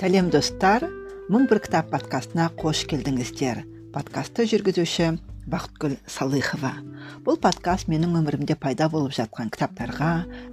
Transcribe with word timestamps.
сәлем 0.00 0.30
достар 0.32 0.86
мың 1.28 1.42
бір 1.50 1.58
кітап 1.60 1.90
подкастына 1.92 2.46
қош 2.56 2.86
келдіңіздер 2.88 3.58
подкастты 3.92 4.46
жүргізуші 4.48 5.10
бақытгүл 5.52 5.98
салыхова 6.08 6.70
бұл 7.26 7.36
подкаст 7.42 7.90
менің 7.92 8.14
өмірімде 8.22 8.56
пайда 8.62 8.88
болып 8.88 9.12
жатқан 9.18 9.52
кітаптарға 9.52 10.08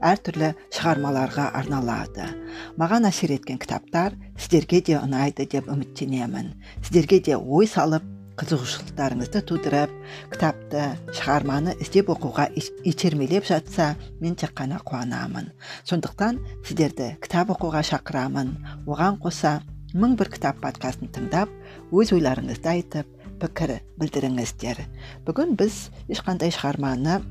әртүрлі 0.09 0.51
шығармаларға 0.75 1.47
арналады 1.61 2.27
маған 2.75 3.07
әсер 3.07 3.37
еткен 3.37 3.63
кітаптар 3.63 4.19
сіздерге 4.35 4.83
де 4.91 4.99
ұнайды 4.99 5.47
деп 5.55 5.71
үміттенемін 5.71 6.51
сіздерге 6.81 7.23
де 7.29 7.39
ой 7.39 7.71
салып 7.71 8.16
қызығушылықтарыңызды 8.37 9.41
тудырып 9.49 9.93
кітапты 10.33 10.83
шығарманы 11.17 11.73
іздеп 11.81 12.11
оқуға 12.13 12.45
итермелеп 12.85 13.47
жатса 13.49 13.95
мен 14.21 14.35
тек 14.37 14.53
қана 14.57 14.77
қуанамын. 14.85 15.49
Сондықтан 15.89 16.37
сіздерді 16.67 17.15
кітап 17.23 17.49
оқуға 17.55 17.81
шақырамын. 17.89 18.53
Оған 18.85 19.17
қоса 19.23 19.57
мың 19.97 20.13
бір 20.19 20.29
кітап 20.35 20.61
подкастын 20.61 21.09
тыңдап 21.15 21.49
өз 21.89 22.13
ойларыңызды 22.13 22.69
айтып 22.75 23.09
пікір 23.41 23.79
білдіріңіздер. 23.97 24.83
Бүгін 25.25 25.57
біз 25.57 25.87
ешқандай 26.05 26.53
шығарманы 26.53 27.21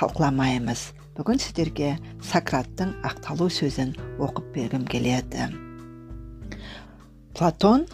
талқыламаймыз. 0.00 0.86
Бүгін 1.18 1.40
сіздерге 1.42 1.98
сократтың 2.24 2.94
ақталу 3.04 3.50
сөзін 3.52 3.92
оқып 4.22 4.54
бергім 4.54 4.88
келеді. 4.88 5.50
Платон 7.36 7.84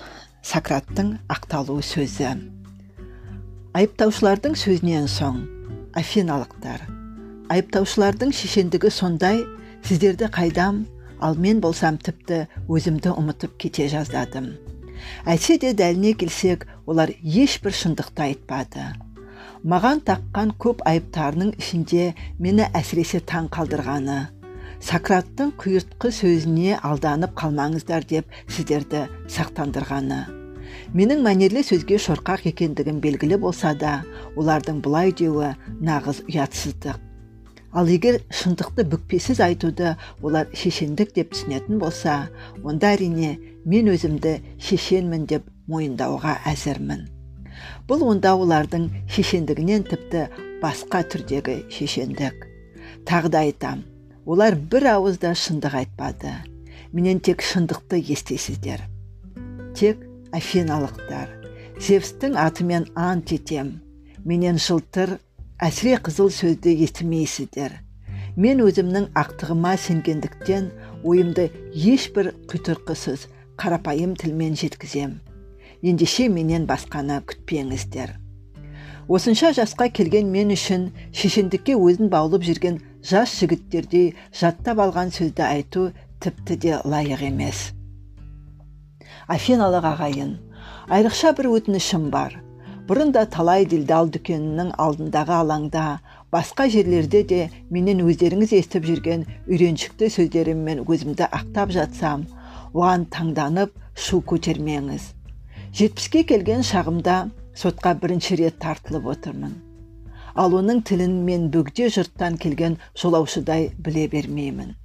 сократтың 0.47 1.17
ақталу 1.33 1.81
сөзі. 1.83 2.31
Айыптаушылардың 3.77 4.55
сөзінен 4.61 5.09
соң 5.11 5.41
афиналықтар. 5.99 6.85
Айыптаушылардың 7.51 8.31
шешендігі 8.37 8.93
сондай 8.95 9.43
сіздерді 9.89 10.31
қайдам 10.39 10.85
ал 11.19 11.35
мен 11.41 11.61
болсам 11.65 11.99
тіпті 11.99 12.45
өзімді 12.69 13.17
ұмытып 13.17 13.59
кете 13.59 13.91
жаздадым 13.91 14.55
әйтсе 15.27 15.59
де 15.63 15.73
дәліне 15.77 16.15
келсек 16.21 16.67
олар 16.87 17.13
ешбір 17.23 17.75
шындықты 17.81 18.25
айтпады. 18.29 18.87
Маған 19.67 20.03
таққан 20.07 20.55
көп 20.63 20.83
айыптарының 20.87 21.57
ішінде 21.61 22.13
мені 22.39 22.69
әсіресе 22.71 23.23
таң 23.33 23.51
қалдырғаны 23.57 24.21
сократтың 24.87 25.55
құйыртқы 25.61 26.13
сөзіне 26.13 26.79
алданып 26.85 27.33
қалмаңыздар 27.41 28.07
деп 28.07 28.41
сіздерді 28.47 29.07
сақтандырғаны. 29.33 30.36
Менің 30.97 31.23
мәнерлі 31.25 31.63
сөзге 31.67 31.99
шорқақ 32.03 32.47
екендігім 32.51 33.01
белгілі 33.05 33.39
болса 33.43 33.73
да 33.79 33.99
олардың 34.37 34.79
бұлай 34.85 35.13
деуі 35.17 35.53
нағыз 35.83 36.23
ұятсыздық. 36.31 37.03
Ал 37.77 37.91
егер 37.93 38.23
шындықты 38.33 38.87
бүкпесіз 38.89 39.43
айтуды 39.45 39.97
олар 40.23 40.49
шешендік 40.57 41.13
деп 41.17 41.35
түсінетін 41.35 41.81
болса 41.83 42.31
онда 42.65 42.95
әрине 42.97 43.37
мен 43.67 43.91
өзімді 43.93 44.39
шешенмін 44.63 45.27
деп 45.29 45.51
мойындауға 45.69 46.39
әзірмін. 46.53 47.07
Бұл 47.89 48.07
онда 48.09 48.33
олардың 48.39 48.89
шешендігінен 49.13 49.87
тіпті 49.91 50.27
басқа 50.63 51.05
түрдегі 51.13 51.63
шешендік. 51.73 52.49
Тағы 53.05 53.35
да 53.35 53.45
айтам 53.45 53.85
олар 54.25 54.57
бір 54.57 54.93
ауызда 54.97 55.37
шындық 55.37 55.81
айтпады. 55.85 56.37
Менен 56.93 57.21
тек 57.21 57.43
шындықты 57.45 58.01
естисіздер 58.01 58.87
тек 59.77 60.06
афиналықтар. 60.37 61.29
Зевстің 61.81 62.37
атымен 62.41 62.87
ант 62.95 63.33
етем. 63.33 63.81
Менен 64.25 64.59
жылтыр 64.61 65.17
әсіре 65.63 65.97
қызыл 66.05 66.31
сөзді 66.33 66.75
естімейсіздер. 66.85 67.79
Мен 68.37 68.61
өзімнің 68.65 69.11
ақтығыма 69.17 69.77
сенгендіктен 69.81 70.69
ойымды 71.05 71.49
ешбір 71.73 72.35
құйтырқысыз 72.51 73.29
қарапайым 73.57 74.17
тілмен 74.21 74.57
жеткізем. 74.61 75.21
Ендеше 75.83 76.29
менен 76.29 76.67
басқаны 76.69 77.23
күтпеңіздер. 77.25 78.17
Осынша 79.09 79.53
жасқа 79.57 79.89
келген 79.95 80.33
мен 80.33 80.51
үшін 80.51 80.91
шешендікке 81.15 81.77
өзін 81.79 82.11
баулып 82.11 82.45
жүрген 82.49 82.81
жас 83.07 83.39
жігіттердей 83.39 84.13
жаттап 84.35 84.83
алған 84.83 85.15
сөзді 85.15 85.47
айту 85.47 85.89
тіпті 86.21 86.57
де 86.61 86.81
лайық 86.83 87.23
емес. 87.31 87.76
Афиналық 89.27 89.87
ағайын. 89.91 90.37
Айрықша 90.87 91.33
бір 91.39 91.49
өтінішім 91.57 92.11
бар. 92.15 92.37
Бұрын 92.87 93.11
да 93.15 93.25
талай 93.27 93.67
делдал 93.67 94.07
дүкенінің 94.15 94.71
алдындағы 94.79 95.35
алаңда 95.41 95.87
басқа 96.31 96.69
жерлерде 96.71 97.25
де 97.27 97.41
менен 97.71 98.05
өздеріңіз 98.07 98.55
естіп 98.61 98.87
жүрген 98.87 99.25
үйреншікті 99.51 100.13
сөздеріммен 100.15 100.85
өзімді 100.87 101.27
ақтап 101.27 101.75
жатсам 101.75 102.29
оған 102.71 103.09
таңданып 103.11 103.75
шу 103.99 104.23
көтермеңіз. 104.31 105.11
Жетпіске 105.75 106.23
келген 106.31 106.63
шағымда 106.63 107.19
сотқа 107.59 107.97
бірінші 107.99 108.39
рет 108.45 108.61
тартылып 108.63 109.11
отырмын. 109.17 109.59
Ал 110.39 110.55
оның 110.55 110.85
тілін 110.87 111.23
мен 111.27 111.51
бөгде 111.51 111.91
жұрттан 111.91 112.39
келген 112.39 112.79
жолаушыдай 112.95 113.73
біле 113.83 114.07
бермеймін. 114.13 114.77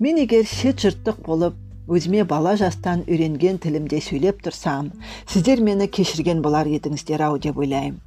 Мен 0.00 0.18
егер 0.18 0.46
шет 0.48 0.82
жұрттық 0.82 1.22
болып 1.26 1.54
өзіме 1.88 2.24
бала 2.24 2.56
жастан 2.60 3.06
үйренген 3.06 3.62
тілімде 3.62 4.02
сөйлеп 4.04 4.42
тұрсам 4.44 4.90
сіздер 5.30 5.62
мені 5.64 5.88
кешірген 5.88 6.42
болар 6.42 6.68
едіңіздер 6.68 7.24
ау 7.28 7.38
деп 7.38 7.62
ойлаймын 7.62 8.00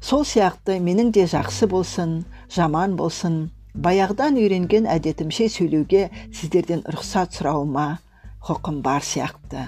сол 0.00 0.24
сияқты 0.28 0.78
менің 0.84 1.12
де 1.16 1.26
жақсы 1.30 1.68
болсын 1.70 2.22
жаман 2.54 2.96
болсын 2.96 3.38
баяғыдан 3.74 4.36
үйренген 4.38 4.86
әдетімше 4.86 5.48
сөйлеуге 5.50 6.08
сіздерден 6.30 6.84
рұқсат 6.86 7.34
сұрауыма 7.34 7.86
құқым 8.44 8.82
бар 8.84 9.02
сияқты. 9.02 9.64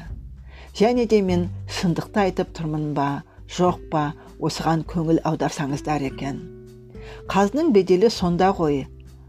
Және 0.77 1.07
де 1.09 1.23
мен 1.25 1.49
шындықты 1.79 2.27
айтып 2.27 2.53
тұрмын 2.59 2.93
ба 2.95 3.07
жоқ 3.49 3.87
па 3.91 4.03
осыған 4.39 4.85
көңіл 4.91 5.23
аударсаңыздар 5.25 6.05
екен. 6.11 6.43
Қазының 7.33 7.73
беделі 7.73 8.11
сонда 8.13 8.53
ғой. 8.59 8.85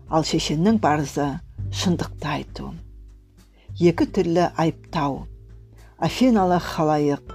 Ал 0.10 0.28
шешеннің 0.28 0.82
парызы 0.84 1.30
шындықты 1.72 2.28
айту. 2.34 2.74
Екі 3.78 4.08
түрлі 4.10 4.48
айыптау. 4.58 5.28
Афиналық 6.02 6.66
халайық. 6.66 7.34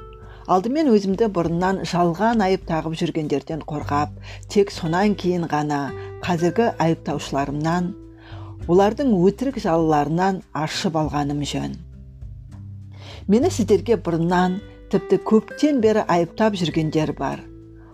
Алдымен 0.51 0.89
өзімді 0.91 1.29
бұрыннан 1.31 1.85
жалған 1.87 2.43
айып 2.43 2.65
тағып 2.67 2.97
жүргендерден 2.99 3.63
қорғап 3.63 4.17
тек 4.51 4.73
сонан 4.75 5.15
кейін 5.15 5.47
ғана 5.47 5.93
қазіргі 6.25 6.73
айыптаушыларымнан 6.83 7.93
олардың 8.67 9.15
өтірік 9.23 9.61
жалыларынан 9.63 10.43
аршып 10.51 10.99
алғаным 10.99 11.47
жөн. 11.47 11.79
Мені 13.31 13.55
сіздерге 13.55 14.01
бұрыннан 14.03 14.59
тіпті 14.91 15.21
көптен 15.23 15.79
бері 15.79 16.03
айыптап 16.11 16.59
жүргендер 16.59 17.15
бар. 17.15 17.39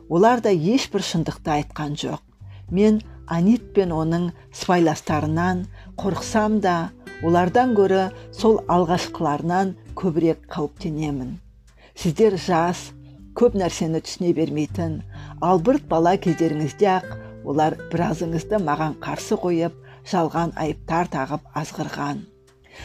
Олар 0.09 0.41
да 0.41 0.49
ешбір 0.49 1.05
шындықты 1.05 1.53
айтқан 1.61 2.01
жоқ. 2.01 2.25
Мен 2.73 3.03
анит 3.29 3.75
пен 3.77 3.93
оның 3.93 4.31
сыбайластарынан 4.57 5.67
қорықсам 6.01 6.61
да 6.65 6.91
олардан 7.27 7.75
гөрі 7.75 8.09
сол 8.33 8.61
алғашқыларынан 8.71 9.75
көбірек 9.99 10.45
қауіптенемін. 10.53 11.37
Сіздер 11.99 12.37
жас 12.39 12.91
көп 13.39 13.57
нәрсені 13.59 14.01
түсіне 14.05 14.33
бермейтін 14.37 15.01
албырт 15.43 15.89
бала 15.91 16.15
кездеріңізде 16.17 16.89
ақ 16.95 17.09
олар 17.49 17.77
біразыңызды 17.93 18.61
маған 18.63 18.99
қарсы 19.03 19.39
қойып 19.43 19.75
жалған 20.11 20.55
айыптар 20.57 21.11
тағып 21.13 21.47
азғырған. 21.59 22.23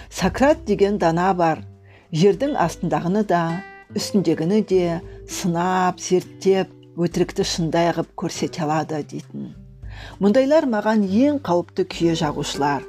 Сократ 0.09 0.65
деген 0.65 0.97
дана 0.97 1.33
бар. 1.33 1.63
Жердің 2.13 2.53
астындағыны 2.61 3.23
да 3.25 3.41
үстіндегіні 3.97 4.61
де 4.69 5.01
сынап 5.29 6.01
зерттеп 6.01 6.69
өтірікті 6.97 7.45
шындай 7.45 7.89
қып 7.97 8.13
көрсете 8.18 8.65
алады 8.65 9.01
дейтін. 9.01 9.53
Мұндайлар 10.21 10.68
маған 10.69 11.06
ең 11.09 11.39
қауіпті 11.45 11.88
күйе 11.89 12.18
жағушылар. 12.21 12.85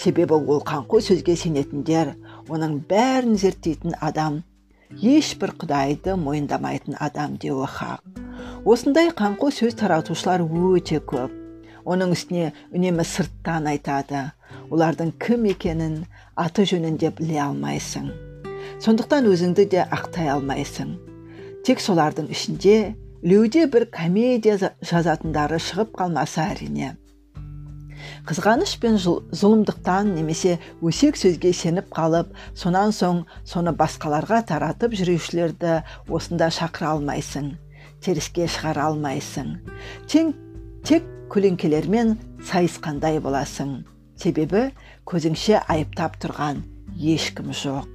Себебі 0.00 0.36
ол 0.36 0.60
қаңқу 0.66 1.00
сөзге 1.08 1.36
сенетіндер 1.40 2.12
оның 2.52 2.80
бәрін 2.90 3.36
зерттейтін 3.40 3.96
адам 4.00 4.42
ешбір 4.90 5.52
құдайды 5.60 6.14
мойындамайтын 6.20 6.96
адам 7.00 7.36
деуі 7.42 7.66
хақ. 7.70 8.02
Осындай 8.64 9.10
қаңқу 9.10 9.50
сөз 9.54 9.76
таратушылар 9.80 10.44
өте 10.44 11.00
көп. 11.00 11.32
Оның 11.86 12.12
үстіне 12.16 12.52
үнемі 12.74 13.04
сырттан 13.06 13.68
айтады. 13.70 14.32
Олардың 14.70 15.12
кім 15.22 15.46
екенін 15.52 16.04
аты 16.34 16.66
жөнін 16.66 16.98
де 16.98 17.12
біле 17.14 17.38
алмайсың. 17.44 18.10
Сондықтан 18.82 19.28
өзіңді 19.30 19.68
де 19.70 19.84
ақтай 19.86 20.32
алмайсың. 20.34 20.96
Тек 21.66 21.80
солардың 21.80 22.30
ішінде 22.34 22.94
леуде 23.22 23.66
бір 23.70 23.86
комедия 23.90 24.58
жазатындары 24.82 25.58
шығып 25.62 25.94
қалмаса 25.98 26.50
әрине. 26.52 26.96
Қызғаныш 28.26 28.78
пен 28.82 28.96
зұлымдықтан 28.98 30.14
немесе 30.16 30.56
өсек 30.82 31.18
сөзге 31.20 31.52
сеніп 31.54 31.92
қалып 31.94 32.32
сонан 32.54 32.90
соң 32.96 33.22
соны 33.46 33.74
басқаларға 33.76 34.42
таратып 34.50 34.96
жүрушілерді 34.98 35.78
осында 36.10 36.50
шақыра 36.50 36.96
алмайсың 36.96 37.54
теріске 38.06 38.46
шығара 38.50 38.86
алмайсың. 38.90 39.56
Тең 40.10 40.32
тек 40.86 41.06
көлеңкелермен 41.32 42.14
сайысқандай 42.46 43.18
боласың. 43.22 43.80
Себебі 44.16 44.70
көзіңше 45.08 45.60
айыптап 45.66 46.16
тұрған 46.22 46.62
ешкім 46.96 47.52
жоқ. 47.52 47.88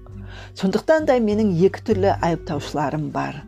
Сондықтан 0.59 1.07
да 1.09 1.17
менің 1.19 1.53
екі 1.67 1.83
түрлі 1.87 2.15
айыптаушыларым 2.21 3.09
бар. 3.15 3.41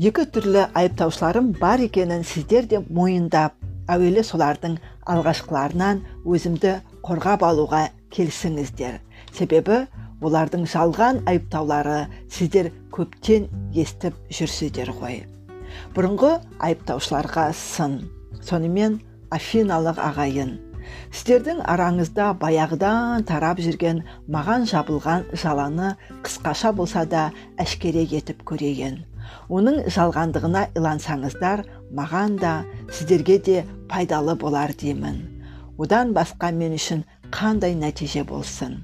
Екі 0.00 0.24
түрлі 0.34 0.66
айыптаушыларым 0.72 1.52
бар 1.60 1.84
екенін 1.84 2.24
сіздер 2.26 2.66
де 2.68 2.80
мойындап 2.88 3.54
әуелі 3.90 4.22
солардың 4.26 4.78
алғашқыларынан 5.12 6.04
өзімді 6.26 6.76
қорғап 7.06 7.42
алуға 7.46 7.86
келсіңіздер 8.14 9.00
себебі 9.34 9.82
олардың 10.22 10.66
жалған 10.70 11.22
айыптаулары 11.30 12.06
сіздер 12.30 12.70
көптен 12.94 13.48
естіп 13.74 14.18
жүрсіздер 14.30 14.92
ғой. 14.98 15.22
Бұрынғы 15.96 16.36
айыптаушыларға 16.62 17.48
сын. 17.56 18.02
Сонымен 18.42 19.00
афиналық 19.34 19.98
ағайын. 20.02 20.58
Сіздердің 21.14 21.62
араңызда 21.72 22.32
баяғыдан 22.40 23.24
тарап 23.28 23.60
жүрген 23.64 24.02
маған 24.30 24.66
жабылған 24.68 25.28
жаланы 25.32 25.94
қысқаша 26.26 26.72
болса 26.76 27.04
да 27.06 27.30
әшкере 27.62 28.04
етіп 28.10 28.42
көрейін. 28.48 29.00
Оның 29.48 29.86
жалғандығына 29.94 30.68
илансаңыздар 30.76 31.64
маған 31.92 32.38
да 32.40 32.52
сіздерге 32.90 33.38
де 33.38 33.64
пайдалы 33.88 34.34
болар 34.36 34.72
деймін. 34.72 35.20
Одан 35.78 36.12
басқа 36.16 36.52
мен 36.52 36.76
үшін 36.76 37.04
қандай 37.34 37.74
нәтиже 37.76 38.24
болсын? 38.28 38.80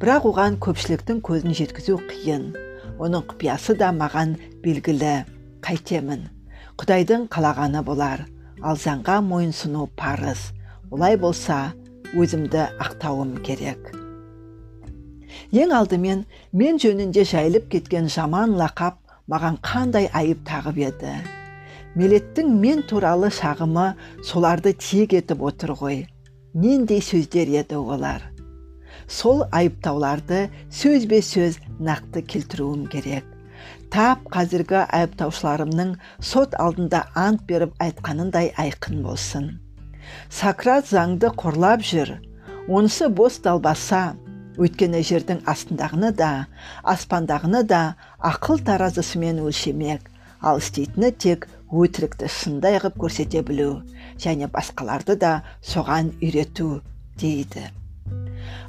Бірақ 0.00 0.26
оған 0.30 0.58
көпшіліктің 0.62 1.22
көзін 1.26 1.54
жеткізу 1.56 1.98
қиын. 2.10 2.50
Оның 3.00 3.26
құпиясы 3.30 3.76
да 3.78 3.90
маған 3.92 4.36
белгілі. 4.64 5.24
Қайтемін. 5.64 6.26
Құдайдың 6.78 7.28
қалағаны 7.32 7.82
болар. 7.82 8.26
Ал 8.62 8.76
заңға 8.76 9.20
мойынсыну 9.24 9.88
парыз. 9.96 10.52
Олай 10.90 11.16
болса 11.16 11.72
өзімді 12.14 12.68
ақтауым 12.80 13.38
керек. 13.42 13.90
Ең 15.52 15.72
алдымен 15.78 16.24
мен 16.52 16.78
жөнінде 16.82 17.24
жайылып 17.24 17.68
кеткен 17.72 18.08
жаман 18.12 18.54
лақап 18.60 19.00
маған 19.30 19.58
қандай 19.62 20.10
айып 20.12 20.44
тағып 20.48 20.78
еді? 20.88 21.16
Мелеттің 21.96 22.50
мен 22.60 22.82
туралы 22.88 23.30
шағымы 23.32 23.86
соларды 24.24 24.74
тиек 24.76 25.14
етіп 25.16 25.42
отыр 25.48 25.72
ғой. 25.80 26.02
Нендей 26.54 27.00
сөздер 27.04 27.48
еді 27.52 27.78
олар? 27.80 28.22
Сол 29.08 29.44
айыптауларды 29.52 30.46
сөзбе 30.72 31.22
сөз 31.24 31.58
нақты 31.80 32.22
келтіруім 32.26 32.86
керек. 32.92 33.24
Тап 33.92 34.26
қазіргі 34.34 34.82
айыптаушыларымның 34.84 35.94
сот 36.20 36.56
алдында 36.60 37.06
ант 37.14 37.46
беріп 37.48 37.76
айтқанындай 37.80 38.50
айқын 38.60 39.02
болсын. 39.06 39.50
Сократ 40.28 40.90
заңды 40.90 41.30
қорлап 41.32 41.84
жүр. 41.86 42.16
Онысы 42.68 43.08
бос 43.08 43.38
далбаса 43.44 44.16
өйткені 44.58 45.02
жердің 45.06 45.42
астындағыны 45.48 46.10
да 46.16 46.30
аспандағыны 46.82 47.62
да 47.68 47.82
ақыл 48.18 48.62
таразысымен 48.66 49.40
өлшемек 49.44 50.10
ал 50.40 50.58
істейтіні 50.62 51.12
тек 51.12 51.46
өтірікті 51.72 52.28
шындай 52.30 52.78
қып 52.82 52.98
көрсете 53.02 53.42
білу 53.46 53.82
және 54.22 54.48
басқаларды 54.52 55.16
да 55.18 55.32
соған 55.62 56.12
үйрету 56.20 56.80
дейді. 57.18 57.66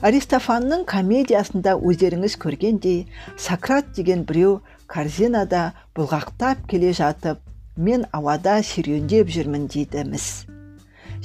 Аристофанның 0.02 0.86
комедиясында 0.90 1.76
өздеріңіз 1.78 2.38
көргендей 2.42 3.06
сократ 3.38 3.94
деген 3.98 4.24
біреу 4.30 4.60
корзинада 4.90 5.72
бұлғақтап 5.98 6.66
келе 6.72 6.94
жатып 6.98 7.42
мен 7.78 8.06
ауада 8.14 8.60
серуендеп 8.64 9.30
жүрмін 9.34 9.68
дейді 9.74 10.06
міс 10.10 10.46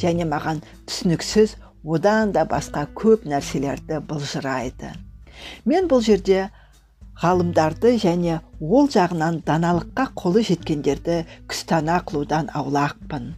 және 0.01 0.27
маған 0.29 0.61
түсініксіз 0.89 1.57
одан 1.85 2.33
да 2.33 2.45
басқа 2.49 2.87
көп 2.97 3.25
нәрселерді 3.29 4.01
былжырайды. 4.09 4.93
Мен 5.65 5.89
бұл 5.91 6.03
жерде 6.05 6.51
ғалымдарды 7.21 7.97
және 8.01 8.41
ол 8.61 8.89
жағынан 8.89 9.43
даналыққа 9.47 10.09
қолы 10.17 10.43
жеткендерді 10.49 11.23
күстана 11.51 12.01
қылудан 12.07 12.49
аулақпын. 12.57 13.35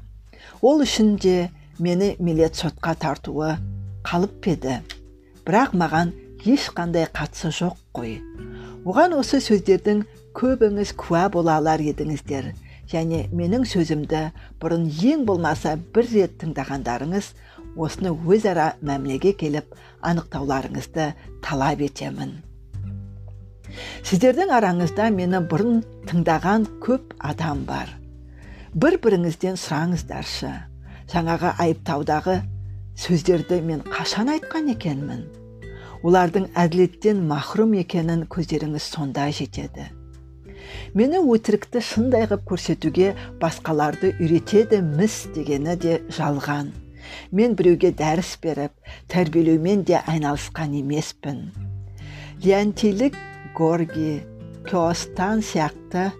Ол 0.62 0.85
үшін 0.85 1.17
де 1.19 1.50
мені 1.79 2.15
милет 2.19 2.55
сотқа 2.55 2.94
тартуы 2.94 3.56
қалып 4.05 4.47
еді. 4.53 4.79
Бірақ 5.44 5.75
маған 5.75 6.12
ешқандай 6.44 7.09
қатысы 7.09 7.50
жоқ 7.50 7.76
қой. 7.97 8.21
Оған 8.85 9.17
осы 9.19 9.41
сөздердің 9.41 10.05
көбіңіз 10.37 10.94
куә 11.00 11.27
бола 11.32 11.59
алар 11.59 11.81
едіңіздер. 11.81 12.53
Және 12.88 13.27
менің 13.32 13.65
сөзімді 13.65 14.29
бұрын 14.61 14.87
ең 15.11 15.25
болмаса 15.25 15.75
бір 15.94 16.09
рет 16.12 16.38
тыңдағандарыңыз 16.43 17.32
осыны 17.81 18.12
өзара 18.12 18.75
мәмілеге 18.85 19.32
келіп 19.41 19.73
анықтауларыңызды 20.05 21.12
талап 21.43 21.81
етемін. 21.81 22.44
Сіздердің 24.06 24.53
араңызда 24.59 25.11
мені 25.15 25.41
бұрын 25.50 25.82
тыңдаған 26.11 26.67
көп 26.85 27.15
адам 27.19 27.65
бар. 27.69 27.91
Бір 28.75 28.99
біріңізден 29.03 29.59
сұраңыздаршы. 29.61 30.53
Жаңағы 31.12 31.55
айыптаудағы 31.62 32.38
сөздерді 32.99 33.61
мен 33.62 33.82
қашан 33.87 34.32
айтқан 34.35 34.71
екенмін? 34.73 35.26
Олардың 36.05 36.50
әділеттен 36.59 37.21
махрұм 37.29 37.76
екенін 37.81 38.25
көздеріңіз 38.31 38.88
сонда 38.94 39.29
жетеді. 39.32 39.87
Мені 40.94 41.20
өтірікті 41.35 41.81
шындай 41.85 42.27
қып 42.31 42.44
көрсетуге 42.50 43.12
басқаларды 43.41 44.12
үйретеді 44.20 44.81
міс 44.85 45.25
дегені 45.35 45.77
де 45.81 46.00
жалған. 46.12 46.73
Мен 47.32 47.55
біреуге 47.59 47.93
дәріс 47.93 48.37
беріп 48.43 48.73
тәрбиелеумен 49.12 49.85
де 49.85 50.00
айналысқан 50.00 50.77
емеспін. 50.81 51.50
Леонтийлік 52.44 53.17
горги 53.55 54.25
кеостан 54.67 55.39
сияқты 55.47 56.11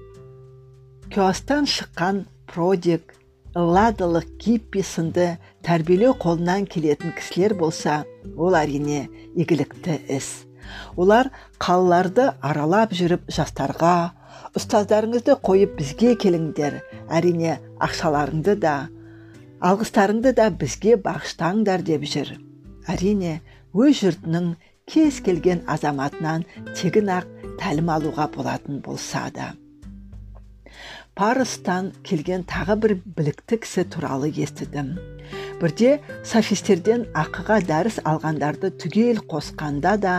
кеостан 1.11 1.67
шыққан 1.67 2.25
продик 2.47 3.15
ладылық 3.55 4.27
гиппи 4.39 4.83
сынды 4.87 5.27
тәрбиелеу 5.67 6.15
қолынан 6.23 6.69
келетін 6.71 7.15
кісілер 7.19 7.57
болса 7.59 8.05
ол 8.37 8.55
әрине 8.59 9.09
игілікті 9.35 9.99
іс. 10.15 10.45
Олар 10.97 11.31
қалаларды 11.59 12.31
аралап 12.43 12.95
жүріп 12.95 13.27
жастарға 13.35 14.13
ұстаздарыңызды 14.59 15.35
қойып 15.43 15.75
бізге 15.81 16.15
келіңдер 16.23 16.79
әрине 17.11 17.59
ақшаларыңды 17.83 18.55
да 18.63 18.77
алғыстарыңды 19.59 20.35
да 20.39 20.51
бізге 20.51 20.95
бағыштаңдар 21.03 21.83
деп 21.83 22.07
жүр. 22.07 22.37
Әрине 22.87 23.41
өз 23.75 24.03
жұртының 24.03 24.55
кез 24.91 25.21
келген 25.25 25.63
азаматынан 25.75 26.45
тегін 26.77 27.11
ақ 27.19 27.29
тәлім 27.61 27.91
алуға 27.97 28.27
болатын 28.35 28.81
болса 28.85 29.29
да. 29.35 29.53
Парыстан 31.15 31.93
келген 32.03 32.43
тағы 32.51 32.75
бір 32.83 32.93
білікті 33.17 33.61
кісі 33.63 33.85
туралы 33.87 34.33
естідім. 34.45 34.97
Бірде 35.61 36.01
софистерден 36.27 37.07
ақыға 37.15 37.61
дәріс 37.69 38.01
алғандарды 38.03 38.73
түгел 38.83 39.23
қосқанда 39.31 39.95
да 40.03 40.17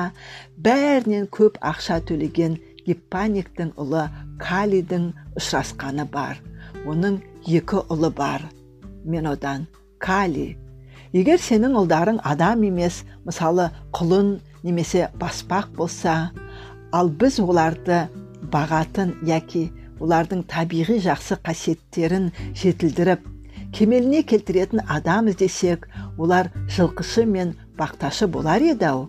бәрінен 0.56 1.28
көп 1.28 1.60
ақша 1.60 2.00
төлеген 2.08 2.56
гиппаниктің 2.88 3.76
ұлы 3.76 4.08
калидің 4.40 5.12
ұшырасқаны 5.36 6.08
бар. 6.12 6.40
Оның 6.88 7.20
екі 7.44 7.84
ұлы 7.92 8.14
бар. 8.16 8.48
Мен 9.04 9.28
одан 9.28 9.68
кали. 10.00 10.56
Егер 11.12 11.40
сенің 11.40 11.76
ұлдарың 11.80 12.24
адам 12.24 12.64
емес 12.68 13.04
мысалы 13.28 13.68
құлын 13.96 14.38
немесе 14.66 15.08
баспақ 15.22 15.72
болса 15.78 16.16
ал 16.92 17.10
біз 17.22 17.40
оларды 17.44 18.02
бағатын 18.52 19.16
яки 19.30 19.68
олардың 20.02 20.44
табиғи 20.52 21.00
жақсы 21.06 21.38
қасиеттерін 21.46 22.32
жетілдіріп 22.62 23.32
кемеліне 23.76 24.22
келтіретін 24.24 24.82
адам 24.88 25.28
іздесек 25.32 25.88
олар 26.18 26.50
жылқышы 26.72 27.26
мен 27.28 27.54
бақташы 27.78 28.28
болар 28.32 28.64
еді 28.64 28.88
ау? 28.88 29.02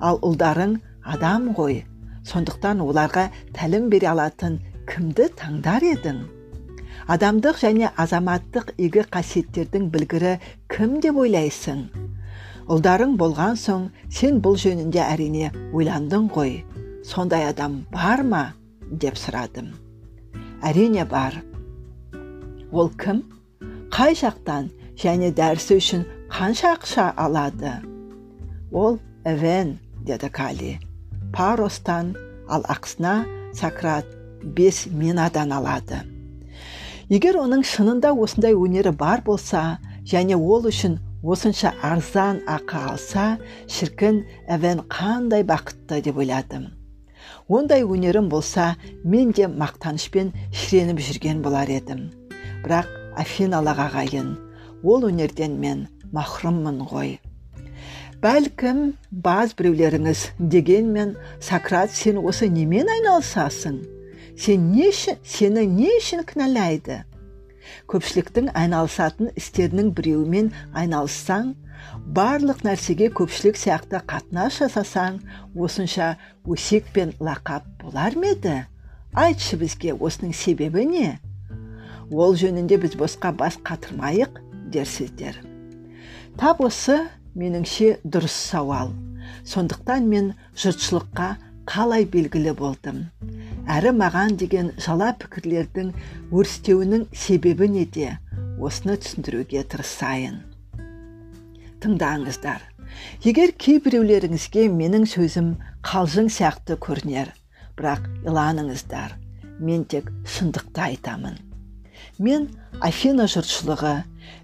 Ал 0.00 0.18
ұлдарың 0.20 0.76
адам 1.04 1.52
ғой. 1.56 1.82
Сондықтан 2.28 2.82
оларға 2.84 3.28
тәлім 3.56 3.88
бере 3.92 4.10
алатын 4.12 4.58
кімді 4.88 5.30
таңдар 5.40 5.84
едің? 5.94 6.22
Адамдық 7.08 7.58
және 7.62 7.90
азаматтық 7.96 8.74
игі 8.78 9.06
қасиеттердің 9.16 9.88
білгірі 9.94 10.36
кім 10.68 11.00
деп 11.00 11.18
ойлайсың? 11.24 11.88
Ұлдарың 12.70 13.16
болған 13.18 13.56
соң 13.58 13.88
сен 14.10 14.38
бұл 14.42 14.58
жөнінде 14.60 15.00
әрине 15.02 15.50
ойландың 15.74 16.28
ғой. 16.34 16.62
Сондай 17.02 17.48
адам 17.48 17.82
бар 17.92 18.22
ма? 18.22 18.52
деп 18.92 19.16
сұрадым. 19.16 19.72
Әрине 20.62 21.04
бар. 21.08 21.40
Ол 22.70 22.90
кім? 23.00 23.22
Қай 23.92 24.14
жақтан 24.16 24.68
және 25.00 25.32
дәрісі 25.34 25.78
үшін 25.80 26.04
қанша 26.32 26.76
ақша 26.76 27.10
алады? 27.16 27.72
Ол 28.72 28.98
эвен 29.24 29.78
деді 30.06 30.30
кали. 30.30 30.78
Паростан 31.32 32.14
ал 32.48 32.62
ақысына 32.68 33.24
сократ 33.54 34.06
бес 34.42 34.86
минадан 34.86 35.52
алады. 35.52 36.02
Егер 37.08 37.36
оның 37.36 37.64
шынында 37.66 38.12
осындай 38.12 38.54
өнері 38.56 38.92
бар 38.96 39.22
болса 39.24 39.78
және 40.04 40.36
ол 40.36 40.68
үшін 40.68 40.98
осынша 41.22 41.72
арзан 41.82 42.42
ақы 42.50 42.78
алса 42.90 43.26
шіркін 43.70 44.22
әвен 44.50 44.82
қандай 44.90 45.44
бақытты 45.46 46.00
деп 46.02 46.18
ойладым. 46.18 46.70
Ондай 47.48 47.84
өнерім 47.86 48.28
болса 48.28 48.74
мен 49.04 49.30
де 49.32 49.46
мақтанышпен 49.46 50.32
шіреніп 50.50 50.98
жүрген 50.98 51.42
болар 51.42 51.70
едім. 51.70 52.08
Бірақ 52.64 52.90
афиналық 53.22 53.78
ағайын 53.86 54.34
ол 54.82 55.06
өнерден 55.06 55.58
мен 55.62 55.86
махрұммын 56.12 56.82
ғой. 56.90 57.20
Бәлкім 58.22 58.92
баз 59.10 59.54
біреулеріңіз 59.58 60.26
дегенмен 60.38 61.16
сократ 61.42 61.90
сен 61.90 62.18
осы 62.18 62.48
немен 62.50 62.90
айналысасың? 62.90 63.80
Сен 64.38 64.70
не 64.74 64.90
үшін 64.90 65.18
сені 65.26 65.66
не 65.66 65.90
үшін 65.98 66.22
кінәлайды? 66.26 67.02
Көпшіліктің 67.90 68.50
айналысатын 68.58 69.32
істерінің 69.38 69.92
біреуімен 69.96 70.50
айналыссаң 70.78 71.52
барлық 72.16 72.62
нәрсеге 72.66 73.10
көпшілік 73.16 73.58
сияқты 73.60 74.00
қатынас 74.08 74.58
жасасаң 74.62 75.20
осынша 75.54 76.16
өсек 76.46 76.88
пен 76.94 77.14
лақап 77.20 77.66
болар 77.82 78.16
ма 78.16 78.32
еді? 78.34 78.56
Айтшы 79.12 79.58
бізге 79.60 79.92
осының 79.94 80.32
себебі 80.32 80.86
не? 80.88 81.08
Ол 82.10 82.36
жөнінде 82.36 82.78
біз 82.80 82.96
босқа 83.00 83.32
бас 83.36 83.58
қатырмайық 83.64 84.40
дерсіздер. 84.72 85.38
Тап 86.40 86.60
осы 86.64 86.98
меніңше 87.36 87.98
дұрыс 88.04 88.34
сауал. 88.50 88.92
Сондықтан 89.44 90.08
мен 90.08 90.32
жұртшылыққа 90.56 91.34
қалай 91.68 92.04
белгілі 92.10 92.52
болдым? 92.58 93.04
Әрі 93.70 93.92
маған 93.94 94.34
деген 94.40 94.72
жала 94.82 95.12
пікірлердің 95.20 95.92
өрістеуінің 96.34 97.04
себебі 97.14 97.68
неде 97.70 98.16
осыны 98.58 98.96
түсіндіруге 98.98 99.62
тырысайын. 99.70 100.40
Тыңдаңыздар. 101.82 102.64
Егер 103.24 103.54
кейбіреулеріңізге 103.64 104.66
менің 104.74 105.06
сөзім 105.12 105.54
қалжың 105.86 106.28
сияқты 106.34 106.76
көрінер 106.82 107.30
бірақ 107.78 108.10
иланыңыздар. 108.26 109.14
Мен 109.62 109.86
тек 109.86 110.10
шындықты 110.26 110.82
айтамын. 110.88 111.38
Мен 112.18 112.48
афина 112.82 113.28
жұртшылығы 113.30 113.94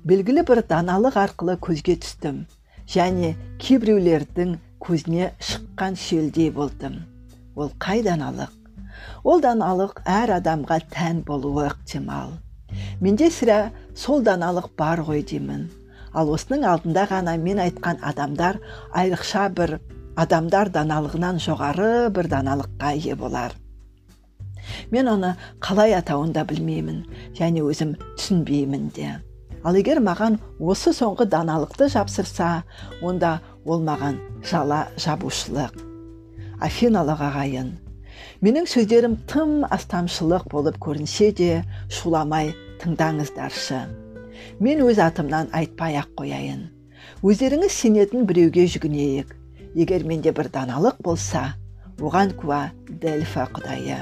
белгілі 0.07 0.47
бір 0.47 0.63
даналық 0.71 1.19
арқылы 1.25 1.59
көзге 1.67 1.99
түстім. 2.05 2.47
Және 2.89 3.35
кейбіреулердің 3.61 4.57
көзіне 4.81 5.33
шыққан 5.39 5.97
шелдей 5.99 6.51
болдым. 6.51 7.03
Ол 7.57 7.73
қай 7.83 8.03
даналық 8.07 8.55
ол 9.25 9.43
даналық 9.43 10.03
әр 10.07 10.35
адамға 10.39 10.79
тән 10.93 11.23
болуы 11.27 11.67
ықтимал. 11.69 12.33
Менде 13.01 13.29
сірә 13.33 13.71
сол 13.95 14.23
даналық 14.25 14.71
бар 14.79 15.03
ғой 15.07 15.23
деймін. 15.27 15.69
Ал 16.15 16.31
осының 16.33 16.65
алдында 16.67 17.07
ғана 17.11 17.37
мен 17.39 17.61
айтқан 17.63 18.01
адамдар 18.03 18.59
айрықша 18.97 19.49
бір 19.55 19.79
адамдар 20.17 20.73
даналығынан 20.75 21.41
жоғары 21.45 22.11
бір 22.15 22.31
даналыққа 22.35 22.93
ие 22.97 23.15
болар. 23.15 23.55
Мен 24.91 25.09
оны 25.09 25.35
қалай 25.61 25.95
атауын 25.97 26.33
да 26.33 26.45
білмеймін 26.49 27.05
және 27.39 27.65
өзім 27.65 27.95
түсінбеймін 28.17 28.91
де. 28.97 29.15
Ал 29.65 29.77
егер 29.77 30.01
маған 30.05 30.39
осы 30.61 30.93
соңғы 30.95 31.27
даналықты 31.33 31.89
жапсырса 31.93 32.63
онда 33.03 33.39
ол 33.69 33.85
маған 33.85 34.19
жала 34.51 34.89
жабушылық. 34.97 35.77
Афиналық 36.65 37.23
ағайын. 37.29 37.71
Менің 38.43 38.67
сөздерім 38.73 39.21
тым 39.31 39.63
астамшылық 39.69 40.49
болып 40.51 40.81
көрінсе 40.83 41.31
де 41.37 41.53
шуламай 41.93 42.55
тыңдаңыздаршы 42.83 43.87
мен 44.61 44.83
өз 44.87 44.99
атымнан 45.03 45.51
айтпай 45.55 45.97
ақ 46.01 46.15
қояйын. 46.19 46.63
Өздеріңіз 47.23 47.75
сенетін 47.75 48.27
біреуге 48.29 48.67
жүгінейік. 48.71 49.35
Егер 49.79 50.05
менде 50.07 50.33
бір 50.35 50.51
даналық 50.55 51.03
болса 51.05 51.55
оған 51.99 52.33
куә 52.39 52.71
дельфа 52.89 53.49
құдайы. 53.55 54.01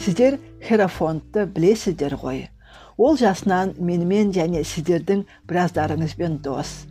Сіздер 0.00 0.38
херафонтты 0.64 1.46
білесіздер 1.46 2.16
ғой. 2.20 2.48
Ол 2.96 3.16
жасынан 3.20 3.74
менімен 3.78 4.32
және 4.34 4.64
сіздердің 4.64 5.24
біраздарыңызбен 5.48 6.40
дос. 6.42 6.84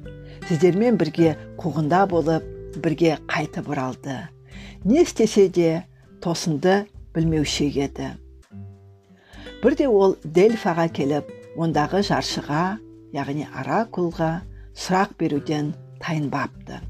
Сіздермен 0.48 0.98
бірге 1.00 1.36
қуғында 1.62 2.06
болып 2.12 2.48
бірге 2.84 3.18
қайтып 3.32 3.70
оралды 3.70 4.22
не 4.84 5.02
істесе 5.02 5.48
де 5.50 5.84
тосынды 6.22 6.86
білмеуші 7.16 7.70
еді. 7.86 8.10
Бірде 9.64 9.88
ол 9.88 10.18
дельфаға 10.24 10.90
келіп 10.92 11.30
ондағы 11.56 12.02
жаршыға 12.04 12.64
яғни 13.16 13.46
оракулға 13.48 14.42
сұрақ 14.76 15.16
беруден 15.20 15.72
тайынбапты. 16.04 16.82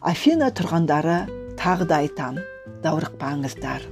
Афина 0.00 0.50
тұрғандары 0.52 1.22
тағы 1.56 1.88
да 1.88 2.02
айтам 2.02 2.42
даурықпаңыздар. 2.84 3.86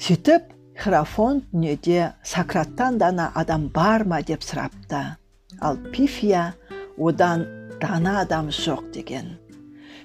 Сөйтіп 0.00 0.48
херафон 0.80 1.42
дүниеде 1.52 2.12
сократтан 2.24 2.98
дана 2.98 3.30
адам 3.34 3.68
бар 3.68 4.06
ма? 4.08 4.22
деп 4.22 4.40
сұрапты. 4.40 5.18
Ал 5.60 5.76
пифия 5.92 6.54
одан 6.98 7.46
дана 7.80 8.20
адам 8.20 8.50
жоқ 8.50 8.90
деген. 8.94 9.36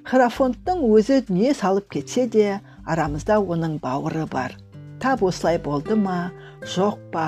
Херафонттың 0.07 0.83
өзі 0.87 1.21
дүние 1.27 1.53
салып 1.53 1.89
кетсе 1.91 2.27
де 2.31 2.59
арамызда 2.85 3.39
оның 3.39 3.79
бауыры 3.83 4.25
бар. 4.31 4.55
Тап 4.99 5.23
осылай 5.23 5.59
болды 5.59 5.95
ма 5.95 6.31
жоқ 6.63 6.99
па 7.11 7.25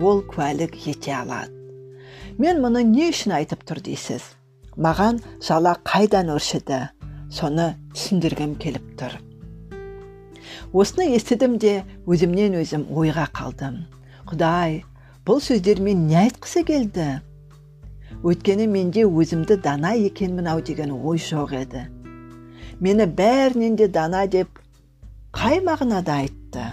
ол 0.00 0.22
куәлік 0.22 0.78
ете 0.88 1.12
алады. 1.14 1.52
Мен 2.38 2.62
мұны 2.64 2.82
не 2.88 3.10
үшін 3.12 3.36
айтып 3.36 3.66
тұр 3.68 3.82
дейсіз? 3.84 4.24
Маған 4.80 5.20
жала 5.44 5.76
қайдан 5.84 6.32
өршіді? 6.32 6.86
Соны 7.32 7.74
түсіндіргім 7.92 8.56
келіп 8.60 8.86
тұр. 9.00 9.18
Осыны 10.72 11.10
естідім 11.12 11.58
де 11.60 11.82
өзімнен 12.08 12.56
өзім 12.60 12.86
ойға 12.96 13.26
қалдым. 13.36 13.82
Құдай 14.28 14.80
бұл 15.28 15.42
сөздермен 15.44 16.06
не 16.08 16.16
айтқысы 16.24 16.64
келді? 16.64 17.20
Өйткені 18.22 18.68
менде 18.70 19.02
өзімді 19.02 19.56
дана 19.62 19.94
екенмін 19.98 20.48
ау 20.52 20.60
деген 20.62 20.92
ой 20.94 21.18
жоқ 21.18 21.54
еді. 21.58 21.86
Мені 22.80 23.06
бәрінен 23.18 23.76
де 23.76 23.88
дана 23.88 24.26
деп 24.26 24.60
қай 25.34 25.58
мағынада 25.66 26.22
айтты? 26.22 26.64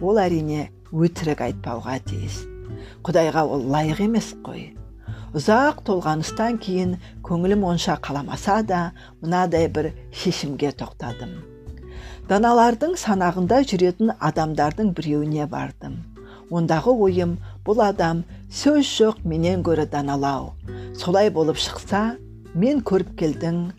Ол 0.00 0.20
әрине 0.20 0.68
өтірік 0.92 1.40
айтпауға 1.48 1.96
тиіс. 2.08 2.42
Құдайға 3.04 3.46
ол 3.48 3.64
лайық 3.72 4.02
емес 4.04 4.34
қой. 4.44 4.74
Ұзақ 5.36 5.80
толғаныстан 5.88 6.60
кейін 6.60 6.96
көңілім 7.24 7.64
онша 7.68 7.96
қаламаса 8.00 8.62
да 8.64 8.80
мынадай 9.22 9.68
бір 9.68 9.90
шешімге 10.12 10.70
тоқтадым. 10.76 11.32
Даналардың 12.28 12.96
санағында 13.00 13.62
жүретін 13.70 14.12
адамдардың 14.20 14.92
біреуіне 14.96 15.46
бардым. 15.48 16.00
Ондағы 16.50 16.94
ойым 17.06 17.36
бұл 17.66 17.82
адам 17.84 18.24
сөз 18.46 18.86
жоқ 18.86 19.24
менен 19.24 19.62
гөрі 19.66 19.86
даналау. 19.90 20.54
Солай 20.94 21.30
болып 21.30 21.58
шықса 21.58 22.16
мен 22.54 22.80
көріп 22.80 23.16
келдің. 23.18 23.72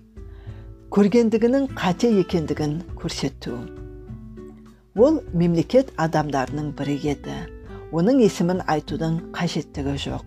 Көргендігінің 0.91 1.69
қате 1.75 2.11
екендігін 2.19 2.81
көрсету. 2.99 3.55
Ол 4.95 5.21
мемлекет 5.33 5.93
адамдарының 5.97 6.73
бірі 6.75 6.97
еді. 7.13 7.37
Оның 7.95 8.19
есімін 8.25 8.61
айтудың 8.67 9.31
қажеттігі 9.31 9.95
жоқ. 10.03 10.25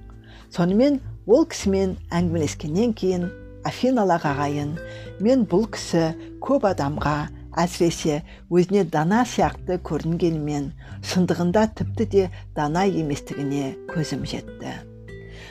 Сонымен 0.51 1.01
ол 1.27 1.45
кісімен 1.45 1.99
әңгімелескеннен 2.09 2.95
кейін 2.97 3.29
афиналақ 3.69 4.25
ағайын 4.33 4.73
мен 5.21 5.45
бұл 5.45 5.69
кісі 5.69 6.15
көп 6.41 6.65
адамға 6.71 7.29
әсіресе 7.59 8.21
өзіне 8.51 8.85
дана 8.91 9.25
сияқты 9.27 9.79
көрінгенімен 9.87 10.71
шындығында 11.13 11.65
тіпті 11.81 12.07
де 12.15 12.29
дана 12.57 12.85
еместігіне 12.87 13.75
көзім 13.91 14.27
жетті. 14.27 14.75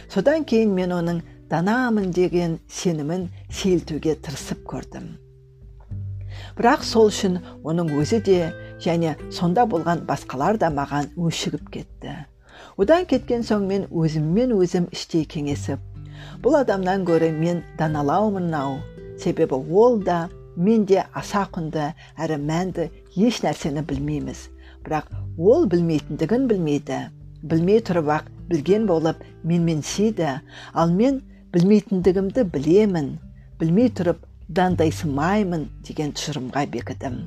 Содан 0.09 0.45
кейін 0.45 0.73
мен 0.73 0.93
оның 0.95 1.21
данамын 1.49 2.11
деген 2.13 2.59
сенімін 2.69 3.27
сейілтуге 3.49 4.15
тырысып 4.23 4.63
көрдім. 4.69 5.11
Бірақ 6.57 6.83
сол 6.83 7.09
үшін 7.11 7.39
оның 7.63 7.93
өзі 7.99 8.21
де 8.25 8.39
және 8.83 9.15
сонда 9.31 9.65
болған 9.69 10.05
басқалар 10.07 10.57
да 10.57 10.71
маған 10.73 11.11
өшігіп 11.17 11.69
кетті. 11.73 12.15
Одан 12.77 13.05
кеткен 13.05 13.43
соң 13.43 13.67
мен 13.67 13.87
өзіммен 13.91 14.53
өзім 14.55 14.87
іштей 14.95 15.25
кеңесіп 15.27 15.79
бұл 16.43 16.59
адамнан 16.61 17.05
гөрі 17.07 17.31
мен 17.35 17.63
даналаумын 17.79 18.53
ау 18.55 18.77
себебі 19.19 19.59
ол 19.83 19.99
да 20.03 20.27
мен 20.59 20.83
де 20.85 21.05
аса 21.15 21.45
құнды 21.55 21.93
әрі 22.19 22.37
мәнді 22.43 22.89
еш 23.15 23.39
нәрсені 23.45 23.85
білмейміз. 23.87 24.49
Бірақ 24.83 25.07
ол 25.39 25.65
білмейтіндігін 25.71 26.47
білмейді. 26.51 26.99
Білмей 27.41 27.79
тұрып 27.87 28.11
ақ 28.17 28.27
білген 28.51 28.87
болып 28.89 29.23
менменсиді 29.47 30.33
ал 30.73 30.91
мен 30.91 31.21
білмейтіндігімді 31.53 32.43
білемін. 32.53 33.13
Білмей 33.59 33.87
тұрып 33.95 34.25
дандайсымаймын 34.49 35.69
деген 35.87 36.11
тұжырымға 36.17 36.65
бекідім. 36.73 37.21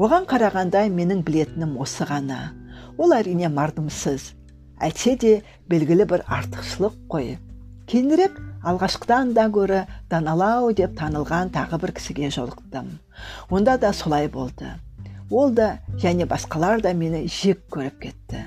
Оған 0.00 0.26
қарағанда 0.26 0.86
менің 0.90 1.22
білетінім 1.26 1.76
осы 1.78 2.08
ғана. 2.08 2.54
Ол 2.98 3.14
әрине 3.14 3.50
мардымсыз. 3.52 4.32
Әйтсе 4.82 5.14
де 5.20 5.32
белгілі 5.70 6.06
бір 6.08 6.24
артықшылық 6.26 6.96
қой. 7.12 7.36
Кейінірек 7.86 8.38
алғашқыдан 8.62 9.32
да 9.36 9.46
гөрі 9.52 9.84
даналау 10.10 10.72
деп 10.72 10.96
танылған 10.98 11.52
тағы 11.54 11.78
бір 11.82 11.92
кісіге 11.98 12.30
жолықтым. 12.34 12.98
Онда 13.50 13.78
да 13.78 13.92
солай 13.92 14.28
болды. 14.28 14.72
Ол 15.30 15.50
да 15.50 15.78
және 15.98 16.26
басқалар 16.26 16.80
да 16.82 16.92
мені 16.94 17.28
жек 17.28 17.60
көріп 17.70 17.98
кетті. 18.02 18.44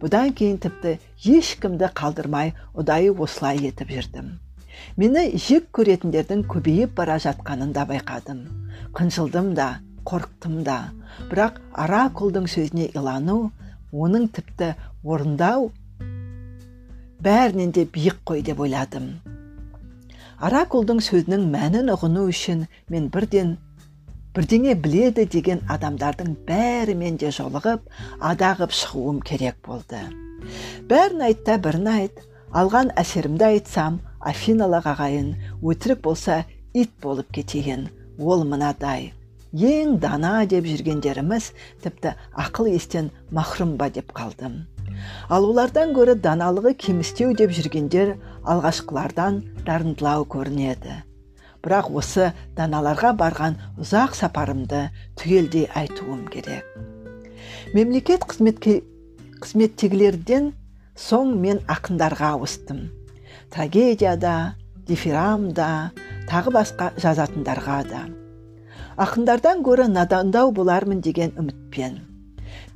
Бұдан 0.00 0.34
кейін 0.34 0.58
тіпті 0.62 0.98
ешкімді 1.24 1.90
қалдырмай 1.94 2.52
ұдайы 2.74 3.14
осылай 3.14 3.58
етіп 3.70 3.90
жүрдім. 3.94 4.36
Мені 4.96 5.38
жек 5.38 5.70
көретіндердің 5.74 6.44
көбейіп 6.50 6.94
бара 6.98 7.16
жатқанын 7.22 7.72
да 7.72 7.86
байқадым. 7.88 8.44
Қынжылдым 8.94 9.54
да 9.54 9.78
қорықтым 10.06 10.62
да. 10.66 10.92
Бірақ 11.30 11.58
оракулдың 11.74 12.46
сөзіне 12.50 12.90
илану 12.94 13.50
оның 13.92 14.28
тіпті 14.34 14.74
орындау 15.02 15.70
бәрінен 17.22 17.72
де 17.74 17.84
биік 17.84 18.22
қой 18.24 18.42
деп 18.46 18.60
ойладым. 18.60 19.18
Оракулдың 20.44 21.00
сөзінің 21.02 21.48
мәнін 21.52 21.90
ұғыну 21.94 22.28
үшін 22.30 22.66
мен 22.92 23.08
бірден 23.14 23.56
бірдеңе 24.36 24.76
біледі 24.78 25.24
деген 25.26 25.64
адамдардың 25.74 26.36
бәрімен 26.46 27.18
де 27.18 27.32
жолығып 27.34 27.88
адағып 28.30 28.74
шығуым 28.80 29.18
керек 29.26 29.58
болды. 29.66 29.98
Бәрін 30.90 31.24
айт 31.26 31.42
та 31.48 31.58
бірін 31.58 31.90
айт 31.90 32.22
алған 32.54 32.92
әсерімді 33.02 33.48
айтсам 33.48 33.98
афиналық 34.32 34.86
ағайын 34.94 35.34
өтірік 35.62 36.04
болса 36.06 36.44
ит 36.72 36.94
болып 37.02 37.32
кетейін 37.34 37.88
ол 38.18 38.44
мынадай. 38.46 39.12
Ең 39.52 39.96
дана 39.98 40.44
деп 40.46 40.66
жүргендеріміз 40.68 41.52
тіпті 41.82 42.14
ақыл 42.36 42.68
естен 42.76 43.10
махрұм 43.32 43.78
ба 43.80 43.88
деп 43.90 44.12
қалдым. 44.12 44.66
Ал 45.28 45.46
олардан 45.48 45.94
гөрі 45.96 46.18
даналығы 46.20 46.74
кемістеу 46.84 47.32
деп 47.38 47.54
жүргендер 47.56 48.14
алғашқылардан 48.44 49.42
дарындылау 49.66 50.26
көрінеді. 50.30 51.02
Бірақ 51.62 51.90
осы 52.00 52.30
даналарға 52.56 53.12
барған 53.18 53.58
ұзақ 53.82 54.14
сапарымды 54.18 54.88
түгелдей 55.18 55.66
айтуым 55.74 56.26
керек. 56.30 56.64
Мемлекет 57.74 58.24
қызметке, 58.28 58.82
қызметтегілерден 59.42 60.52
соң 60.98 61.34
мен 61.42 61.60
ақындарға 61.70 62.34
ауыстым. 62.36 62.88
Трагедияда 63.50 64.54
дифирамда 64.88 65.90
тағы 66.30 66.54
басқа 66.54 66.92
жазатындарға 67.00 67.78
да. 67.90 68.02
Ақындардан 68.98 69.62
гөрі 69.62 69.86
надандау 69.92 70.50
болармын 70.52 71.00
деген 71.04 71.34
үмітпен. 71.38 72.07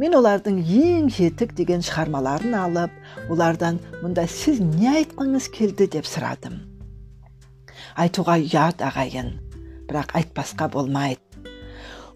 Мен 0.00 0.16
олардың 0.16 0.61
ең 0.62 1.08
жетік 1.12 1.56
деген 1.58 1.84
шығармаларын 1.84 2.54
алып 2.56 3.30
олардан 3.32 3.80
мұнда 4.02 4.26
сіз 4.30 4.61
не 4.61 4.88
айтқыңыз 5.02 5.50
келді 5.52 5.88
деп 5.96 6.08
сұрадым. 6.08 6.61
Айтуға 7.96 8.38
ұят 8.40 8.84
ағайын 8.84 9.34
бірақ 9.90 10.16
айтпасқа 10.20 10.70
болмайды 10.72 11.20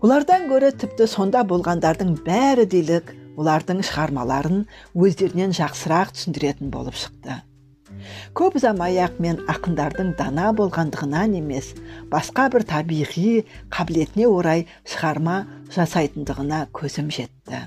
олардан 0.05 0.45
гөрі 0.51 0.71
тіпті 0.77 1.07
сонда 1.09 1.41
болғандардың 1.49 2.17
бәрі 2.27 2.67
дерлік 2.69 3.13
олардың 3.41 3.83
шығармаларын 3.89 4.65
өздерінен 4.95 5.55
жақсырақ 5.57 6.13
түсіндіретін 6.17 6.71
болып 6.73 6.97
шықты. 7.01 7.41
Көп 8.39 8.59
ұзамай 8.61 8.99
ақ 9.05 9.21
мен 9.23 9.41
ақындардың 9.53 10.15
дана 10.19 10.51
болғандығынан 10.59 11.37
емес 11.41 11.73
басқа 12.13 12.49
бір 12.55 12.67
табиғи 12.73 13.33
қабілетіне 13.75 14.29
орай 14.31 14.67
шығарма 14.89 15.39
жасайтындығына 15.77 16.67
көзім 16.77 17.11
жетті. 17.15 17.67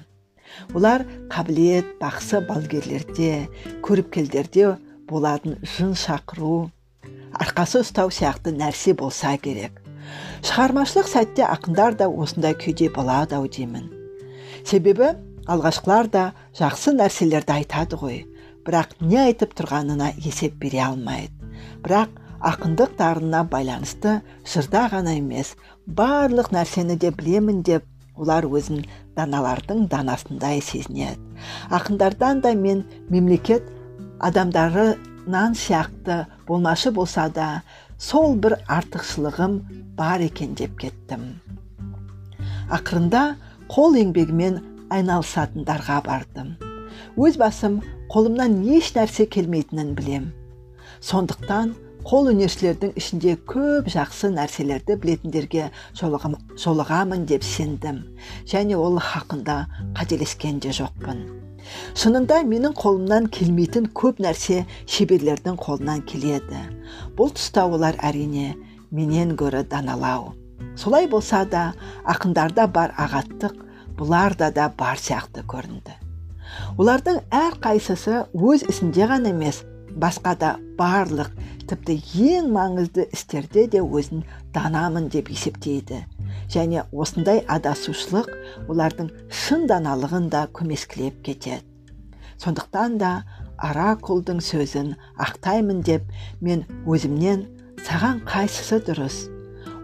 Олар 0.73 1.05
қабілет 1.31 1.95
бақсы 2.01 2.41
балгерлерде 2.47 3.47
көріпкелдерде 3.85 4.75
болатын 5.09 5.57
жын 5.75 5.95
шақыру 5.97 6.69
арқасы 7.37 7.83
ұстау 7.83 8.11
сияқты 8.13 8.53
нәрсе 8.55 8.95
болса 8.97 9.35
керек. 9.37 9.79
Шығармашылық 10.45 11.09
сәтте 11.11 11.45
ақындар 11.45 11.97
да 11.99 12.09
осындай 12.09 12.55
күйде 12.57 12.89
болады 12.93 13.37
ау 13.37 13.47
деймін. 13.47 13.89
Себебі 14.65 15.13
алғашқылар 15.49 16.09
да 16.13 16.23
жақсы 16.57 16.93
нәрселерді 16.97 17.55
айтады 17.59 17.99
ғой. 18.01 18.23
Бірақ 18.69 18.91
не 19.01 19.17
айтып 19.17 19.55
тұрғанына 19.57 20.11
есеп 20.21 20.59
бере 20.61 20.83
алмайды. 20.85 21.33
Бірақ 21.81 22.13
ақындық 22.45 22.93
дарынына 22.99 23.41
байланысты 23.49 24.19
жырда 24.45 24.85
ғана 24.93 25.15
емес 25.17 25.55
барлық 25.87 26.51
нәрсені 26.53 26.99
де 27.01 27.09
білемін 27.09 27.63
деп 27.65 27.87
олар 28.13 28.45
өзін 28.45 28.85
даналардың 29.17 29.87
данасындай 29.89 30.61
сезінеді. 30.61 31.17
Ақындардан 31.73 32.43
да 32.45 32.53
мен 32.53 32.85
мемлекет 33.09 33.65
адамдарынан 34.19 35.55
сияқты 35.57 36.25
болмашы 36.47 36.91
болса 36.91 37.29
да 37.33 37.63
сол 37.97 38.35
бір 38.35 38.59
артықшылығым 38.67 39.61
бар 39.97 40.21
екен 40.29 40.53
деп 40.55 40.77
кеттім. 40.79 41.39
Ақырында 42.69 43.35
қол 43.71 43.97
еңбегімен 43.99 44.61
айналысатындарға 44.93 46.03
бардым. 46.05 46.53
Өз 47.17 47.39
басым 47.41 47.81
қолымнан 48.09 48.61
еш 48.77 48.93
нәрсе 48.95 49.27
келмейтінін 49.29 49.93
білем 49.97 50.23
сондықтан 51.05 51.75
қол 52.07 52.29
өнершілердің 52.31 52.95
ішінде 52.97 53.35
көп 53.49 53.89
жақсы 53.93 54.31
нәрселерді 54.33 54.95
білетіндерге 55.03 55.67
жолығамын 55.99 57.27
деп 57.29 57.45
сендім. 57.45 58.01
Және 58.47 58.77
ол 58.79 58.97
хақында 59.03 59.59
қателескен 59.99 60.57
де 60.63 60.73
жоқпын. 60.75 61.21
Шынында 61.93 62.41
менің 62.49 62.73
қолымнан 62.79 63.29
келмейтін 63.35 63.91
көп 63.93 64.23
нәрсе 64.25 64.63
шеберлердің 64.87 65.59
қолынан 65.59 66.01
келеді. 66.09 66.65
Бұл 67.19 67.33
тұста 67.35 67.67
олар 67.69 67.99
әрине 68.01 68.55
менен 68.91 69.35
гөрі 69.37 69.65
даналау. 69.69 70.33
Солай 70.75 71.07
болса 71.07 71.45
да 71.45 71.73
ақындарда 72.07 72.67
бар 72.67 72.95
ағаттық 72.97 73.65
бұларда 73.99 74.53
да 74.55 74.71
бар 74.71 74.97
сияқты 74.97 75.45
көрінді. 75.45 76.08
Олардың 76.77 77.21
әрқайсысы 77.33 78.23
өз 78.33 78.65
ісінде 78.69 79.07
ғана 79.11 79.33
емес 79.33 79.63
басқа 79.99 80.35
да 80.39 80.51
барлық 80.79 81.31
тіпті 81.69 81.97
ең 82.29 82.49
маңызды 82.53 83.05
істерде 83.13 83.67
де 83.67 83.81
өзін 83.81 84.23
данамын 84.55 85.09
деп 85.13 85.29
есептейді. 85.33 86.03
Және 86.49 86.85
осындай 86.91 87.43
адасушылық 87.45 88.29
олардың 88.71 89.11
шын 89.29 89.67
даналығын 89.69 90.29
да 90.33 90.47
көмескілеп 90.53 91.21
кетеді. 91.25 91.61
Сондықтан 92.39 92.97
да 92.97 93.11
оракулдың 93.61 94.39
сөзін 94.41 94.93
ақтаймын 95.19 95.83
деп 95.85 96.05
мен 96.41 96.63
өзімнен 96.87 97.45
саған 97.85 98.23
қайсысы 98.27 98.79
дұрыс? 98.87 99.25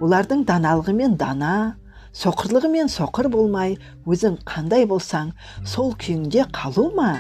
Олардың 0.02 0.46
даналығымен 0.48 1.18
дана 1.20 1.76
соқырлығымен 2.16 2.88
соқыр 2.92 3.28
болмай 3.32 3.76
өзің 4.08 4.38
қандай 4.48 4.86
болсаң 4.88 5.34
сол 5.68 5.92
күйіңде 6.00 6.46
қалу 6.56 6.88
ма? 6.96 7.18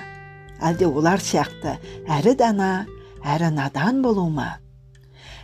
Әлде 0.63 0.88
олар 0.88 1.19
сияқты 1.19 1.75
әрі 2.08 2.36
дана 2.39 2.69
әрі 3.27 3.49
надан 3.58 3.99
болу 4.05 4.29
ма? 4.31 4.53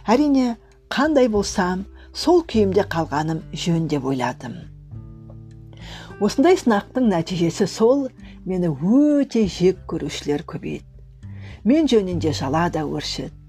Әрине 0.07 0.55
қандай 0.89 1.27
болсам 1.33 1.83
сол 2.13 2.45
күйімде 2.47 2.87
қалғаным 2.95 3.43
жөн 3.51 3.89
деп 3.91 4.07
ойладым. 4.07 4.55
Осындай 6.23 6.55
сынақтың 6.55 7.11
нәтижесі 7.11 7.67
сол 7.67 8.07
мені 8.45 8.71
өте 8.71 9.43
жек 9.51 9.83
көрушілер 9.91 10.45
көбейді. 10.47 10.87
Мен 11.67 11.91
жөнінде 11.91 12.31
жала 12.33 12.69
да 12.73 12.85
өршіді 12.87 13.40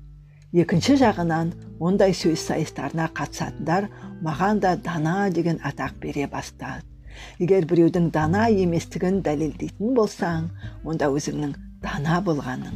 екінші 0.52 0.98
жағынан 1.00 1.52
ондай 1.80 2.12
сөз 2.12 2.42
сайыстарына 2.44 3.08
қатысатындар 3.16 3.88
маған 4.24 4.60
да 4.60 4.76
дана 4.76 5.30
деген 5.30 5.58
атақ 5.64 5.96
бере 6.00 6.26
бастады. 6.28 6.84
Егер 7.38 7.64
біреудің 7.68 8.10
дана 8.12 8.48
еместігін 8.52 9.20
дәлелдейтін 9.24 9.94
болсаң 9.96 10.48
онда 10.84 11.08
өзіңнің 11.08 11.54
дана 11.84 12.20
болғаның. 12.26 12.74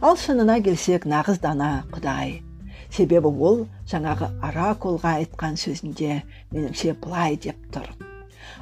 Ал 0.00 0.16
шынына 0.16 0.60
келсек 0.64 1.04
нағыз 1.04 1.40
дана 1.40 1.70
құдай. 1.92 2.40
Себебі 2.90 3.28
ол 3.28 3.66
жаңағы 3.90 4.30
оракулға 4.48 5.18
айтқан 5.20 5.60
сөзінде 5.60 6.22
меніңше 6.52 6.96
былай 7.02 7.36
деп 7.36 7.60
тұр. 7.74 7.90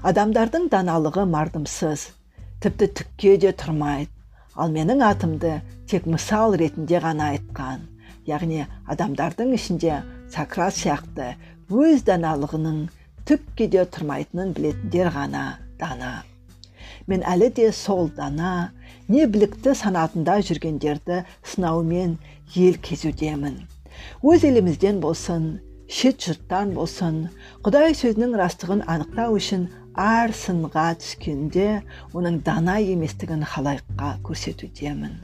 Адамдардың 0.02 0.68
даналығы 0.74 1.24
мардымсыз 1.30 2.08
тіпті 2.62 2.90
түкке 2.98 3.36
де 3.44 3.54
тұрмайды. 3.54 4.10
Ал 4.58 4.74
менің 4.74 5.04
атымды 5.06 5.60
тек 5.86 6.06
мысал 6.10 6.58
ретінде 6.58 6.98
ғана 6.98 7.30
айтқан. 7.36 7.86
Яғни 8.28 8.64
адамдардың 8.92 9.54
ішінде 9.56 10.00
сократ 10.34 10.76
сияқты 10.78 11.32
өз 11.68 12.04
даналығының 12.08 12.80
түкке 13.28 13.68
де 13.72 13.84
тұрмайтынын 13.84 14.54
білетіндер 14.56 15.10
ғана 15.14 15.44
дана. 15.80 16.12
Мен 17.08 17.24
әлі 17.24 17.48
де 17.56 17.70
сол 17.72 18.10
дана 18.16 18.70
не 19.08 19.26
білікті 19.26 19.74
санатында 19.76 20.38
жүргендерді 20.44 21.22
сынаумен 21.52 22.18
ел 22.56 22.78
кезудемін. 22.84 23.62
Өз 24.22 24.44
елімізден 24.48 25.00
болсын 25.04 25.48
шет 25.88 26.20
жұрттан 26.24 26.74
болсын 26.76 27.20
құдай 27.64 27.96
сөзінің 27.96 28.36
растығын 28.40 28.84
анықтау 28.94 29.36
үшін 29.40 29.68
әр 29.98 30.34
сынға 30.36 30.86
түскенде 31.00 31.68
оның 32.12 32.42
дана 32.46 32.76
еместігін 32.84 33.44
халайыққа 33.52 34.10
көрсетудемін. 34.28 35.16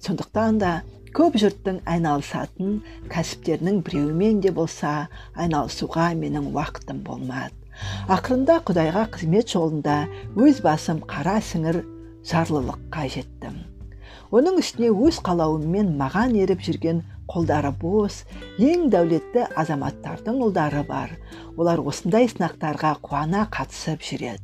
Сондықтан 0.00 0.60
да 0.62 0.72
көп 1.16 1.36
жұрттың 1.40 1.82
айналысатын 1.88 2.78
кәсіптерінің 3.12 3.82
біреуімен 3.86 4.40
де 4.44 4.52
болса 4.54 5.08
айналысуға 5.36 6.12
менің 6.16 6.48
уақытым 6.52 7.02
болмады. 7.04 7.52
Ақырында 8.12 8.60
құдайға 8.68 9.08
қызмет 9.16 9.52
жолында 9.52 9.96
өз 10.36 10.62
басым 10.64 11.02
қара 11.08 11.38
сіңір 11.44 11.82
жарлылыққа 12.28 13.08
жеттім. 13.16 13.58
Оның 14.32 14.60
үстіне 14.62 14.88
өз 14.92 15.18
қалауыммен 15.26 15.90
маған 16.00 16.36
еріп 16.40 16.62
жүрген 16.64 17.02
қолдары 17.28 17.74
бос 17.82 18.22
ең 18.56 18.88
дәулетті 18.92 19.44
азаматтардың 19.60 20.40
ұлдары 20.46 20.86
бар. 20.88 21.12
Олар 21.58 21.82
осындай 21.84 22.30
сынақтарға 22.32 22.94
қуана 23.04 23.44
қатысып 23.52 24.00
жүреді. 24.08 24.40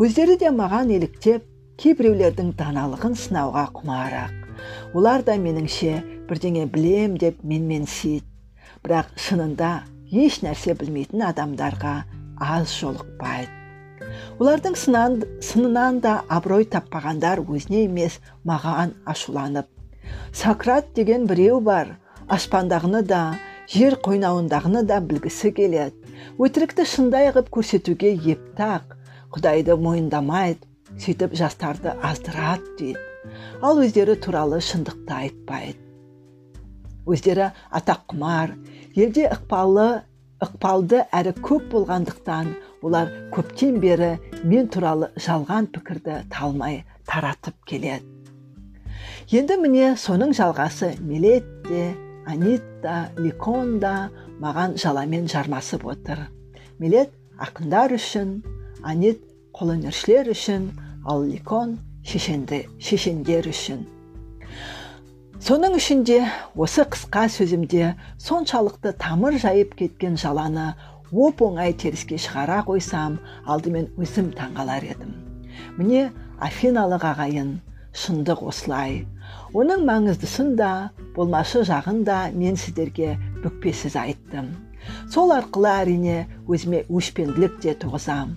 Өздері 0.00 0.38
де 0.40 0.54
маған 0.54 0.96
еліктеп 0.96 1.44
кейбіреулердің 1.82 2.56
даналығын 2.56 3.20
сынауға 3.26 3.68
құмарақ. 3.76 4.45
Олар 4.94 5.24
да 5.26 5.36
меніңше 5.40 6.00
бірдеңе 6.28 6.66
білем 6.72 7.16
деп 7.20 7.42
менменсиді 7.42 8.24
бірақ 8.86 9.12
шынында 9.18 9.70
еш 10.12 10.40
нәрсе 10.44 10.76
білмейтін 10.78 11.24
адамдарға 11.26 11.94
аз 12.40 12.74
жолықпайды. 12.78 13.50
Олардың 14.38 14.76
сынан, 14.78 15.16
сынынан 15.42 16.00
да 16.04 16.20
абырой 16.28 16.66
таппағандар 16.70 17.40
өзіне 17.42 17.86
емес 17.86 18.20
маған 18.46 18.92
ашуланып. 19.08 19.66
Сократ 20.32 20.92
деген 20.94 21.26
біреу 21.26 21.60
бар. 21.60 21.96
Аспандағыны 22.28 23.02
да 23.06 23.38
жер 23.70 23.96
қойнауындағыны 24.04 24.84
да 24.86 25.00
білгісі 25.00 25.52
келеді. 25.56 26.14
Өтірікті 26.38 26.86
шындай 26.86 27.30
қылып 27.32 27.50
көрсетуге 27.56 28.12
епті 28.14 28.66
ақ 28.66 28.96
құдайды 29.34 29.76
мойындамайды. 29.80 30.62
Сөйтіп 31.00 31.34
жастарды 31.38 31.96
аздырады 32.02 32.76
дейді. 32.78 33.15
Ал 33.62 33.80
өздері 33.84 34.16
туралы 34.20 34.60
шындықты 34.64 35.14
айтпайды. 35.20 35.78
Өздері 37.06 37.52
атаққұмар 37.78 38.56
елде 38.98 39.28
ықпалы 39.30 40.02
ықпалды 40.42 41.04
әрі 41.16 41.32
көп 41.40 41.70
болғандықтан 41.72 42.50
олар 42.84 43.12
көптен 43.32 43.78
бері 43.80 44.16
мен 44.44 44.68
туралы 44.68 45.08
жалған 45.16 45.70
пікірді 45.72 46.18
талмай 46.32 46.82
таратып 47.08 47.56
келеді. 47.64 48.04
Енді 49.32 49.56
міне 49.62 49.94
соның 49.98 50.34
жалғасы 50.36 50.92
мелет 51.00 51.46
те 51.66 51.94
анитта 52.26 53.08
ликон 53.18 53.78
да 53.80 54.10
маған 54.42 54.76
жаламен 54.82 55.26
жармасып 55.30 55.86
отыр. 55.86 56.26
Мелет 56.78 57.14
ақындар 57.40 57.94
үшін 57.96 58.40
анит 58.84 59.22
қолөнершілер 59.56 60.30
үшін 60.34 60.68
ал 61.06 61.24
ликон 61.24 61.78
шешендер 62.06 63.50
үшін 63.50 63.84
соның 65.46 65.76
ішінде 65.78 66.18
осы 66.66 66.86
қысқа 66.94 67.26
сөзімде 67.36 67.92
соншалықты 68.22 68.94
тамыр 69.02 69.36
жайып 69.42 69.74
кеткен 69.80 70.16
жаланы 70.22 70.70
оп 71.12 71.42
оңай 71.46 71.74
теріске 71.82 72.18
шығара 72.22 72.62
қойсам 72.68 73.18
алдымен 73.46 73.90
өзім 74.00 74.32
таңғалар 74.38 74.86
едім 74.94 75.12
міне 75.76 76.08
афиналық 76.48 77.04
ағайын 77.12 77.52
шындық 77.96 78.42
осылай 78.50 79.02
оның 79.56 79.84
маңыздысын 79.88 80.54
да 80.58 80.70
болмашы 81.16 81.62
жағын 81.68 82.02
да 82.08 82.18
мен 82.32 82.58
сіздерге 82.60 83.16
бүкпесіз 83.44 83.96
айттым. 83.96 84.50
сол 85.10 85.32
арқылы 85.34 85.70
әрине 85.72 86.16
өзіме 86.46 86.84
өшпенділік 86.90 87.58
те 87.62 87.74
туғызам. 87.74 88.36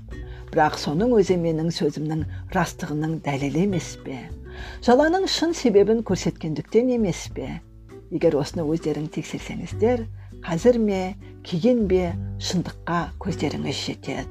Бірақ 0.54 0.78
соның 0.82 1.14
өзі 1.20 1.38
менің 1.42 1.72
сөзімнің 1.76 2.26
растығының 2.56 3.20
дәлелі 3.26 3.66
емес 3.68 3.94
пе? 4.06 4.20
Жаланың 4.86 5.28
шын 5.30 5.54
себебін 5.58 6.04
көрсеткендіктен 6.08 6.94
емес 6.96 7.28
пе? 7.36 7.60
Егер 8.10 8.40
осыны 8.40 8.66
өздерің 8.66 9.12
тексерсеңіздер 9.14 10.08
қазір 10.46 10.80
ме 10.82 11.02
кейін 11.46 11.86
бе 11.90 12.12
шындыққа 12.42 13.00
көздеріңіз 13.22 13.80
жетеді. 13.86 14.28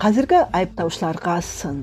Қазіргі 0.00 0.44
айыптаушыларға 0.56 1.36
сын. 1.44 1.82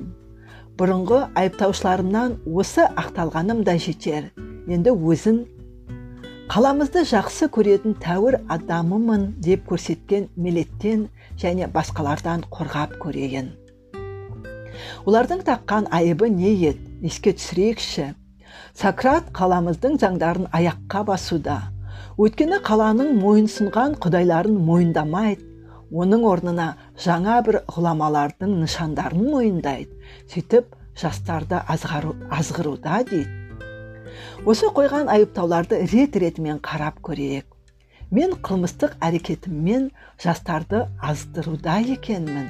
Бұрынғы 0.78 1.20
айыптаушыларымнан 1.38 2.40
осы 2.46 2.86
ақталғаным 2.98 3.62
да 3.66 3.76
жетер. 3.78 4.32
Енді 4.68 4.92
өзін 4.92 5.44
қаламызды 6.50 7.04
жақсы 7.08 7.48
көретін 7.54 7.96
тәуір 8.02 8.40
адамымын 8.50 9.30
деп 9.44 9.66
көрсеткен 9.70 10.28
мелеттен 10.36 11.08
және 11.42 11.68
басқалардан 11.72 12.44
қорғап 12.52 12.98
көрейін. 13.02 13.50
Олардың 15.06 15.42
таққан 15.46 15.88
айыбы 15.94 16.28
не 16.30 16.52
еді? 16.70 16.84
Еске 17.02 17.32
түсірейікші. 17.38 18.12
Сократ 18.78 19.30
қаламыздың 19.34 19.98
заңдарын 20.02 20.48
аяққа 20.54 21.04
басуда. 21.06 21.58
Өйткені 22.18 22.60
қаланың 22.66 23.14
мойынсынған 23.22 23.96
құдайларын 24.02 24.58
мойындамайды. 24.68 25.44
Оның 25.88 26.24
орнына 26.28 26.68
жаңа 27.00 27.38
бір 27.46 27.62
ғұламалардың 27.74 28.58
нышандарын 28.62 29.30
мойындайды. 29.32 29.94
Сөйтіп 30.28 30.74
жастарды 30.98 31.62
азғару, 31.74 32.14
азғыруда 32.30 33.02
дейді. 33.08 33.28
Осы 34.46 34.68
қойған 34.74 35.08
айыптауларды 35.12 35.80
рет 35.92 36.16
ретімен 36.16 36.60
қарап 36.62 37.00
көрейік. 37.02 37.46
Мен 38.10 38.32
қылмыстық 38.40 38.94
әрекетіммен 39.04 39.90
жастарды 40.22 40.86
аздыруда 41.04 41.78
екенмін. 41.94 42.48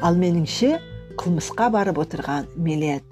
Ал 0.00 0.14
меніңше 0.18 0.76
қылмысқа 1.18 1.70
барып 1.74 1.98
отырған 2.04 2.46
мелет 2.56 3.04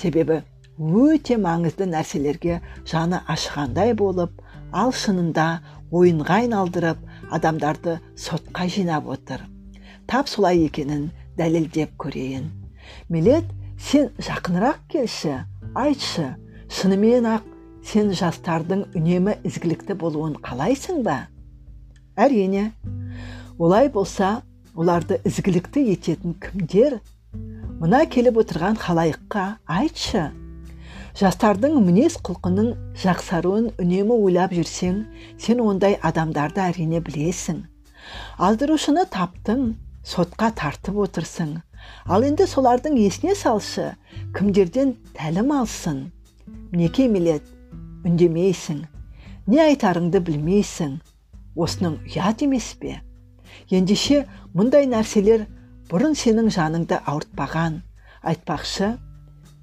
себебі 0.00 0.40
өте 0.78 1.36
маңызды 1.38 1.86
нәрселерге 1.90 2.60
жаны 2.88 3.20
ашығандай 3.28 3.92
болып 3.94 4.40
ал 4.72 4.92
шынында 4.96 5.60
ойынға 5.92 6.40
айналдырып 6.44 7.02
адамдарды 7.30 7.98
сотқа 8.16 8.66
жинап 8.68 9.06
отыр. 9.06 9.44
Тап 10.06 10.28
солай 10.28 10.64
екенін 10.64 11.10
дәлелдеп 11.36 11.92
көрейін. 12.00 12.48
Мелет 13.08 13.44
сен 13.78 14.10
жақынырақ 14.18 14.80
келші 14.88 15.42
айтшы. 15.74 16.34
Шынымен 16.72 17.28
ақ 17.28 17.46
сен 17.84 18.10
жастардың 18.16 18.88
үнемі 18.96 19.36
ізгілікті 19.44 19.94
болуын 20.00 20.34
қалайсың 20.42 21.04
ба? 21.04 21.28
Әрине. 22.16 22.70
Олай 23.58 23.88
болса 23.88 24.42
оларды 24.74 25.20
ізгілікті 25.24 25.84
ететін 25.94 26.34
кімдер? 26.42 26.98
Мына 27.80 28.04
келіп 28.10 28.40
отырған 28.42 28.78
халайыққа 28.80 29.44
айтшы. 29.66 30.30
Жастардың 31.14 31.76
мінез 31.86 32.16
құлқының 32.26 32.72
жақсаруын 33.02 33.68
үнемі 33.78 34.16
ойлап 34.26 34.54
жүрсең 34.56 35.04
сен 35.38 35.62
ондай 35.62 35.94
адамдарды 36.02 36.62
әрине 36.64 36.98
білесің. 37.06 37.60
Алдырушыны 38.38 39.04
таптың 39.14 39.68
сотқа 40.02 40.50
тартып 40.58 40.98
отырсың. 41.06 41.60
Ал 42.10 42.26
енді 42.26 42.48
солардың 42.50 42.98
есіне 42.98 43.36
салшы 43.38 43.92
кімдерден 44.34 44.96
тәлім 45.14 45.54
алсын? 45.54 46.08
Мінекей 46.72 47.06
милет 47.08 47.46
үндемейсің. 48.04 48.84
Не 49.46 49.60
айтарыңды 49.68 50.20
білмейсің. 50.24 50.98
Осының 51.54 51.98
ұят 52.08 52.42
емес 52.46 52.72
пе? 52.80 53.00
Ендеше 53.70 54.24
мұндай 54.54 54.88
нәрселер 54.90 55.46
бұрын 55.90 56.16
сенің 56.18 56.50
жаныңды 56.54 57.00
ауыртпаған. 57.04 57.80
Айтпақшы 58.24 58.94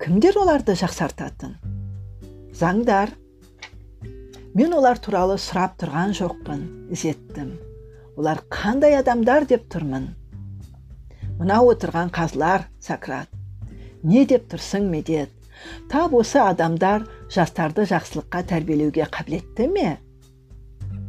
кімдер 0.01 0.38
оларды 0.41 0.75
жақсартатын? 0.77 1.58
Заңдар. 2.56 3.12
Мен 4.54 4.73
олар 4.75 4.99
туралы 4.99 5.38
сұрап 5.39 5.77
тұрған 5.82 6.15
жоқпын 6.17 6.63
ізеттім. 6.95 7.54
Олар 8.19 8.41
қандай 8.51 8.97
адамдар 8.99 9.47
деп 9.47 9.69
тұрмын? 9.71 10.10
Мына 11.39 11.62
отырған 11.65 12.12
қазылар 12.13 12.67
сократ. 12.84 13.30
Не 14.04 14.25
деп 14.30 14.49
тұрсың 14.51 14.89
медет? 14.91 15.32
Тап 15.89 16.13
осы 16.17 16.41
адамдар 16.41 17.06
жастарды 17.32 17.86
жақсылыққа 17.89 18.43
тәрбиелеуге 18.51 19.08
қабілетті 19.10 19.67
ме? 19.71 19.97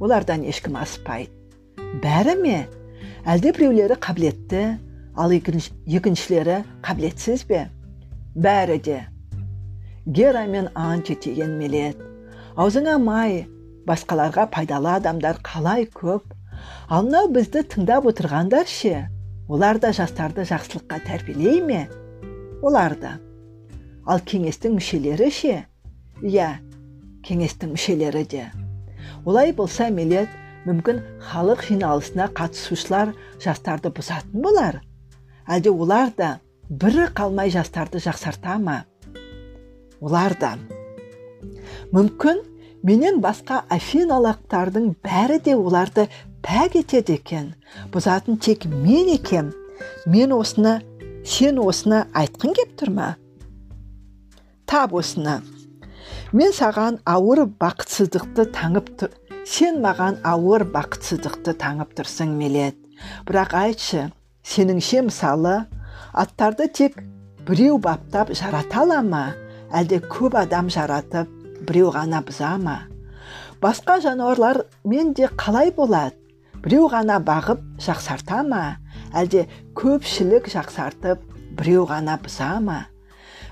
Олардан 0.03 0.43
ешкім 0.51 0.77
аспайды 0.83 1.31
бәрі 2.03 2.35
ме 2.41 2.59
әлде 3.23 3.53
біреулері 3.55 3.97
қабілетті 4.03 4.62
ал 5.15 5.31
екіншілері 5.31 6.62
қабілетсіз 6.83 7.45
бе 7.47 7.67
бәрі 8.35 8.79
де 8.83 8.99
гера 10.07 10.47
мен 10.51 10.71
анти 10.75 11.15
тиген 11.15 11.55
мелет 11.61 12.01
аузыңа 12.57 12.97
май 12.99 13.45
басқаларға 13.87 14.49
пайдалы 14.51 14.97
адамдар 14.97 15.38
қалай 15.47 15.87
көп 15.87 16.35
ал 16.88 17.07
мынау 17.07 17.31
бізді 17.37 17.62
тыңдап 17.75 18.09
отырғандар 18.11 18.67
ше 18.67 19.07
олар 19.49 19.79
да 19.79 19.93
жастарды 19.95 20.49
жақсылыққа 20.49 20.99
тәрбиелей 21.07 21.62
ме 21.62 21.85
олар 22.62 22.97
да 22.99 23.15
ал 24.07 24.19
кеңестің 24.19 24.79
мүшелері 24.81 25.31
ше 25.31 25.57
иә 26.23 26.51
кеңестің 27.27 27.77
мүшелері 27.77 28.27
де 28.35 28.49
олай 29.25 29.53
болса 29.53 29.89
мелет 29.91 30.31
мүмкін 30.67 31.01
халық 31.31 31.65
жиналысына 31.67 32.29
қатысушылар 32.37 33.13
жастарды 33.43 33.91
бұзатын 33.95 34.43
болар. 34.45 34.81
Әлде 35.47 35.71
олар 35.71 36.13
да 36.17 36.39
бірі 36.69 37.09
қалмай 37.15 37.51
жастарды 37.51 38.03
жақсарта 38.03 38.59
ма? 38.59 38.83
Олар 40.01 40.37
да. 40.41 40.55
Мүмкін 41.93 42.43
менен 42.83 43.21
басқа 43.23 43.63
афиналықтардың 43.71 44.93
бәрі 45.05 45.41
де 45.45 45.57
оларды 45.57 46.09
пәк 46.43 46.79
етеді 46.83 47.19
екен. 47.19 47.53
Бұзатын 47.95 48.39
тек 48.39 48.67
мен 48.67 49.11
екем. 49.15 49.53
Мен 50.07 50.33
осыны 50.35 50.81
сен 51.27 51.59
осыны 51.63 52.05
айтқың 52.15 52.55
кеп 52.59 52.75
тұр 52.79 52.95
ма? 52.95 53.09
Тап 54.67 54.95
осыны. 54.95 55.41
Мен 56.33 56.53
саған 56.57 56.99
ауыр 57.05 57.45
бақытсыздықты 57.61 58.47
таңып 58.57 58.88
тұр. 59.01 59.12
Сен 59.45 59.81
маған 59.85 60.21
ауыр 60.25 60.64
бақытсыздықты 60.73 61.53
таңып 61.61 61.92
тұрсың 61.99 62.33
мелет 62.38 62.79
бірақ 63.27 63.57
айтшы 63.59 64.05
сеніңше 64.47 65.03
мысалы 65.09 65.55
аттарды 66.14 66.68
тек 66.73 66.97
біреу 67.49 67.79
баптап 67.83 68.33
жарата 68.38 68.81
ала 68.85 69.01
ма? 69.03 69.25
Әлде 69.73 69.99
көп 70.12 70.37
адам 70.38 70.71
жаратып 70.71 71.29
біреу 71.68 71.90
ғана 71.92 72.23
бұза 72.25 72.55
ма? 72.62 72.79
Басқа 73.61 73.99
жануарлар 74.05 74.64
мен 74.85 75.12
де 75.12 75.29
қалай 75.37 75.73
болады? 75.75 76.16
Біреу 76.62 76.87
ғана 76.92 77.18
бағып 77.18 77.61
жақсарта 77.83 78.40
ма? 78.47 78.79
Әлде 79.12 79.49
көпшілік 79.75 80.49
жақсартып 80.55 81.27
біреу 81.59 81.85
ғана 81.90 82.16
бұза 82.23 82.55
ма? 82.62 82.87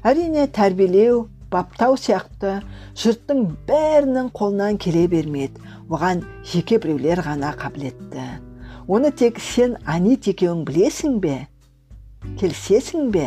Әрине 0.06 0.46
тәрбиелеу 0.46 1.26
баптау 1.50 1.96
сияқты 2.00 2.58
жұрттың 2.98 3.44
бәрінің 3.68 4.30
қолынан 4.36 4.78
келе 4.82 5.06
бермейді. 5.10 5.60
Оған 5.90 6.24
жеке 6.46 6.78
біреулер 6.82 7.22
ғана 7.26 7.54
қабілетті. 7.58 8.26
Оны 8.88 9.10
тек 9.12 9.40
сен 9.42 9.76
анит 9.86 10.28
екеуің 10.30 10.64
білесің 10.68 11.18
бе? 11.22 11.38
Келісесің 12.40 13.10
бе? 13.14 13.26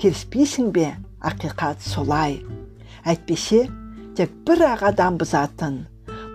Келіспейсің 0.00 0.72
бе? 0.72 0.94
Ақиқат 1.20 1.84
солай. 1.84 2.40
Әйтпесе 3.04 3.66
тек 4.16 4.32
бір 4.46 4.66
ақ 4.74 4.88
адам 4.92 5.20
бұзатын 5.20 5.84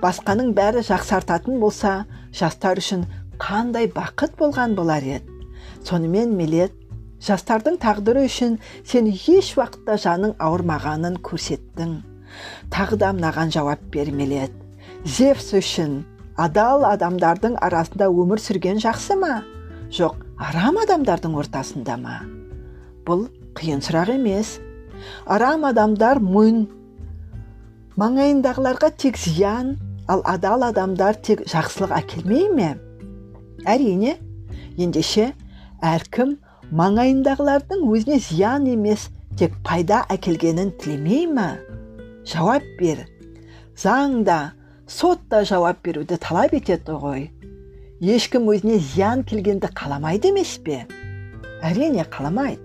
басқаның 0.01 0.53
бәрі 0.57 0.81
жақсартатын 0.85 1.59
болса 1.61 1.91
жастар 2.33 2.79
үшін 2.81 3.05
қандай 3.41 3.87
бақыт 3.93 4.33
болған 4.39 4.73
болар 4.77 5.05
еді? 5.05 5.29
Сонымен 5.85 6.33
мелет 6.37 6.73
жастардың 7.21 7.77
тағдыры 7.81 8.25
үшін 8.29 8.57
сен 8.87 9.09
еш 9.11 9.53
уақытта 9.57 9.97
жаның 10.01 10.35
ауырмағанын 10.41 11.19
көрсеттің. 11.25 11.99
Тағы 12.73 12.97
да 12.97 13.11
мынаған 13.13 13.51
жауап 13.53 13.81
бер 13.93 14.11
мелет 14.15 14.55
зевс 15.05 15.51
үшін 15.57 16.01
адал 16.37 16.85
адамдардың 16.85 17.57
арасында 17.61 18.09
өмір 18.09 18.41
сүрген 18.41 18.81
жақсы 18.81 19.17
ма? 19.19 19.41
Жоқ 19.91 20.21
арам 20.39 20.77
адамдардың 20.81 21.37
ортасында 21.41 21.97
ма? 21.97 22.19
Бұл 23.05 23.27
қиын 23.57 23.81
сұрақ 23.83 24.13
емес. 24.15 24.59
Арам 25.25 25.65
адамдар 25.65 26.21
мойын 26.21 26.67
маңайындағыларға 27.97 28.91
тек 28.97 29.17
зиян 29.17 29.75
ал 30.07 30.21
адал 30.25 30.63
адамдар 30.69 31.17
тек 31.17 31.43
жақсылық 31.49 31.95
әкелмей 31.97 32.47
ме? 32.53 32.75
Әрине 33.65 34.17
ендеше 34.77 35.31
әркім 35.81 36.37
маңайындағылардың 36.71 37.83
өзіне 37.91 38.17
зиян 38.23 38.65
емес 38.71 39.09
тек 39.39 39.55
пайда 39.67 40.05
әкелгенін 40.13 40.71
тілемей 40.79 41.25
ме 41.27 41.49
жауап 42.31 42.63
бер. 42.79 43.03
Заң 43.75 44.21
да 44.23 44.53
сот 44.87 45.19
та 45.29 45.43
жауап 45.47 45.81
беруді 45.83 46.17
талап 46.21 46.55
етеді 46.55 46.95
ғой. 47.03 47.27
Ешкім 48.01 48.47
өзіне 48.53 48.79
зиян 48.79 49.25
келгенді 49.27 49.67
қаламайды 49.75 50.31
емес 50.31 50.55
пе? 50.63 50.85
Әрине 51.61 52.07
қаламайды. 52.07 52.61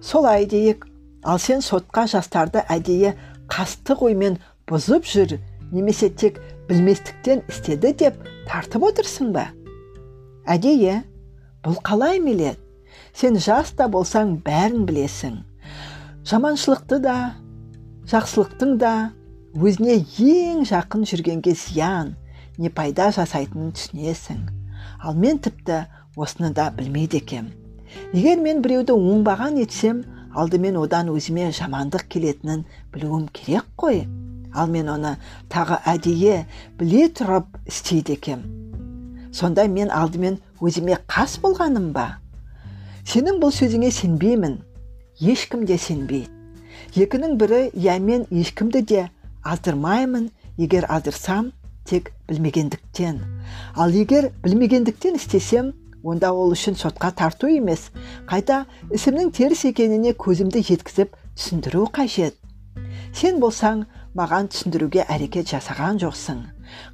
Солай 0.00 0.46
дейік. 0.46 0.86
Ал 1.24 1.38
сен 1.40 1.62
сотқа 1.64 2.04
жастарды 2.06 2.60
әдейі 2.68 3.14
қастық 3.48 4.02
оймен 4.04 4.36
бұзып 4.68 5.06
жүр 5.08 5.38
немесе 5.72 6.10
тек 6.10 6.38
білместіктен 6.68 7.40
істеді 7.48 7.94
деп 8.04 8.18
тартып 8.46 8.84
отырсың 8.90 9.32
ба? 9.32 9.48
Әдейі 10.44 11.00
бұл 11.64 11.80
қалай 11.80 12.20
мелет 12.20 12.60
сен 13.14 13.38
жас 13.38 13.70
та 13.78 13.86
болсаң 13.88 14.38
бәрін 14.44 14.84
білесің. 14.88 15.38
Жаманшылықты 16.26 16.98
да 17.04 17.16
жақсылықтың 18.10 18.76
да 18.80 18.94
өзіне 19.54 20.00
ең 20.18 20.64
жақын 20.68 21.06
жүргенге 21.08 21.54
зиян 21.54 22.16
не 22.58 22.70
пайда 22.70 23.10
жасайтынын 23.14 23.74
түсінесің. 23.76 24.40
Ал 25.00 25.14
мен 25.14 25.38
тіпті 25.38 25.84
осыны 26.16 26.50
да 26.54 26.70
білмейді 26.74 27.20
екем. 27.22 27.52
Егер 28.12 28.40
мен 28.42 28.62
біреуді 28.62 28.96
оңбаған 28.96 29.60
етсем 29.62 30.02
алдымен 30.34 30.78
одан 30.80 31.12
өзіме 31.14 31.50
жамандық 31.54 32.08
келетінін 32.10 32.64
білуім 32.94 33.28
керек 33.32 33.68
қой. 33.78 34.04
Ал 34.54 34.70
мен 34.70 34.90
оны 34.90 35.16
тағы 35.50 35.78
әдейі 35.86 36.44
біле 36.78 37.06
тұрып 37.14 37.58
істейді 37.70 38.18
екем. 38.18 38.42
Сонда 39.34 39.66
мен 39.70 39.90
алдымен 39.90 40.40
өзіме 40.62 40.98
қас 41.10 41.38
болғаным 41.42 41.92
ба? 41.94 42.23
Сенің 43.04 43.40
бұл 43.42 43.52
сөзіңе 43.54 43.90
сенбеймін. 43.92 44.58
Ешкім 45.20 45.64
де 45.68 45.78
сенбейді. 45.78 46.30
Екінің 46.94 47.36
бірі 47.38 47.60
иә 47.74 47.98
мен 48.00 48.26
ешкімді 48.30 48.82
де 48.82 49.08
алдырмаймын 49.44 50.30
егер 50.58 50.86
алдырсам 50.88 51.52
тек 51.84 52.12
білмегендіктен 52.28 53.20
ал 53.76 53.90
егер 53.90 54.30
білмегендіктен 54.42 55.16
істесем 55.18 55.72
онда 56.04 56.32
ол 56.32 56.52
үшін 56.52 56.76
сотқа 56.76 57.10
тарту 57.16 57.48
емес. 57.48 57.88
Қайта 58.28 58.64
ісімнің 58.92 59.32
теріс 59.32 59.64
екеніне 59.70 60.12
көзімді 60.12 60.62
жеткізіп 60.68 61.16
түсіндіру 61.36 61.86
қажет. 61.94 62.36
Сен 63.14 63.40
болсаң 63.40 63.86
маған 64.14 64.50
түсіндіруге 64.52 65.06
әрекет 65.08 65.48
жасаған 65.54 66.02
жоқсың. 66.04 66.44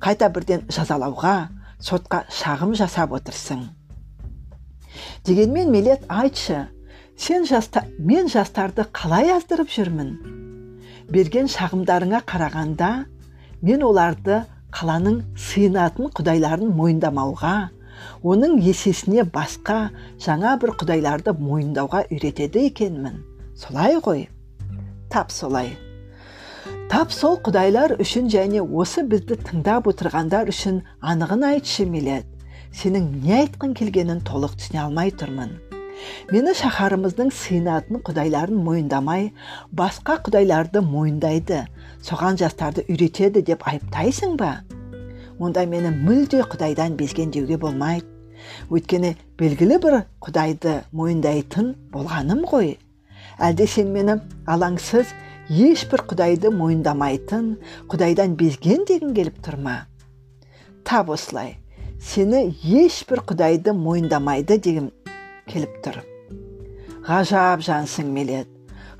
Қайта 0.00 0.30
бірден 0.30 0.64
жазалауға 0.70 1.50
сотқа 1.82 2.24
шағым 2.30 2.76
жасап 2.78 3.12
отырсың. 3.18 3.66
Дегенмен 5.26 5.70
мелет 5.70 6.04
айтшы 6.08 6.68
сен 7.16 7.44
жаста, 7.46 7.84
мен 7.98 8.28
жастарды 8.28 8.86
қалай 8.92 9.30
аздырып 9.34 9.68
жүрмін? 9.72 10.14
Берген 11.10 11.50
шағымдарыңа 11.50 12.22
қарағанда 12.28 12.90
мен 13.62 13.82
оларды 13.84 14.44
қаланың 14.72 15.20
сыйынатын 15.48 16.10
құдайларын 16.16 16.72
мойындамауға 16.78 17.54
оның 18.24 18.58
есесіне 18.64 19.26
басқа 19.34 19.90
жаңа 20.22 20.54
бір 20.62 20.74
құдайларды 20.80 21.34
мойындауға 21.36 22.06
үйретеді 22.08 22.66
екенмін. 22.70 23.20
Солай 23.56 23.98
ғой? 24.00 24.28
Тап 25.10 25.32
солай. 25.34 25.74
Тап 26.90 27.12
сол 27.14 27.36
құдайлар 27.44 27.96
үшін 28.02 28.30
және 28.32 28.62
осы 28.62 29.04
бізді 29.06 29.36
тыңдап 29.44 29.90
отырғандар 29.90 30.50
үшін 30.50 30.80
анығын 31.00 31.46
айтшы 31.52 31.86
мелет 31.86 32.29
сенің 32.76 33.08
не 33.24 33.34
айтқың 33.42 33.74
келгенін 33.78 34.22
толық 34.26 34.56
түсіне 34.60 34.84
алмай 34.84 35.10
тұрмын. 35.10 35.56
Мені 36.32 36.54
шаһарымыздың 36.56 37.32
сыйынатын 37.36 38.00
құдайларын 38.06 38.62
мойындамай 38.64 39.26
басқа 39.76 40.16
құдайларды 40.26 40.80
мойындайды 40.84 41.64
соған 42.06 42.38
жастарды 42.40 42.86
үйретеді 42.88 43.42
деп 43.50 43.66
айыптайсың 43.68 44.38
ба? 44.40 44.62
Онда 45.38 45.66
мені 45.68 45.92
мүлде 45.96 46.40
құдайдан 46.48 46.96
безген 47.00 47.34
деуге 47.34 47.58
болмайды 47.60 48.08
өйткені 48.72 49.14
белгілі 49.40 49.78
бір 49.82 49.96
құдайды 50.24 50.80
мойындайтын 50.96 51.74
болғаным 51.92 52.44
ғой. 52.48 52.76
Әлде 53.40 53.66
сен 53.68 53.92
мені 53.94 54.18
алаңсыз 54.50 55.12
ешбір 55.50 56.04
құдайды 56.10 56.52
мойындамайтын 56.54 57.54
құдайдан 57.90 58.36
безген 58.40 58.86
дегің 58.88 59.14
келіп 59.16 59.40
тұр 59.44 59.58
ма? 59.64 59.76
Тап 60.84 61.10
осылай. 61.10 61.56
Сені 62.00 62.48
ешбір 62.64 63.20
құдайды 63.28 63.74
мойындамайды 63.76 64.56
дегім 64.62 64.88
келіп 65.50 65.76
тұр. 65.84 65.98
Ғажап 67.04 67.60
жансың 67.64 68.08
мелет 68.14 68.48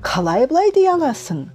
қалай 0.05 0.45
былай 0.49 0.71
дей 0.75 0.89
аласың? 0.93 1.47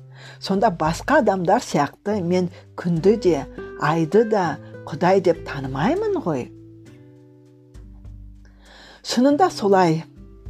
Сонда 0.43 0.73
басқа 0.75 1.21
адамдар 1.23 1.63
сияқты 1.63 2.19
мен 2.23 2.51
күнді 2.79 3.15
де 3.23 3.45
айды 3.81 4.25
да 4.31 4.57
құдай 4.89 5.23
деп 5.23 5.45
танымаймын 5.47 6.19
ғой. 6.27 6.49
Шынында 9.07 9.51
солай 9.55 10.03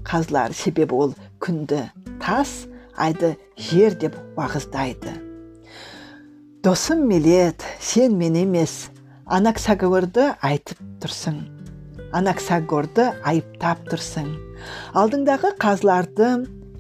қазылар 0.09 0.57
себебі 0.57 0.97
ол 0.97 1.15
күнді 1.45 1.85
тас 2.25 2.65
айды 2.97 3.37
жер 3.57 3.97
деп 4.01 4.17
уағыздайды. 4.37 5.13
Досым 6.65 7.05
мелет 7.07 7.63
сен 7.81 8.17
мен 8.19 8.35
емес 8.41 8.89
анаксагорды 9.27 10.29
айтып 10.39 10.79
тұрсың. 11.03 11.41
Анаксагорды 12.15 13.09
айыптап 13.27 13.81
тұрсың. 13.91 14.29
Алдыңдағы 14.95 15.51
қазыларды 15.59 16.29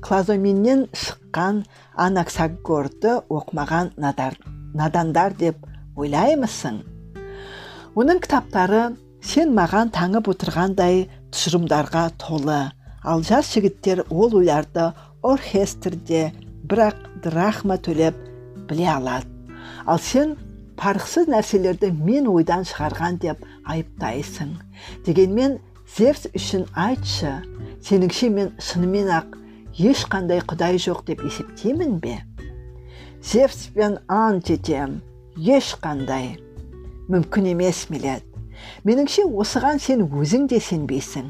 клазоменнен 0.04 0.84
шыққан 0.94 1.64
анаксагорды 1.98 3.16
оқымаған 3.26 3.90
надар, 3.98 4.38
надандар 4.78 5.34
деп 5.34 5.58
ойлаймысың. 5.98 6.78
Оның 7.98 8.22
кітаптары 8.22 8.94
сен 9.26 9.50
маған 9.56 9.90
таңып 9.90 10.30
отырғандай 10.30 11.08
тұжырымдарға 11.34 12.08
толы. 12.22 12.62
Ал 13.02 13.26
жас 13.26 13.50
жігіттер 13.56 14.04
ол 14.10 14.38
ойларды 14.38 14.92
оркестрде 15.26 16.28
бірақ 16.62 17.08
драхма 17.26 17.74
төлеп 17.82 18.14
біле 18.70 18.86
алады. 18.94 19.26
Ал 19.86 19.98
сен 19.98 20.36
парықсыз 20.76 21.30
нәрселерді 21.32 21.90
мен 21.96 22.28
ойдан 22.30 22.66
шығарған 22.68 23.18
деп 23.22 23.42
айыптайсың. 23.64 24.54
Дегенмен 25.06 25.58
зевс 25.96 26.26
үшін 26.36 26.66
айтшы 26.76 27.32
сеніңше 27.86 28.30
мен 28.34 28.52
шынымен 28.60 29.10
ақ 29.18 29.36
ешқандай 29.78 30.42
құдай 30.44 30.80
жоқ 30.82 31.04
деп 31.10 31.24
есептеймін 31.26 31.98
бе? 32.00 32.18
Зевспен 33.22 33.98
ант 34.08 34.50
етем 34.50 35.00
ешқандай. 35.36 36.36
Мүмкін 37.10 37.52
емес 37.52 37.86
милет 37.90 38.24
меніңше 38.84 39.26
осыған 39.28 39.78
сен 39.82 40.04
өзің 40.06 40.48
де 40.50 40.58
сенбейсің 40.62 41.28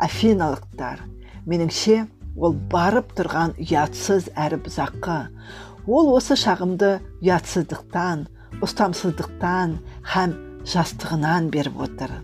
афиналықтар. 0.00 1.02
Меніңше 1.46 2.04
ол 2.36 2.54
барып 2.72 3.12
тұрған 3.18 3.56
ұятсыз 3.60 4.30
әрі 4.38 4.60
бұзақы. 4.64 5.18
Ол 5.90 6.12
осы 6.14 6.36
шағымды 6.38 6.98
ұятсыздықтан 7.20 8.26
ұстамсыздықтан 8.58 9.76
һәм 10.14 10.34
жастығынан 10.68 11.50
беріп 11.54 11.78
отыр. 11.86 12.16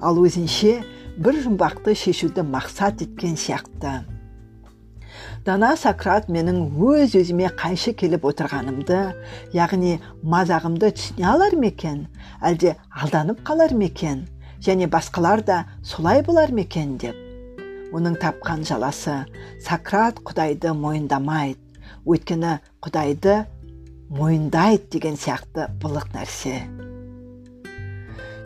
Ал 0.00 0.20
өзінше 0.20 0.78
бір 1.18 1.40
жұмбақты 1.44 1.94
шешуді 1.96 2.44
мақсат 2.46 3.02
еткен 3.04 3.36
сияқты. 3.40 4.04
Дана 5.46 5.76
сократ 5.78 6.26
менің 6.32 6.58
өз 6.82 7.14
өзіме 7.20 7.48
қайшы 7.56 7.92
келіп 7.96 8.24
отырғанымды 8.28 8.98
яғни 9.54 9.96
мазағымды 10.26 10.90
түсіне 10.96 11.28
алар 11.30 11.54
ма 11.56 11.70
екен 11.70 12.02
әлде 12.42 12.74
алданып 12.90 13.44
қалар 13.46 13.72
ма 13.76 13.86
екен 13.86 14.24
және 14.60 14.88
басқалар 14.90 15.44
да 15.46 15.64
солай 15.84 16.22
болар 16.26 16.52
ма 16.52 16.66
екен 16.66 16.96
деп. 16.98 17.14
Оның 17.94 18.18
тапқан 18.20 18.66
жаласы 18.66 19.22
сократ 19.62 20.18
құдайды 20.26 20.74
мойындамайды. 20.74 21.62
Өйткені 22.06 22.58
құдайды 22.82 23.44
мойындайды 24.08 24.86
деген 24.96 25.16
сияқты 25.18 25.66
былық 25.82 26.12
нәрсе. 26.14 26.60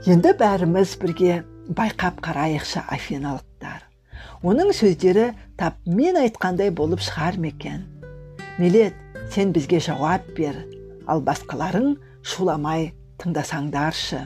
Енді 0.08 0.32
бәріміз 0.40 0.96
бірге 1.02 1.42
байқап 1.68 2.22
қарайықшы 2.24 2.80
афиналықтар. 2.88 3.84
Оның 4.40 4.72
сөздері 4.72 5.30
тап 5.60 5.76
мен 5.84 6.16
айтқандай 6.16 6.72
болып 6.72 7.04
шығар 7.04 7.36
ма 7.36 7.52
екен? 7.52 7.84
Мелет 8.56 8.96
сен 9.34 9.52
бізге 9.52 9.82
жауап 9.84 10.24
бер. 10.36 10.56
Ал 11.06 11.20
басқаларың 11.20 11.98
шуламай 12.24 12.94
тыңдасаңдаршы. 13.20 14.24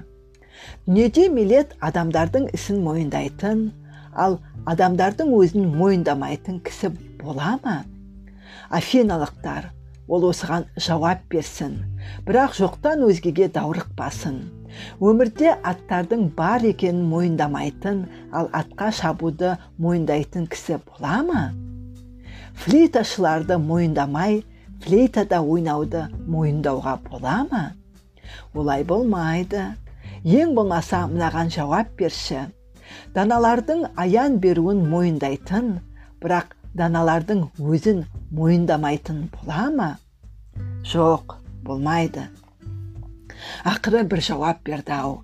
Дүниеде 0.86 1.28
мелет 1.28 1.74
адамдардың 1.82 2.52
ісін 2.54 2.84
мойындайтын 2.86 3.72
ал 4.14 4.38
адамдардың 4.70 5.34
өзін 5.34 5.72
мойындамайтын 5.74 6.62
кісі 6.62 6.94
бола 7.18 7.58
ма? 7.64 7.82
Афиналықтар 8.70 9.73
ол 10.08 10.28
осыған 10.30 10.68
жауап 10.76 11.24
берсін. 11.30 11.80
Бірақ 12.26 12.58
жоқтан 12.60 13.06
өзгеге 13.08 13.48
даурықпасын 13.54 14.42
өмірде 15.00 15.52
аттардың 15.70 16.24
бар 16.38 16.64
екенін 16.66 17.04
мойындамайтын 17.10 18.00
ал 18.40 18.48
атқа 18.60 18.90
шабуды 18.98 19.54
мойындайтын 19.78 20.48
кісі 20.50 20.80
бола 20.88 21.20
ма? 21.28 21.44
Флейташыларды 22.64 23.58
мойындамай 23.58 24.42
флейтада 24.84 25.40
ойнауды 25.42 26.06
мойындауға 26.26 26.96
бола 27.08 27.38
ма? 27.50 27.64
Олай 28.54 28.84
болмайды. 28.84 29.64
Ең 30.24 30.54
болмаса 30.56 31.04
мынаған 31.10 31.50
жауап 31.52 31.90
берші. 31.98 32.46
Даналардың 33.14 33.88
аян 34.00 34.38
беруін 34.40 34.84
мойындайтын 34.88 35.78
бірақ 36.22 36.54
даналардың 36.78 37.44
өзін 37.58 38.04
мойындамайтын 38.30 39.28
бола 39.34 39.68
ма? 39.74 39.90
Жоқ 40.84 41.36
болмайды. 41.66 42.26
Ақыры 43.64 44.04
бір 44.08 44.24
жауап 44.24 44.64
берді 44.66 44.96
ау. 44.98 45.22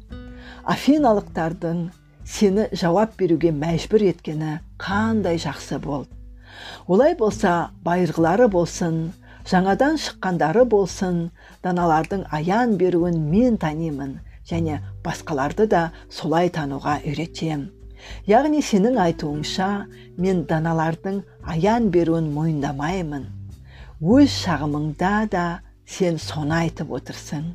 Афиналықтардың 0.65 1.89
сені 2.25 2.71
жауап 2.73 3.17
беруге 3.19 3.51
мәжбүр 3.51 4.07
еткені 4.13 4.59
қандай 4.79 5.41
жақсы 5.41 5.79
болды 5.83 6.21
олай 6.87 7.15
болса 7.19 7.71
байырғылары 7.87 8.49
болсын 8.53 8.97
жаңадан 9.51 9.99
шыққандары 10.05 10.65
болсын 10.75 11.21
даналардың 11.65 12.27
аян 12.39 12.77
беруін 12.81 13.21
мен 13.31 13.59
танимын 13.65 14.19
және 14.51 14.81
басқаларды 15.05 15.67
да 15.71 15.83
солай 16.11 16.51
тануға 16.51 16.99
үйретем. 17.07 17.69
Яғни 18.27 18.63
сенің 18.65 18.99
айтуыңша 19.05 19.69
мен 20.19 20.45
даналардың 20.51 21.23
аян 21.45 21.91
беруін 21.91 22.31
мойындамаймын. 22.35 23.27
Өз 24.01 24.33
шағымыңда 24.45 25.15
да 25.33 25.45
сен 25.91 26.19
соны 26.23 26.55
айтып 26.65 26.93
отырсың 26.97 27.51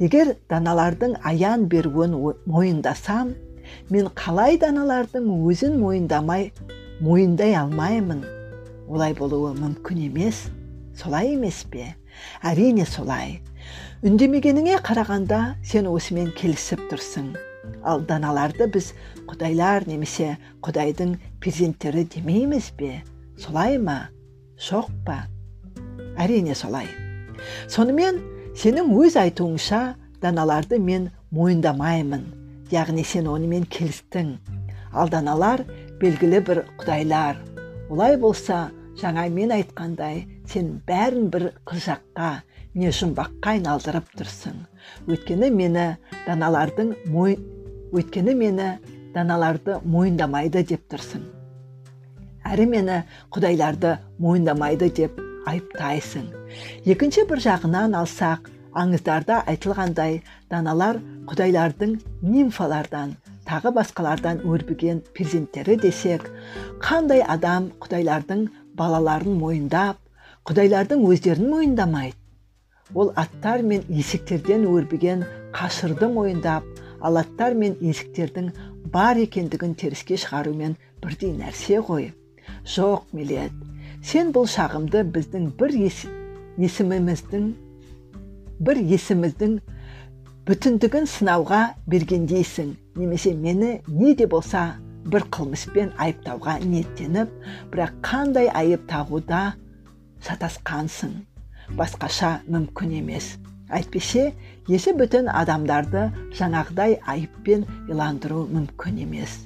егер 0.00 0.34
даналардың 0.50 1.16
аян 1.30 1.66
беруін 1.72 2.16
мойындасам 2.46 3.32
мен 3.90 4.10
қалай 4.20 4.58
даналардың 4.60 5.28
өзін 5.50 5.78
мойындамай 5.80 6.50
мойындай 7.00 7.54
алмаймын? 7.60 8.24
Олай 8.88 9.14
болуы 9.18 9.52
мүмкін 9.58 10.06
емес. 10.06 10.46
Солай 10.96 11.34
емес 11.34 11.64
пе? 11.70 11.94
Әрине 12.42 12.86
солай. 12.88 13.40
Үндемегеніңе 14.06 14.78
қарағанда 14.86 15.40
сен 15.64 15.88
осымен 15.90 16.30
келісіп 16.38 16.86
тұрсың. 16.92 17.34
Ал 17.82 18.00
даналарды 18.06 18.68
біз 18.72 18.92
құдайлар 19.26 19.88
немесе 19.90 20.36
құдайдың 20.62 21.16
перзенттері 21.42 22.06
демейміз 22.14 22.70
бе 22.78 23.02
солай 23.38 23.78
ма 23.78 23.98
жоқ 24.68 24.88
па 25.06 25.18
әрине 26.22 26.54
солай 26.56 26.88
сонымен 27.72 28.20
сенің 28.56 28.92
өз 28.96 29.18
айтуыңша 29.20 29.82
даналарды 30.22 30.78
мен 30.80 31.10
мойындамаймын 31.36 32.24
яғни 32.72 33.04
сен 33.04 33.28
онымен 33.28 33.66
келістің 33.68 34.32
ал 34.96 35.12
даналар 35.12 35.66
белгілі 36.00 36.40
бір 36.48 36.62
құдайлар 36.80 37.42
олай 37.92 38.16
болса 38.20 38.66
жаңа 39.00 39.26
мен 39.32 39.52
айтқандай 39.58 40.24
сен 40.48 40.78
бәрін 40.88 41.28
бір 41.32 41.50
қылжаққа 41.68 42.32
не 42.80 42.92
жұмбаққа 42.92 43.56
айналдырып 43.56 44.08
тұрсың 44.16 44.58
өйткені 45.08 45.52
мені 45.52 45.86
даналардың 46.26 46.94
мой... 47.12 47.36
өйткені 47.92 48.34
мені 48.40 48.70
даналарды 49.14 49.80
мойындамайды 49.84 50.64
деп 50.72 50.88
тұрсың 50.92 51.35
әрі 52.46 52.66
мені 52.72 52.98
құдайларды 53.34 53.96
мойындамайды 54.22 54.90
деп 54.98 55.20
айыптайсың. 55.50 56.26
Екінші 56.86 57.26
бір 57.30 57.42
жағынан 57.44 57.96
алсақ 58.00 58.50
аңыздарда 58.76 59.42
айтылғандай 59.52 60.20
даналар 60.50 60.98
құдайлардың 61.30 61.96
нимфалардан 62.22 63.14
тағы 63.46 63.72
басқалардан 63.78 64.42
өрбіген 64.46 65.02
перзенттері 65.16 65.76
десек 65.82 66.26
қандай 66.82 67.22
адам 67.36 67.70
құдайлардың 67.82 68.46
балаларын 68.78 69.38
мойындап 69.40 70.00
құдайлардың 70.50 71.04
өздерін 71.10 71.50
мойындамайды? 71.50 72.18
Ол 72.94 73.12
аттар 73.18 73.62
мен 73.66 73.82
есектерден 73.88 74.66
өрбіген 74.70 75.24
қашырды 75.54 76.10
мойындап 76.12 76.66
ал 77.00 77.18
аттар 77.22 77.54
мен 77.54 77.74
есіктердің 77.80 78.52
бар 78.92 79.18
екендігін 79.22 79.74
теріске 79.74 80.18
шығарумен 80.22 80.76
бірдей 81.02 81.34
нәрсе 81.34 81.80
ғой. 81.82 82.12
Жоқ 82.66 83.06
милет. 83.12 83.52
Сен 84.02 84.32
бұл 84.34 84.46
шағымды 84.50 85.04
біздің 85.14 85.52
бір 85.58 85.72
есіміміздің 86.62 87.46
бір 88.66 88.80
есіміздің 88.94 89.58
бүтіндігін 90.46 91.08
сынауға 91.10 91.62
бергендейсің. 91.90 92.74
Немесе 92.96 93.34
мені 93.34 93.80
не 93.88 94.14
де 94.14 94.26
болса 94.26 94.76
бір 95.06 95.26
қылмыспен 95.34 95.92
айыптауға 95.98 96.58
ниеттеніп 96.64 97.32
бірақ 97.72 97.98
қандай 98.06 98.50
айып 98.50 98.86
тағуда 98.90 99.54
шатасқансың. 100.26 101.12
Басқаша 101.76 102.40
мүмкін 102.46 102.98
емес. 103.02 103.36
Әйтпесе 103.70 104.32
есі 104.70 104.94
бүтін 104.94 105.26
адамдарды 105.34 106.08
жаңағыдай 106.38 107.00
айыппен 107.02 107.66
иландыру 107.90 108.46
мүмкін 108.46 109.02
емес. 109.02 109.40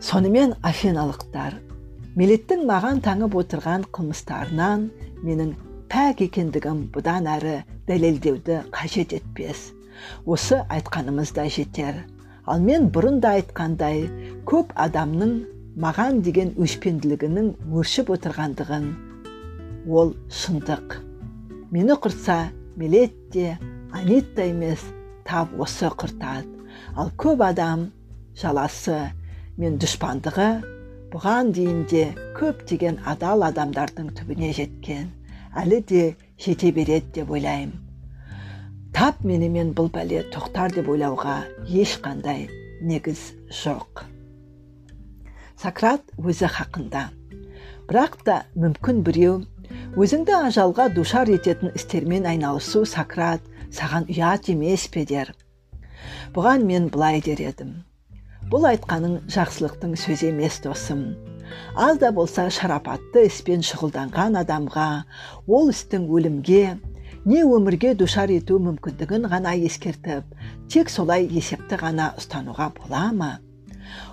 Сонымен 0.00 0.56
афиналықтар 0.64 1.58
мелеттің 2.18 2.64
маған 2.68 3.02
таңып 3.04 3.36
отырған 3.42 3.84
қылмыстарынан 3.94 4.86
менің 5.22 5.52
пәк 5.92 6.24
екендігім 6.26 6.86
бұдан 6.94 7.28
әрі 7.30 7.60
дәлелдеуді 7.86 8.62
қажет 8.74 9.14
етпес. 9.18 9.70
Осы 10.26 10.62
айтқанымыз 10.68 11.34
да 11.36 11.44
жетер. 11.48 12.00
Ал 12.46 12.62
мен 12.64 12.88
бұрын 12.90 13.20
да 13.22 13.36
айтқандай 13.38 14.08
көп 14.48 14.72
адамның 14.74 15.36
маған 15.78 16.22
деген 16.26 16.54
өшпенділігінің 16.58 17.52
өршіп 17.78 18.10
отырғандығын 18.16 18.90
ол 19.86 20.16
шындық 20.28 20.98
мені 21.70 21.94
құрса 22.02 22.50
мелет 22.76 23.14
те 23.30 23.58
анитта 23.92 24.42
емес 24.50 24.82
тап 25.24 25.52
осы 25.58 25.86
құртады. 25.86 26.48
Ал 26.96 27.10
көп 27.16 27.42
адам 27.46 27.90
жаласы 28.34 29.12
мен 29.56 29.78
дұшпандығы 29.78 30.79
бұған 31.10 31.50
дейін 31.54 31.84
де 31.90 32.04
көптеген 32.38 33.00
адал 33.10 33.42
адамдардың 33.48 34.12
түбіне 34.18 34.52
жеткен 34.54 35.08
әлі 35.58 35.80
де 35.90 36.02
жете 36.38 36.70
береді 36.72 37.10
деп 37.20 37.30
ойлаймын. 37.34 37.74
Тап 38.94 39.24
менімен 39.26 39.72
бұл 39.74 39.90
бәле 39.90 40.22
тоқтар 40.34 40.72
деп 40.74 40.88
ойлауға 40.90 41.40
ешқандай 41.66 42.46
негіз 42.82 43.32
жоқ. 43.62 44.04
Сократ 45.58 46.06
өзі 46.18 46.50
хақында. 46.50 47.08
Бірақ 47.90 48.16
та 48.26 48.38
мүмкін 48.54 49.02
біреу 49.06 49.40
өзіңді 49.98 50.36
ажалға 50.46 50.88
душар 50.94 51.30
ететін 51.30 51.74
істермен 51.74 52.26
айналысу 52.30 52.86
сократ 52.86 53.42
саған 53.74 54.06
ұят 54.10 54.50
емес 54.54 54.86
пе 54.94 55.04
дер. 55.06 55.34
Бұған 56.34 56.66
мен 56.66 56.90
былай 56.94 57.20
дер 57.20 57.42
едім. 57.50 57.80
Бұл 58.50 58.66
айтқаның 58.72 59.20
жақсылықтың 59.30 59.92
сөзі 59.94 60.32
емес 60.32 60.58
досым. 60.64 61.04
Аз 61.78 61.98
да 62.02 62.10
болса 62.14 62.48
шарапатты 62.50 63.26
іспен 63.28 63.62
шұғылданған 63.66 64.38
адамға 64.40 64.86
ол 65.46 65.70
істің 65.70 66.08
өлімге 66.10 66.64
не 67.30 67.44
өмірге 67.44 67.92
душар 68.00 68.32
ету 68.34 68.58
мүмкіндігін 68.62 69.28
ғана 69.30 69.54
ескертіп 69.68 70.34
тек 70.72 70.90
солай 70.90 71.28
есепті 71.30 71.78
ғана 71.78 72.10
ұстануға 72.18 72.70
бола 72.78 73.04
ма? 73.14 73.30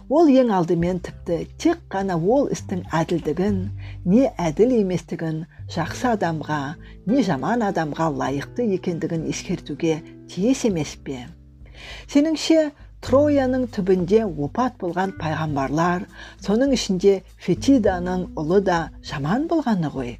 Ол 0.09 0.29
ең 0.29 0.53
алдымен 0.53 1.01
тіпті 1.05 1.37
тек 1.61 1.81
қана 1.93 2.17
ол 2.17 2.49
істің 2.53 2.85
әділдігін 2.93 3.57
не 4.05 4.29
әділ 4.37 4.73
еместігін 4.79 5.45
жақсы 5.73 6.13
адамға 6.13 6.61
не 7.09 7.25
жаман 7.25 7.65
адамға 7.71 8.11
лайықты 8.21 8.69
екендігін 8.77 9.25
ескертуге 9.33 10.01
тиіс 10.29 10.65
емес 10.69 10.93
пе? 11.03 11.25
Сеніңше 12.09 12.71
трояның 13.05 13.67
түбінде 13.75 14.23
опат 14.25 14.77
болған 14.81 15.13
пайғамбарлар 15.21 16.05
соның 16.45 16.73
ішінде 16.77 17.13
фетиданың 17.45 18.25
ұлы 18.41 18.59
да 18.69 18.79
жаман 19.09 19.45
болғаны 19.51 19.91
ғой. 19.93 20.11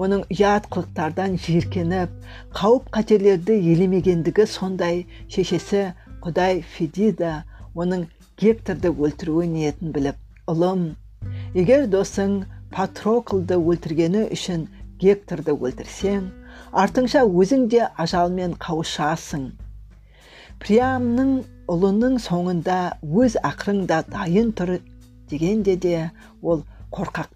Оның 0.00 0.22
ұят 0.32 0.68
қылықтардан 0.72 1.36
жиіркеніп 1.44 2.12
қауіп 2.56 2.88
қатерлерді 2.96 3.56
елемегендігі 3.72 4.46
сондай 4.54 5.04
шешесі 5.28 5.84
құдай 6.24 6.62
федида 6.76 7.32
оның 7.74 8.06
гекторды 8.40 8.92
өлтіруі 8.92 9.48
ниетін 9.54 9.94
біліп 9.96 10.52
ұлым 10.52 10.84
егер 11.54 11.88
досың 11.92 12.44
патроклды 12.74 13.58
өлтіргені 13.58 14.28
үшін 14.36 14.68
гекторды 15.02 15.56
өлтірсең 15.56 16.28
артыңша 16.84 17.24
өзің 17.26 17.66
де 17.72 17.82
ажалмен 18.04 18.54
қауышасың. 18.62 19.50
Приамның 20.60 21.34
ұлының 21.70 22.16
соңында 22.22 22.78
өз 23.02 23.36
ақырың 23.50 23.84
да 23.90 24.02
дайын 24.08 24.54
тұр 24.56 24.78
дегенде 25.30 25.76
де 25.76 26.10
ол 26.42 26.64
қорқақ. 26.94 27.28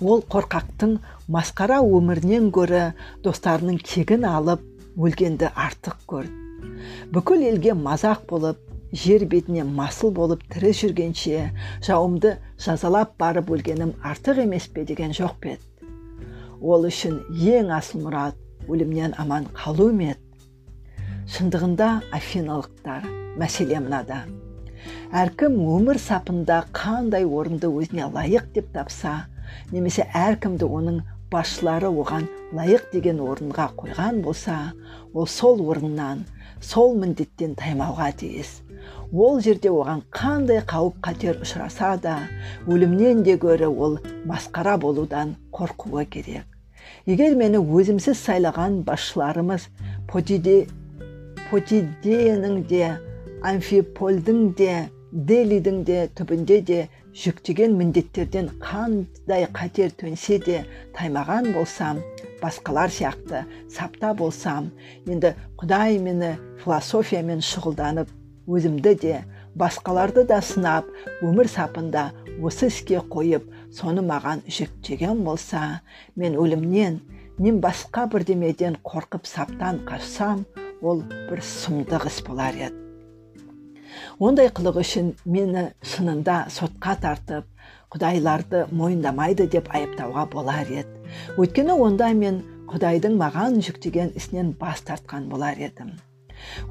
Ол 0.00 0.22
қорқақтың 0.30 0.98
масқара 1.26 1.80
өмірінен 1.82 2.52
гөрі 2.54 2.84
достарының 3.24 3.80
кегін 3.82 4.28
алып 4.28 4.62
өлгенді 4.98 5.50
артық 5.54 6.04
көрді 6.10 6.48
бүкіл 7.14 7.44
елге 7.50 7.74
мазақ 7.78 8.24
болып 8.30 8.58
жер 9.02 9.24
бетіне 9.32 9.64
масыл 9.64 10.12
болып 10.14 10.42
тірі 10.52 10.72
жүргенше 10.80 11.42
жауымды 11.86 12.34
жазалап 12.64 13.14
барып 13.20 13.50
өлгенім 13.56 13.94
артық 14.10 14.42
емес 14.44 14.68
пе 14.74 14.84
деген 14.88 15.14
жоқ 15.18 15.34
пе 15.42 15.56
ол 16.60 16.86
үшін 16.88 17.20
ең 17.56 17.72
асыл 17.78 18.06
мұрат 18.06 18.38
өлімнен 18.68 19.14
аман 19.24 19.48
қалу 19.60 19.90
ме 20.00 20.16
шындығында 21.28 21.86
афиналықтар 22.16 23.04
мәселе 23.40 23.80
мынада. 23.84 24.22
Әркім 25.12 25.58
өмір 25.74 25.98
сапында 26.00 26.62
қандай 26.72 27.26
орынды 27.28 27.68
өзіне 27.68 28.06
лайық 28.14 28.46
деп 28.54 28.70
тапса 28.72 29.12
немесе 29.72 30.06
әркімді 30.16 30.68
оның 30.78 31.02
басшылары 31.32 31.90
оған 32.02 32.24
лайық 32.56 32.88
деген 32.94 33.20
орынға 33.20 33.68
қойған 33.76 34.22
болса 34.24 34.56
ол 35.12 35.28
сол 35.28 35.60
орыннан 35.68 36.24
сол 36.64 36.96
міндеттен 36.96 37.54
таймауға 37.60 38.08
тиіс. 38.22 38.62
Ол 39.12 39.40
жерде 39.44 39.68
оған 39.68 40.02
қандай 40.08 40.62
қауіп 40.64 40.96
қатер 41.04 41.42
ұшыраса 41.44 41.94
да 42.00 42.16
өлімнен 42.66 43.22
де 43.28 43.36
гөрі 43.36 43.68
ол 43.68 43.98
масқара 44.24 44.78
болудан 44.80 45.36
қорқуы 45.52 46.06
керек. 46.08 46.48
Егер 47.04 47.36
мені 47.36 47.60
өзімсіз 47.60 48.16
сайлаған 48.16 48.82
басшыларымыз 48.88 49.68
потиде 50.08 50.66
потиденің 51.50 52.62
де 52.68 52.92
амфипольдің 53.48 54.40
де 54.58 54.72
делидің 55.12 55.82
де 55.88 56.00
түбінде 56.18 56.58
де 56.68 56.78
жүктеген 57.16 57.76
міндеттерден 57.78 58.50
қандай 58.60 59.46
қатер 59.56 59.94
төнсе 59.96 60.36
де 60.44 60.58
таймаған 60.98 61.52
болсам 61.54 62.02
басқалар 62.42 62.92
сияқты 62.92 63.44
сапта 63.72 64.12
болсам 64.14 64.68
енді 65.08 65.32
құдай 65.58 65.98
мені 66.04 66.34
философиямен 66.60 67.40
шұғылданып 67.40 68.12
өзімді 68.46 68.94
де 69.02 69.16
басқаларды 69.58 70.26
да 70.28 70.42
сынап 70.44 70.86
өмір 71.24 71.48
сапында 71.50 72.10
осы 72.44 72.68
іске 72.68 73.00
қойып 73.10 73.48
соны 73.74 74.04
маған 74.04 74.44
жүктеген 74.46 75.24
болса 75.24 75.80
мен 76.14 76.36
өлімнен 76.38 77.00
мен 77.38 77.60
басқа 77.64 78.06
бірдемеден 78.12 78.78
қорқып 78.84 79.26
саптан 79.26 79.82
қашсам 79.88 80.44
ол 80.82 81.02
бір 81.28 81.42
сұмдық 81.42 82.06
іс 82.10 82.20
болар 82.26 82.56
еді. 82.58 82.84
Ондай 84.18 84.50
қылық 84.54 84.78
үшін 84.82 85.12
мені 85.26 85.68
шынында 85.82 86.44
сотқа 86.52 86.94
тартып 87.02 87.46
құдайларды 87.94 88.66
мойындамайды 88.74 89.48
деп 89.50 89.70
айыптауға 89.74 90.26
болар 90.32 90.70
еді. 90.70 91.02
Өйткені 91.38 91.74
онда 91.86 92.12
мен 92.14 92.42
құдайдың 92.70 93.16
маған 93.18 93.58
жүктеген 93.64 94.12
ісінен 94.18 94.52
бас 94.60 94.82
тартқан 94.86 95.28
болар 95.32 95.58
едім. 95.58 95.94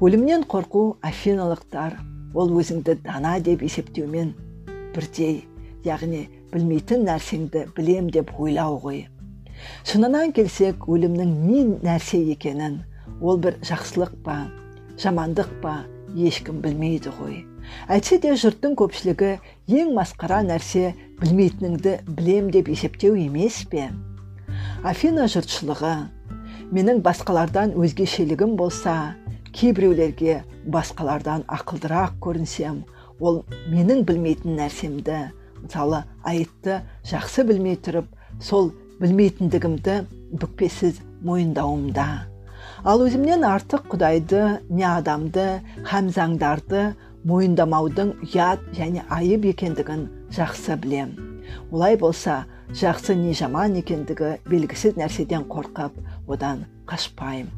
Өлімнен 0.00 0.46
қорқу 0.48 0.96
афиналықтар 1.04 1.98
ол 2.34 2.52
өзіңді 2.60 3.00
дана 3.04 3.38
деп 3.44 3.62
есептеумен 3.66 4.34
бірдей 4.94 5.42
яғни 5.84 6.26
білмейтін 6.52 7.04
нәрсеңді 7.08 7.66
білем 7.76 8.12
деп 8.14 8.32
ойлау 8.38 8.78
ғой. 8.82 9.06
Шынынан 9.84 10.32
келсек 10.32 10.86
өлімнің 10.86 11.34
не 11.48 11.64
нәрсе 11.82 12.20
екенін 12.32 12.84
ол 13.20 13.38
бір 13.42 13.58
жақсылық 13.66 14.18
па 14.24 14.38
жамандық 15.00 15.50
па 15.62 15.74
ешкім 16.16 16.60
білмейді 16.64 17.12
ғой. 17.18 17.42
Әйтсе 17.92 18.18
де 18.22 18.34
жұрттың 18.38 18.76
көпшілігі 18.80 19.32
ең 19.80 19.94
масқара 19.96 20.40
нәрсе 20.46 20.94
білмейтініңді 21.20 21.94
білем 22.08 22.50
деп 22.54 22.70
есептеу 22.72 23.16
емес 23.18 23.64
пе? 23.70 23.88
Афина 24.86 25.26
жұртшылығы 25.30 25.94
менің 26.74 27.02
басқалардан 27.04 27.74
өзгешелігім 27.76 28.56
болса 28.56 29.16
кейбіреулерге 29.56 30.42
басқалардан 30.68 31.44
ақылдырақ 31.48 32.18
көрінсем 32.24 32.82
ол 33.20 33.42
менің 33.72 34.04
білмейтін 34.08 34.58
нәрсемді 34.60 35.20
мысалы 35.62 36.04
айытты 36.22 36.82
жақсы 37.08 37.44
білмей 37.48 37.78
тұрып 37.82 38.08
сол 38.40 38.72
білмейтіндігімді 39.00 40.00
бүкпесіз 40.38 41.00
мойындауымда. 41.24 42.27
Ал 42.84 43.02
өзімнен 43.02 43.42
артық 43.46 43.88
құдайды 43.92 44.42
не 44.70 44.84
адамды 44.86 45.46
һәм 45.90 46.10
заңдарды 46.14 46.84
мойындамаудың 47.26 48.12
ұят 48.28 48.62
және 48.78 49.02
айып 49.10 49.48
екендігін 49.52 50.06
жақсы 50.36 50.76
білем. 50.82 51.14
Олай 51.72 51.96
болса 51.96 52.44
жақсы 52.72 53.16
не 53.18 53.32
жаман 53.34 53.78
екендігі 53.80 54.36
белгісіз 54.48 54.98
нәрседен 55.00 55.48
қорқып 55.48 55.96
одан 56.28 56.66
қашпаймын 56.86 57.50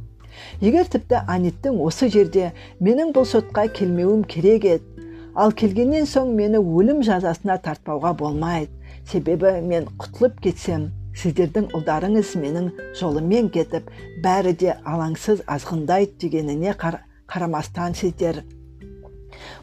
егер 0.61 0.87
тіпті 0.89 1.25
аниттің 1.27 1.81
осы 1.85 2.09
жерде 2.15 2.53
менің 2.81 3.11
бұл 3.17 3.27
сотқа 3.29 3.67
келмеуім 3.75 4.23
керек 4.31 4.67
еді 4.77 5.09
ал 5.35 5.53
келгеннен 5.53 6.07
соң 6.11 6.33
мені 6.39 6.63
өлім 6.63 7.03
жазасына 7.07 7.59
тартпауға 7.65 8.15
болмайды 8.23 8.71
себебі 9.11 9.57
мен 9.67 9.91
құтылып 9.99 10.41
кетсем 10.47 10.91
сіздердің 11.19 11.71
ұлдарыңыз 11.77 12.37
менің 12.41 12.71
жолыммен 13.01 13.51
кетіп 13.55 13.91
бәрі 14.25 14.55
де 14.63 14.77
алаңсыз 14.87 15.43
азғындайды 15.51 16.17
дегеніне 16.23 16.75
қарамастан 16.79 17.97
сіздер. 17.99 18.45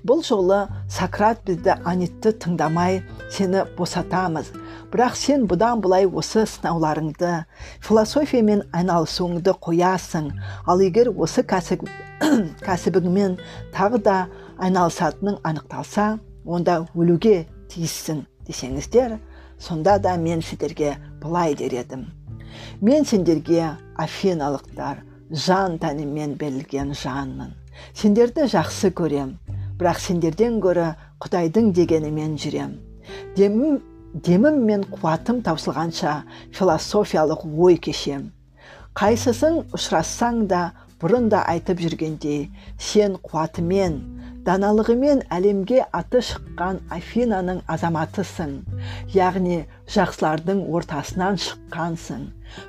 Бұл 0.07 0.23
жолы 0.25 0.65
сократ 0.89 1.43
бізді 1.47 1.75
анитті 1.85 2.33
тыңдамай 2.41 3.01
сені 3.33 3.65
босатамыз. 3.77 4.51
Бірақ 4.91 5.17
сен 5.19 5.45
бұдан 5.49 5.81
былай 5.83 6.07
осы 6.07 6.45
сынауларыңды 6.47 7.43
философиямен 7.83 8.63
айналысуыңды 8.71 9.53
қоясың. 9.61 10.31
Ал 10.65 10.81
егер 10.81 11.11
осы 11.11 11.43
кәсіп, 11.43 11.83
кәсібіңмен 12.67 13.37
тағы 13.75 14.01
да 14.03 14.17
айналысатының 14.57 15.41
анықталса 15.43 16.17
онда 16.45 16.85
өлуге 16.95 17.45
тиіссің 17.71 18.23
десеңіздер 18.47 19.17
сонда 19.59 19.97
да 19.99 20.15
мен 20.17 20.41
сіздерге 20.41 20.95
былай 21.21 21.55
дер 21.55 21.73
едім 21.83 22.07
мен 22.81 23.05
сендерге 23.05 23.77
афиналықтар 23.97 25.01
жан 25.31 25.77
тәніммен 25.81 26.35
берілген 26.39 26.93
жанмын. 26.95 27.53
Сендерді 27.93 28.47
жақсы 28.51 28.91
көрем 28.95 29.35
бірақ 29.79 29.99
сендерден 30.01 30.59
гөрі 30.63 30.91
құдайдың 31.21 31.71
дегенімен 31.77 32.37
жүрем. 32.41 32.77
Демім 33.35 33.79
демім 34.13 34.63
мен 34.65 34.85
қуатым 34.89 35.41
таусылғанша 35.45 36.23
философиялық 36.55 37.45
ой 37.45 37.77
кешем. 37.77 38.31
Қайсысын 38.97 39.63
ұшырассаң 39.75 40.45
да 40.49 40.71
бұрын 41.01 41.29
да 41.29 41.43
айтып 41.49 41.81
жүргендей 41.83 42.47
сен 42.79 43.17
қуатымен 43.21 43.99
даналығымен 44.47 45.25
әлемге 45.33 45.81
аты 45.91 46.21
шыққан 46.23 46.77
афинаның 46.95 47.57
азаматысың. 47.73 48.53
Яғни 49.11 49.57
жақсылардың 49.91 50.61
ортасынан 50.71 51.35
шыққансың. 51.43 52.21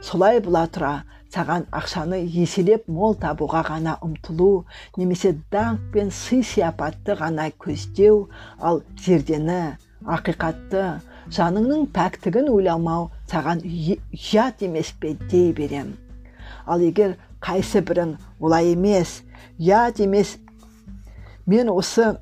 Солай 0.02 0.40
бұла 0.42 0.64
тұра 0.74 0.94
саған 1.34 1.68
ақшаны 1.80 2.18
еселеп 2.34 2.88
мол 2.90 3.14
табуға 3.22 3.62
ғана 3.68 3.94
ұмтылу 4.02 4.64
немесе 4.98 5.36
даңқ 5.52 5.92
пен 5.94 6.10
сый 6.10 6.42
сияпатты 6.42 7.14
ғана 7.20 7.46
көздеу 7.62 8.24
ал 8.58 8.82
зердені 9.04 9.76
ақиқатты 10.16 10.84
жаныңның 11.38 11.86
пәктігін 11.94 12.50
ойламау 12.50 13.10
саған 13.30 13.62
ұят 13.62 14.66
емес 14.66 14.90
пе 14.98 15.14
дей 15.30 15.52
берем. 15.52 15.94
Ал 16.66 16.82
егер 16.82 17.14
қайсы 17.44 17.84
бірің 17.86 18.16
олай 18.40 18.72
емес 18.74 19.20
ұят 19.60 20.02
емес 20.02 20.38
мен 21.48 21.70
осы 21.72 22.12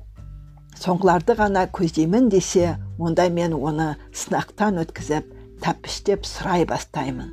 соңғыларды 0.79 1.35
ғана 1.35 1.65
көздеймін 1.75 2.29
десе 2.31 2.77
онда 2.97 3.27
мен 3.33 3.55
оны 3.57 3.89
сынақтан 4.15 4.79
өткізіп 4.83 5.33
тәпіштеп 5.63 6.25
сұрай 6.27 6.65
бастаймын. 6.69 7.31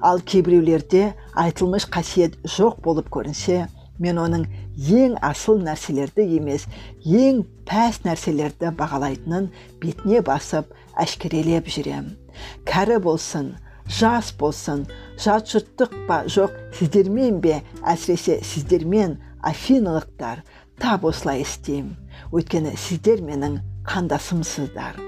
Ал 0.00 0.22
кейбіреулерде 0.24 1.10
айтылмыш 1.36 1.88
қасиет 1.92 2.38
жоқ 2.56 2.80
болып 2.84 3.10
көрінсе 3.12 3.66
мен 3.98 4.20
оның 4.22 4.46
ең 4.76 5.16
асыл 5.24 5.60
нәрселерді 5.64 6.24
емес 6.38 6.66
ең 7.04 7.44
пәс 7.68 8.02
нәрселерді 8.06 8.72
бағалайтынын 8.80 9.50
бетіне 9.82 10.22
басып 10.24 10.72
әшкерелеп 11.04 11.68
жүрем. 11.72 12.12
Кәрі 12.68 13.00
болсын 13.02 13.54
жас 13.88 14.32
болсын 14.38 14.84
жат 15.22 15.48
жұрттық 15.52 15.94
па 16.08 16.22
жоқ 16.32 16.54
сіздермен 16.78 17.40
бе 17.44 17.60
әсіресе 17.84 18.40
сіздермен 18.44 19.18
афиналықтар 19.46 20.42
тап 20.80 21.04
осылай 21.08 21.42
істеймін 21.42 21.94
өйткені 22.32 22.72
сіздер 22.76 23.22
менің 23.24 23.60
қандасымсыздар. 23.86 24.98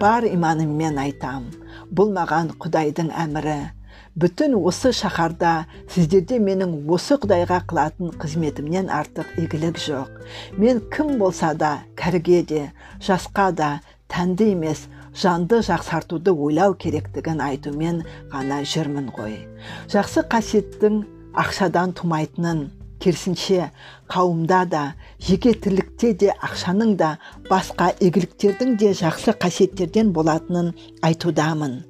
Бар 0.00 0.26
иманыммен 0.28 0.98
айтам 1.00 1.46
бұл 1.90 2.12
маған 2.16 2.52
құдайдың 2.62 3.12
әмірі. 3.24 3.72
Бүтін 4.12 4.54
осы 4.58 4.92
шаһарда 4.92 5.52
сіздерде 5.92 6.36
менің 6.42 6.74
осы 6.92 7.16
құдайға 7.22 7.62
қылатын 7.70 8.12
қызметімнен 8.20 8.90
артық 8.92 9.32
игілік 9.40 9.80
жоқ. 9.80 10.10
Мен 10.58 10.82
кім 10.92 11.16
болса 11.22 11.54
да 11.54 11.78
кәріге 11.96 12.42
де 12.50 12.62
жасқа 13.00 13.48
да 13.56 13.70
тәнді 14.12 14.50
емес 14.52 14.84
жанды 15.16 15.62
жақсартуды 15.64 16.34
ойлау 16.34 16.76
керектігін 16.76 17.40
айтумен 17.40 18.04
ғана 18.34 18.60
жүрмін 18.68 19.08
ғой. 19.16 19.40
Жақсы 19.88 20.26
қасиеттің 20.28 21.02
ақшадан 21.32 21.96
тумайтынын 21.96 22.66
керісінше 23.02 23.70
қауымда 24.10 24.60
да 24.70 24.82
жеке 25.22 25.52
тірлікте 25.54 26.12
де 26.18 26.30
ақшаның 26.46 26.94
да 27.00 27.16
басқа 27.48 27.90
игіліктердің 28.00 28.76
де 28.80 28.92
жақсы 28.98 29.34
қасиеттерден 29.42 30.12
болатынын 30.14 30.72
айтудамын. 31.02 31.82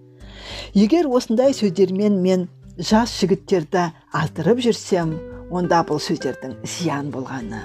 Егер 0.74 1.08
осындай 1.08 1.54
сөздермен 1.56 2.18
мен 2.24 2.48
жас 2.78 3.12
жігіттерді 3.20 3.90
аздырып 4.16 4.62
жүрсем 4.64 5.14
онда 5.52 5.82
бұл 5.88 6.00
сөздердің 6.02 6.58
зиян 6.64 7.12
болғаны. 7.12 7.60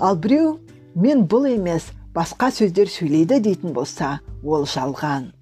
Ал 0.00 0.16
біреу 0.16 0.58
мен 0.96 1.26
бұл 1.28 1.50
емес 1.52 1.90
басқа 2.16 2.50
сөздер 2.54 2.88
сөйлейді 2.90 3.42
дейтін 3.44 3.76
болса 3.76 4.18
ол 4.42 4.64
жалған. 4.64 5.32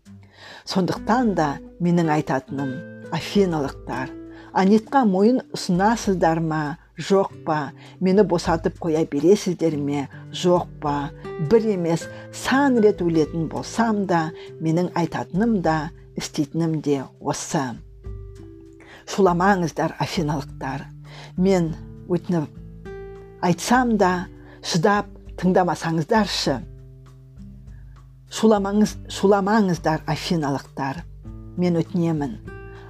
Сондықтан 0.66 1.34
да 1.38 1.56
менің 1.80 2.10
айтатыным 2.18 2.72
афиналықтар 3.14 4.10
анитқа 4.56 5.04
мойын 5.04 5.42
ұсынасыздар 5.54 6.40
ма? 6.40 6.78
Жоқ 6.96 7.32
па 7.44 7.72
мені 8.00 8.24
босатып 8.24 8.78
қоя 8.80 9.04
бересіздер 9.10 9.76
ме? 9.76 10.08
Жоқ 10.32 10.66
па 10.80 11.10
бір 11.50 11.68
емес 11.76 12.06
сан 12.32 12.78
рет 12.80 13.02
өлетін 13.04 13.48
болсам 13.52 14.06
да 14.06 14.30
менің 14.60 14.92
айтатыным 14.96 15.60
да 15.62 15.90
істейтінім 16.16 16.80
де 16.80 17.02
осы. 17.20 17.76
Шуламаңыздар 19.06 19.94
афиналықтар. 20.00 20.88
Мен 21.36 21.74
өтініп 22.08 22.48
айтсам 23.44 23.96
да 24.00 24.26
шыдап 24.64 25.12
тыңдамасаңыздаршы. 25.36 26.58
Шуламаңыз 28.32 28.96
шуламаңыздар 29.12 30.02
афиналықтар. 30.08 31.04
Мен 31.56 31.76
өтінемін. 31.80 32.38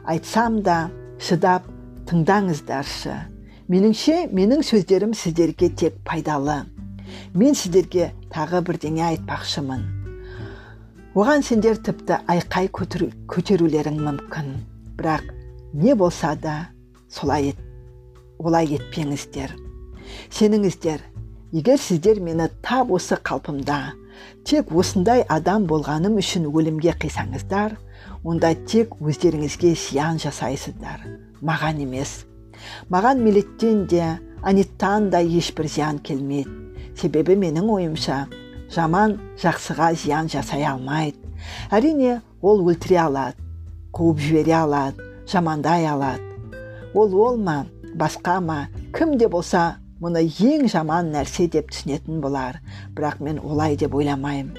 Айтсам 0.07 0.63
да 0.63 0.87
шыдап 1.19 1.67
тыңдаңыздаршы. 2.07 3.36
Меніңше 3.73 4.29
менің 4.31 4.63
сөздерім 4.63 5.15
сіздерге 5.17 5.69
тек 5.75 5.97
пайдалы. 6.07 6.65
Мен 7.35 7.55
сіздерге 7.59 8.13
тағы 8.31 8.61
бірдеңе 8.67 9.03
айтпақшымын. 9.09 9.83
Оған 11.17 11.43
сендер 11.43 11.81
тіпті 11.81 12.21
айқай 12.31 12.69
көтерулерің 12.71 13.99
мүмкін. 14.05 14.53
Бірақ 14.99 15.33
не 15.75 15.95
болса 15.95 16.35
да 16.37 16.69
солай 17.09 17.51
ет, 17.51 17.59
олай 18.39 18.69
етпеңіздер. 18.77 19.57
Сеніңіздер 20.31 21.03
егер 21.53 21.81
сіздер 21.81 22.21
мені 22.21 22.51
тап 22.63 22.93
осы 22.93 23.19
қалпымда 23.19 23.81
тек 24.47 24.71
осындай 24.71 25.25
адам 25.29 25.67
болғаным 25.67 26.21
үшін 26.21 26.47
өлімге 26.53 26.95
қисаңыздар 27.01 27.75
онда 28.23 28.53
тек 28.69 28.95
өздеріңізге 29.01 29.75
зиян 29.75 30.21
жасайсыздар. 30.23 31.03
Маған 31.43 31.83
емес 31.83 32.26
маған 32.91 33.23
милеттен 33.25 33.87
де 33.87 34.19
аниттан 34.43 35.11
да 35.11 35.21
ешбір 35.21 35.69
зиян 35.69 35.99
келмейді. 35.99 36.51
Себебі 36.97 37.37
менің 37.37 37.71
ойымша 37.71 38.27
жаман 38.73 39.19
жақсыға 39.43 39.93
зиян 39.95 40.29
жасай 40.33 40.65
алмайды. 40.65 41.19
Әрине 41.71 42.21
ол 42.43 42.63
өлтіре 42.65 43.01
алады 43.05 43.43
қуып 43.97 44.21
жібере 44.21 44.55
алады 44.61 45.05
жамандай 45.29 45.87
алады. 45.89 46.23
Ол 46.95 47.15
ол 47.15 47.37
ма 47.37 47.67
басқа 47.95 48.41
ма 48.41 48.59
кім 48.97 49.17
де 49.19 49.29
болса 49.29 49.77
мұны 50.01 50.23
ең 50.25 50.69
жаман 50.69 51.11
нәрсе 51.15 51.49
деп 51.49 51.71
түсінетін 51.73 52.21
болар. 52.21 52.61
Бірақ 52.97 53.23
мен 53.25 53.41
олай 53.41 53.77
деп 53.77 53.95
ойламаймын. 53.95 54.57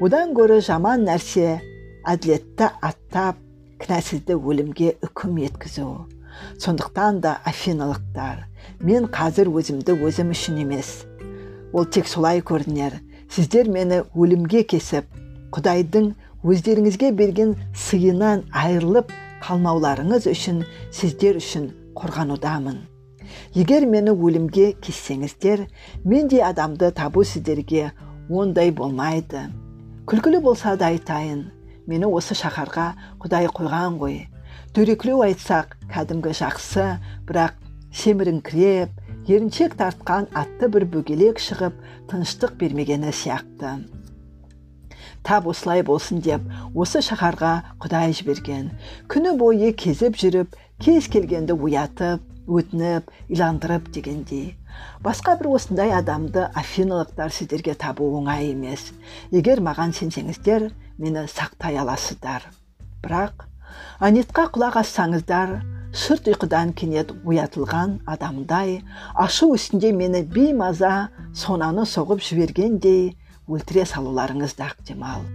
Одан 0.00 0.34
гөрі 0.34 0.60
жаман 0.62 1.06
нәрсе 1.08 1.60
әділетті 2.06 2.70
аттап 2.82 3.38
кінәсізді 3.82 4.36
өлімге 4.38 4.94
үкім 5.06 5.38
еткізу. 5.46 5.88
Сондықтан 6.58 7.20
да 7.20 7.38
афиналықтар. 7.44 8.46
Мен 8.80 9.06
қазір 9.06 9.50
өзімді 9.52 9.96
өзім 10.00 10.32
үшін 10.34 10.60
емес. 10.64 11.04
Ол 11.72 11.84
тек 11.84 12.08
солай 12.08 12.40
көрінер. 12.40 13.00
Сіздер 13.30 13.68
мені 13.70 14.02
өлімге 14.14 14.64
кесіп 14.66 15.06
құдайдың 15.54 16.12
өздеріңізге 16.42 17.12
берген 17.14 17.56
сыйынан 17.76 18.46
айырылып 18.50 19.12
қалмауларыңыз 19.44 20.26
үшін 20.30 20.64
сіздер 20.94 21.38
үшін 21.40 21.70
қорғанудамын. 21.98 22.80
Егер 23.54 23.86
мені 23.86 24.10
өлімге 24.10 24.72
кессеңіздер 24.82 25.66
мен 26.04 26.28
де 26.28 26.42
адамды 26.42 26.90
табу 26.90 27.24
сіздерге 27.24 27.90
ондай 28.28 28.70
болмайды. 28.70 29.46
Күлкілі 30.10 30.40
болса 30.42 30.76
да 30.76 30.90
айтайын 30.90 31.44
мені 31.86 32.10
осы 32.10 32.34
шаһарға 32.38 32.92
құдай 33.22 33.46
қойған 33.50 33.98
ғой. 34.00 34.16
Дөрекілеу 34.70 35.24
айтсақ 35.26 35.72
кәдімгі 35.90 36.30
жақсы 36.38 36.84
бірақ 37.26 37.56
семіріңкіреп 38.00 39.26
еріншек 39.26 39.74
тартқан 39.80 40.28
атты 40.30 40.68
бір 40.70 40.86
бөгелек 40.92 41.42
шығып 41.42 41.80
тыныштық 42.12 42.54
бермегені 42.60 43.10
сияқты. 43.10 43.72
Тап 45.26 45.50
осылай 45.50 45.82
болсын 45.82 46.22
деп 46.22 46.46
осы 46.74 47.02
шаһарға 47.02 47.50
құдай 47.82 48.14
жіберген. 48.14 48.70
Күні 49.10 49.34
бойы 49.42 49.72
кезіп 49.74 50.14
жүріп 50.22 50.54
кез 50.78 51.10
келгенді 51.10 51.58
оятып 51.58 52.22
өтініп 52.46 53.10
иландырып 53.26 53.90
дегендей. 53.90 54.54
Басқа 55.02 55.34
бір 55.42 55.50
осындай 55.56 55.90
адамды 55.98 56.46
афиналықтар 56.54 57.34
сіздерге 57.34 57.74
табу 57.74 58.06
оңай 58.22 58.52
емес. 58.54 58.92
Егер 59.34 59.58
маған 59.58 59.98
сенсеңіздер 59.98 60.70
мені 60.96 61.26
сақтай 61.26 61.82
аласыздар. 61.82 62.46
Бірақ 63.02 63.49
анитқа 64.00 64.46
құлақ 64.54 64.80
ассаңыздар 64.82 65.58
шырт 65.92 66.30
ұйқыдан 66.30 66.72
кенет 66.78 67.12
оятылған 67.26 67.98
адамдай 68.06 68.80
ашу 69.14 69.50
үстінде 69.56 69.90
мені 69.96 70.22
беймаза 70.22 71.10
сонаны 71.34 71.86
соғып 71.88 72.22
жібергендей 72.22 73.14
өлтіре 73.50 73.86
салуларыңыз 73.90 74.56
да 74.58 74.70
ықтимал 74.70 75.26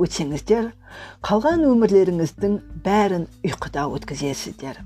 өйтсеңіздер 0.00 0.70
қалған 1.26 1.64
өмірлеріңіздің 1.68 2.56
бәрін 2.84 3.26
ұйқыда 3.44 3.86
өткізесіздер. 3.96 4.78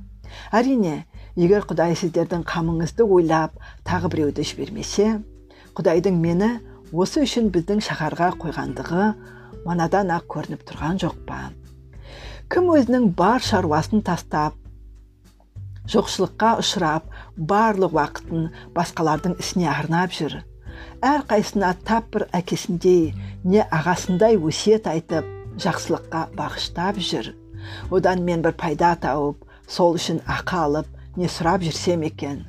Әрине 0.50 1.04
егер 1.36 1.66
құдай 1.68 1.94
сіздердің 1.98 2.42
қамыңызды 2.48 3.06
ойлап 3.06 3.54
тағы 3.86 4.10
біреуді 4.14 4.46
жібермесе 4.48 5.10
құдайдың 5.78 6.18
мені 6.22 6.50
осы 6.92 7.22
үшін 7.26 7.52
біздің 7.54 7.84
шаһарға 7.86 8.32
қойғандығы 8.42 9.10
манадан 9.66 10.10
ақ 10.16 10.26
көрініп 10.34 10.66
тұрған 10.68 11.00
жоқ 11.04 11.20
па? 11.28 11.40
Кім 12.52 12.68
өзінің 12.74 13.08
бар 13.16 13.42
шаруасын 13.44 14.02
тастап 14.04 14.56
жоқшылыққа 15.92 16.50
ұшырап 16.62 17.08
барлық 17.36 17.94
уақытын 17.96 18.48
басқалардың 18.76 19.36
ісіне 19.40 19.68
арнап 19.72 20.12
жүр. 20.16 20.38
Әрқайсысына 21.04 21.74
тап 21.84 22.08
бір 22.14 22.26
әкесіндей 22.36 23.12
не 23.44 23.64
ағасындай 23.64 24.38
өсиет 24.40 24.88
айтып 24.90 25.28
жақсылыққа 25.60 26.22
бағыштап 26.38 27.00
жүр. 27.10 27.32
Одан 27.90 28.24
мен 28.24 28.44
бір 28.44 28.56
пайда 28.60 28.94
тауып 29.00 29.44
сол 29.68 29.98
үшін 30.00 30.22
ақы 30.24 30.60
алып 30.66 30.88
не 31.16 31.28
сұрап 31.28 31.64
жүрсем 31.64 32.04
екен. 32.08 32.44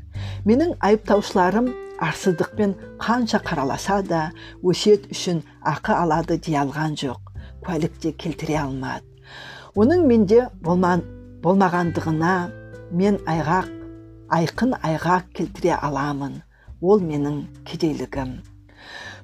Менің 0.45 0.75
айыптаушыларым 0.79 1.71
арсыздықпен 2.03 2.75
қанша 2.99 3.41
қараласа 3.43 4.01
да 4.03 4.29
өсиет 4.63 5.09
үшін 5.11 5.43
ақы 5.63 5.95
алады 5.95 6.39
дей 6.39 6.59
алған 6.63 6.95
жоқ. 6.99 7.19
Куәлік 7.65 7.99
те 7.99 8.11
келтіре 8.11 8.59
алмады. 8.61 9.14
Оның 9.75 10.05
менде 10.07 10.45
болмағандығына 10.63 12.33
мен 12.95 13.17
айғақ 13.27 13.71
айқын 14.31 14.75
айғақ 14.79 15.31
келтіре 15.35 15.75
аламын. 15.75 16.41
Ол 16.81 17.01
менің 17.03 17.41
кедейлігім. 17.67 18.37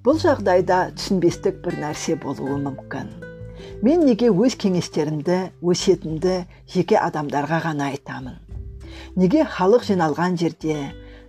Бұл 0.03 0.19
жағдайда 0.21 0.91
түсінбестік 0.97 1.61
бір 1.63 1.77
нәрсе 1.81 2.15
болуы 2.19 2.57
мүмкін. 2.63 3.09
Мен 3.85 4.05
неге 4.07 4.31
өз 4.31 4.55
кеңестерімді 4.59 5.37
өсиетімді 5.61 6.37
жеке 6.73 6.97
адамдарға 6.99 7.61
ғана 7.67 7.91
айтамын? 7.93 8.37
Неге 9.15 9.45
халық 9.45 9.85
жиналған 9.87 10.39
жерде 10.41 10.77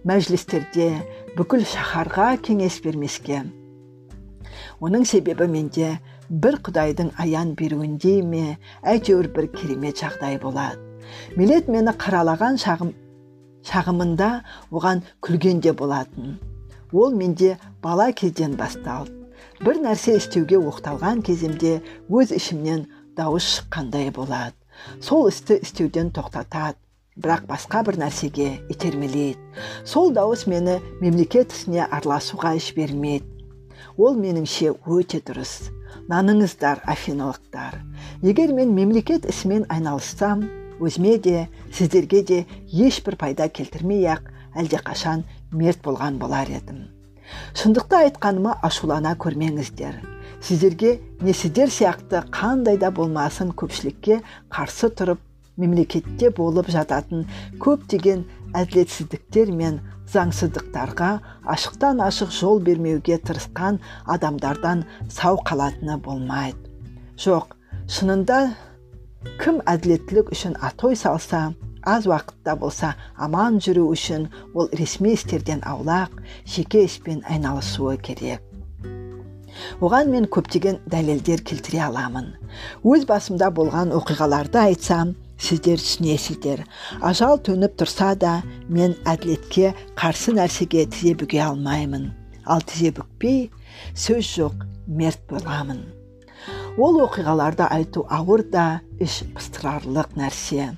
мәжілістерде 0.08 0.88
бүкіл 1.36 1.66
шаһарға 1.68 2.36
кеңес 2.46 2.80
бермеске? 2.84 3.42
Оның 4.80 5.04
себебі 5.06 5.46
менде 5.46 5.98
бір 6.32 6.56
құдайдың 6.64 7.12
аян 7.20 7.52
беруіндей 7.58 8.22
ме 8.24 8.56
әйтеуір 8.82 9.28
бір 9.36 9.48
керемет 9.52 10.00
жағдай 10.00 10.38
болады. 10.40 10.80
Милет 11.36 11.68
мені 11.68 11.92
қаралаған 11.92 12.56
шағым, 12.62 12.94
шағымында 13.68 14.30
оған 14.72 15.02
күлген 15.20 15.60
де 15.60 15.72
болатын. 15.76 16.38
Ол 16.92 17.12
менде 17.12 17.58
бала 17.82 18.12
кезден 18.12 18.56
басталды 18.56 19.12
бір 19.60 19.82
нәрсе 19.84 20.16
істеуге 20.18 20.56
оқталған 20.58 21.20
кезімде 21.26 21.74
өз 22.08 22.32
ішімнен 22.34 22.86
дауыс 23.16 23.44
шыққандай 23.58 24.08
болады. 24.10 24.56
Сол 25.04 25.28
істі 25.28 25.58
істеуден 25.60 26.10
тоқтатады 26.16 26.80
бірақ 27.20 27.44
басқа 27.50 27.84
бір 27.84 28.00
нәрсеге 28.00 28.48
итермелейді. 28.72 29.38
Сол 29.84 30.10
дауыс 30.16 30.46
мені 30.48 30.80
мемлекет 31.04 31.52
ісіне 31.52 31.84
араласуға 31.90 32.56
жібермейді. 32.56 33.28
Ол 33.98 34.16
меніңше 34.16 34.72
өте 34.88 35.20
дұрыс. 35.20 35.68
Наныңыздар 36.10 36.82
афиналықтар 36.86 37.78
егер 38.22 38.52
мен 38.56 38.74
мемлекет 38.74 39.28
ісімен 39.30 39.66
айналыссам 39.68 40.46
өзіме 40.82 41.18
де 41.22 41.46
сіздерге 41.72 42.22
де 42.22 42.38
ешбір 42.72 43.16
пайда 43.20 43.48
келтірмей 43.48 44.08
ақ 44.10 44.30
әлдеқашан 44.58 45.22
мерт 45.52 45.82
болған 45.84 46.18
болар 46.18 46.50
едім. 46.50 46.88
Шындықты 47.54 48.00
айтқаныма 48.08 48.56
ашулана 48.62 49.14
көрмеңіздер. 49.16 50.00
Сіздерге 50.42 50.98
не 51.20 51.32
сіздер 51.32 51.70
сияқты 51.70 52.24
қандай 52.34 52.78
да 52.80 52.90
болмасын 52.90 53.52
көпшілікке 53.54 54.20
қарсы 54.50 54.90
тұрып 54.90 55.20
мемлекетте 55.56 56.30
болып 56.34 56.70
жататын 56.72 57.26
көптеген 57.62 58.24
әділетсіздіктер 58.58 59.52
мен 59.56 59.80
заңсыздықтарға 60.12 61.10
ашықтан 61.54 62.02
ашық 62.04 62.32
жол 62.36 62.60
бермеуге 62.60 63.18
тырысқан 63.18 63.80
адамдардан 64.14 64.84
сау 65.08 65.40
қалатыны 65.48 65.96
болмайды. 66.04 66.58
Жоқ 67.16 67.56
шынында 67.88 68.52
кім 69.40 69.62
әділеттілік 69.66 70.32
үшін 70.34 70.56
атой 70.60 70.96
салса 70.96 71.52
аз 71.82 72.06
уақытта 72.06 72.56
болса 72.58 72.94
аман 73.16 73.58
жүру 73.62 73.88
үшін 73.94 74.28
ол 74.54 74.68
ресми 74.78 75.14
істерден 75.16 75.62
аулақ 75.66 76.20
жеке 76.46 76.84
іспен 76.86 77.22
айналысуы 77.28 77.96
керек. 77.98 78.42
Оған 79.80 80.08
мен 80.12 80.26
көптеген 80.32 80.78
дәлелдер 80.88 81.42
келтіре 81.44 81.82
аламын. 81.86 82.32
Өз 82.84 83.04
басымда 83.08 83.50
болған 83.54 83.92
оқиғаларды 83.96 84.60
айтсам 84.62 85.14
сіздер 85.42 85.80
түсінесіздер 85.82 86.62
ажал 87.02 87.40
төніп 87.46 87.74
тұрса 87.80 88.12
да 88.18 88.34
мен 88.68 88.94
әділетке 89.08 89.72
қарсы 89.98 90.34
нәрсеге 90.36 90.86
тізе 90.92 91.16
бүге 91.18 91.42
алмаймын. 91.46 92.12
Ал 92.46 92.62
тізе 92.66 92.92
бүкпей 92.94 93.50
сөз 93.94 94.28
жоқ 94.36 94.64
мерт 94.86 95.22
боламын. 95.30 95.82
Ол 96.78 97.02
оқиғаларды 97.04 97.66
айту 97.68 98.06
ауыр 98.10 98.44
да 98.54 98.66
іш 99.00 99.22
пыстырарлық 99.34 100.16
нәрсе. 100.18 100.72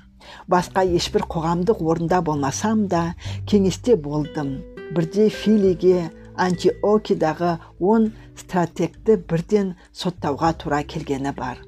Басқа 0.49 0.83
ешбір 0.97 1.25
қоғамдық 1.29 1.81
орында 1.85 2.21
болмасам 2.25 2.87
да 2.89 3.13
кеңесте 3.49 3.95
болдым. 3.95 4.57
Бірде 4.95 5.29
филиге 5.29 6.09
антиокидағы 6.35 7.55
он 7.79 8.11
стратегті 8.37 9.17
бірден 9.29 9.73
соттауға 9.93 10.53
тура 10.61 10.83
келгені 10.83 11.33
бар. 11.37 11.61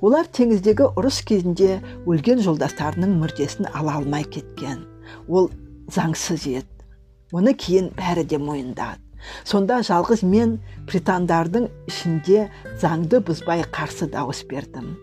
Олар 0.00 0.28
теңіздегі 0.36 0.90
ұрыс 0.98 1.20
кезінде 1.26 1.80
өлген 2.06 2.42
жолдастарының 2.44 3.16
мүрдесін 3.20 3.70
ала 3.72 3.98
алмай 4.00 4.24
кеткен. 4.24 4.82
Ол 5.28 5.50
заңсыз 5.92 6.46
еді. 6.50 6.68
Оны 7.32 7.54
кейін 7.54 7.92
бәрі 7.98 8.24
де 8.26 8.38
мойындады. 8.38 9.02
Сонда 9.44 9.82
жалғыз 9.84 10.24
мен 10.24 10.56
притандардың 10.88 11.68
ішінде 11.90 12.48
заңды 12.80 13.20
бұзбай 13.26 13.62
қарсы 13.68 14.08
дауыс 14.10 14.42
бердім. 14.48 14.96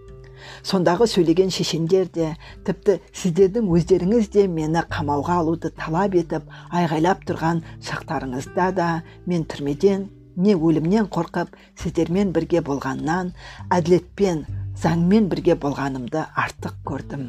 Сондағы 0.66 1.08
сөйлеген 1.10 1.52
шешендер 1.54 2.10
де 2.14 2.34
тіпті 2.66 2.98
сіздердің 3.16 3.70
өздеріңіз 3.78 4.30
де 4.34 4.48
мені 4.52 4.84
қамауға 4.92 5.40
алуды 5.44 5.72
талап 5.78 6.16
етіп 6.18 6.50
айғайлап 6.72 7.24
тұрған 7.30 7.64
шақтарыңызда 7.88 8.68
да 8.78 8.90
мен 9.26 9.46
түрмеден 9.50 10.08
не 10.38 10.56
өлімнен 10.56 11.10
қорқып 11.12 11.58
сіздермен 11.82 12.32
бірге 12.36 12.62
болғаннан 12.70 13.34
әділетпен 13.74 14.46
заңмен 14.82 15.28
бірге 15.34 15.58
болғанымды 15.60 16.24
артық 16.46 16.80
көрдім. 16.88 17.28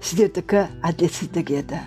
Сіздердікі 0.00 0.66
әділетсіздік 0.84 1.52
еді. 1.62 1.82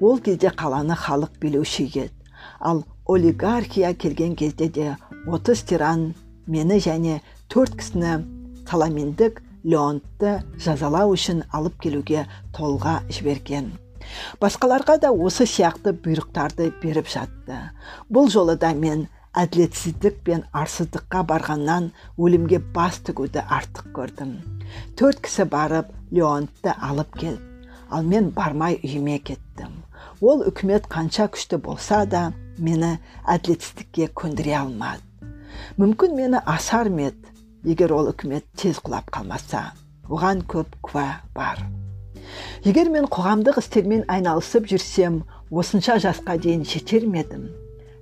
Ол 0.00 0.18
кезде 0.24 0.48
қаланы 0.48 0.96
халық 0.96 1.38
билеуші 1.40 1.86
еді 1.92 2.24
ал 2.60 2.84
олигархия 3.04 3.94
келген 3.94 4.36
кезде 4.36 4.68
де 4.68 4.96
отыз 5.26 5.64
тиран 5.68 6.14
мені 6.46 6.78
және 6.80 7.20
төрт 7.48 7.76
кісіні 7.80 8.24
таламендік 8.68 9.42
леонтты 9.64 10.42
жазалау 10.60 11.14
үшін 11.16 11.44
алып 11.52 11.76
келуге 11.80 12.26
толға 12.56 13.00
жіберген. 13.08 13.72
Басқаларға 14.40 14.98
да 15.00 15.12
осы 15.12 15.46
сияқты 15.48 15.94
бұйрықтарды 15.96 16.70
беріп 16.82 17.08
жатты. 17.08 17.56
Бұл 18.12 18.28
жолы 18.28 18.56
да 18.60 18.74
мен 18.74 19.08
әділетсіздік 19.34 20.20
пен 20.26 20.44
арсыздыққа 20.52 21.24
барғаннан 21.30 21.90
өлімге 22.18 22.60
бас 22.76 23.00
тігуді 23.06 23.42
артық 23.42 23.90
көрдім. 23.96 24.36
Төрт 24.98 25.24
кісі 25.26 25.48
барып 25.50 25.90
леонтты 26.14 26.74
алып 26.74 27.18
келді 27.18 27.54
ал 27.90 28.02
мен 28.02 28.30
бармай 28.30 28.78
үйіме 28.82 29.18
кеттім. 29.22 29.70
Ол 30.20 30.42
үкімет 30.48 30.88
қанша 30.90 31.28
күшті 31.30 31.60
болса 31.62 32.04
да 32.10 32.32
мені 32.58 32.96
әділетсіздікке 33.28 34.08
көндіре 34.18 34.56
алмады. 34.58 35.02
Мүмкін 35.78 36.16
мені 36.18 36.40
асар 36.46 36.90
ма 36.90 37.12
егер 37.64 37.92
ол 37.94 38.10
үкімет 38.10 38.46
тез 38.56 38.80
құлап 38.82 39.10
қалмаса. 39.14 39.72
Оған 40.08 40.42
көп 40.50 40.74
куә 40.82 41.06
бар. 41.34 41.62
Егер 42.64 42.90
мен 42.90 43.06
қоғамдық 43.06 43.60
істермен 43.62 44.04
айналысып 44.08 44.66
жүрсем 44.68 45.22
осынша 45.50 45.96
жасқа 46.02 46.36
дейін 46.40 46.64
жетер 46.64 47.06
ме 47.06 47.22
едім? 47.22 47.48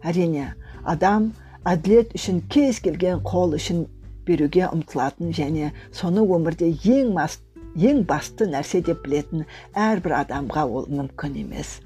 Әрине 0.02 0.54
адам 0.84 1.32
әділет 1.68 2.14
үшін 2.18 2.42
кез 2.52 2.80
келген 2.84 3.22
қол 3.26 3.56
үшін 3.58 3.86
беруге 4.26 4.66
ұмтылатын 4.68 5.32
және 5.34 5.72
соны 5.94 6.22
өмірде 6.22 6.70
ең, 6.70 7.12
мас, 7.16 7.38
ең 7.76 8.04
басты 8.06 8.48
нәрсе 8.50 8.82
деп 8.86 9.02
білетін 9.06 9.46
әрбір 9.74 10.18
адамға 10.22 10.64
ол 10.66 10.88
мүмкін 10.90 11.38
емес. 11.44 11.80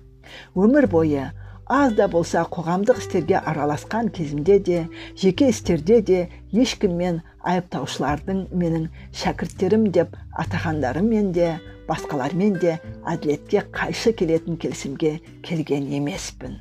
Өмір 0.57 0.89
бойы 0.91 1.31
аз 1.67 1.95
да 1.99 2.07
болса 2.09 2.45
қоғамдық 2.51 3.01
істерге 3.03 3.39
араласқан 3.41 4.11
кезімде 4.15 4.59
де 4.59 4.83
жеке 5.19 5.49
істерде 5.51 6.01
де 6.01 6.21
ешкіммен 6.53 7.23
айыптаушылардың 7.43 8.45
менің 8.53 8.87
шәкірттерім 9.23 9.89
деп 9.97 10.15
атағандарымен 10.39 11.33
де 11.35 11.57
басқалармен 11.89 12.61
де 12.63 12.79
әділетке 13.07 13.65
қайшы 13.75 14.15
келетін 14.19 14.61
келісімге 14.63 15.19
келген 15.43 15.91
емеспін. 15.99 16.61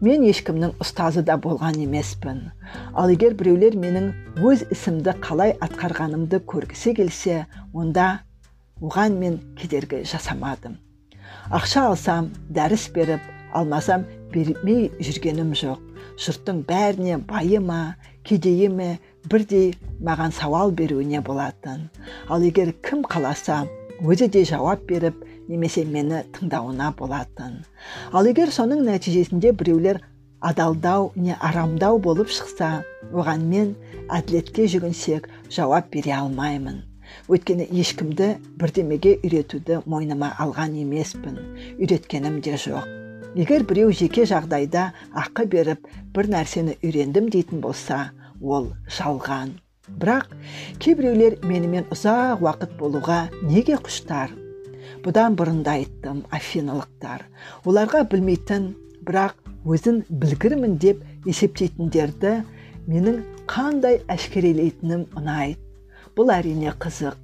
Мен 0.00 0.24
ешкімнің 0.28 0.76
ұстазы 0.82 1.24
да 1.26 1.36
болған 1.40 1.78
емеспін. 1.84 2.50
Ал 2.94 3.10
егер 3.12 3.34
біреулер 3.38 3.76
менің 3.78 4.10
өз 4.42 4.66
ісімді 4.74 5.16
қалай 5.24 5.54
атқарғанымды 5.64 6.42
көргісі 6.48 6.94
келсе 6.98 7.44
онда 7.72 8.24
оған 8.80 9.18
мен 9.20 9.38
кедергі 9.58 10.02
жасамадым. 10.08 10.78
Ақша 11.50 11.88
алсам 11.90 12.30
дәріс 12.50 12.88
беріп 12.94 13.22
алмасам 13.52 14.04
бермей 14.32 14.90
жүргенім 14.98 15.54
жоқ. 15.58 15.80
Жұрттың 16.20 16.62
бәріне 16.68 17.18
байы 17.28 17.60
ма 17.60 17.96
кедейі 18.26 18.68
ме 18.70 18.90
бірдей 19.30 19.74
маған 20.00 20.34
сауал 20.34 20.72
беруіне 20.72 21.20
болатын. 21.20 21.88
Ал 22.28 22.42
егер 22.42 22.72
кім 22.82 23.04
қаласа 23.04 23.64
өзі 24.02 24.28
де 24.28 24.44
жауап 24.44 24.84
беріп 24.88 25.24
немесе 25.48 25.84
мені 25.84 26.22
тыңдауына 26.36 26.92
болатын. 26.98 27.62
Ал 28.12 28.26
егер 28.28 28.52
соның 28.54 28.84
нәтижесінде 28.86 29.52
біреулер 29.52 30.00
адалдау 30.40 31.12
не 31.16 31.36
арамдау 31.40 31.98
болып 31.98 32.32
шықса 32.32 32.82
оған 33.12 33.46
мен 33.52 33.74
әділетке 34.12 34.66
жүгінсек 34.68 35.30
жауап 35.50 35.90
бере 35.92 36.12
алмаймын. 36.18 36.82
Өйткені 37.28 37.66
ешкімді 37.80 38.34
бірдемеге 38.60 39.16
үйретуді 39.22 39.80
мойныма 39.88 40.32
алған 40.40 40.76
емеспін. 40.82 41.40
Үйреткенім 41.78 42.40
де 42.44 42.58
жоқ. 42.60 42.88
Егер 43.34 43.64
біреу 43.66 43.90
жеке 43.92 44.28
жағдайда 44.30 44.92
ақы 45.24 45.48
беріп 45.50 45.88
бір 46.14 46.30
нәрсені 46.36 46.76
үйрендім 46.82 47.32
дейтін 47.34 47.64
болса 47.64 48.10
ол 48.40 48.72
жалған. 48.98 49.56
Бірақ 49.88 50.30
кейбіреулер 50.80 51.40
менімен 51.44 51.90
ұзақ 51.92 52.44
уақыт 52.44 52.78
болуға 52.78 53.26
неге 53.42 53.76
құштар? 53.76 54.43
Бұдан 55.04 55.36
бұрын 55.38 55.62
да 55.66 55.76
айттым 55.78 56.24
афиналықтар 56.32 57.26
оларға 57.68 58.04
білмейтін 58.08 58.70
бірақ 59.04 59.36
өзін 59.68 60.02
білгірмін 60.08 60.78
деп 60.80 61.02
есептейтіндерді 61.28 62.38
менің 62.88 63.22
қандай 63.48 64.00
әшкерелейтінім 64.12 65.06
ұнайды. 65.16 65.60
Бұл 66.14 66.30
әрине 66.30 66.72
қызық. 66.80 67.16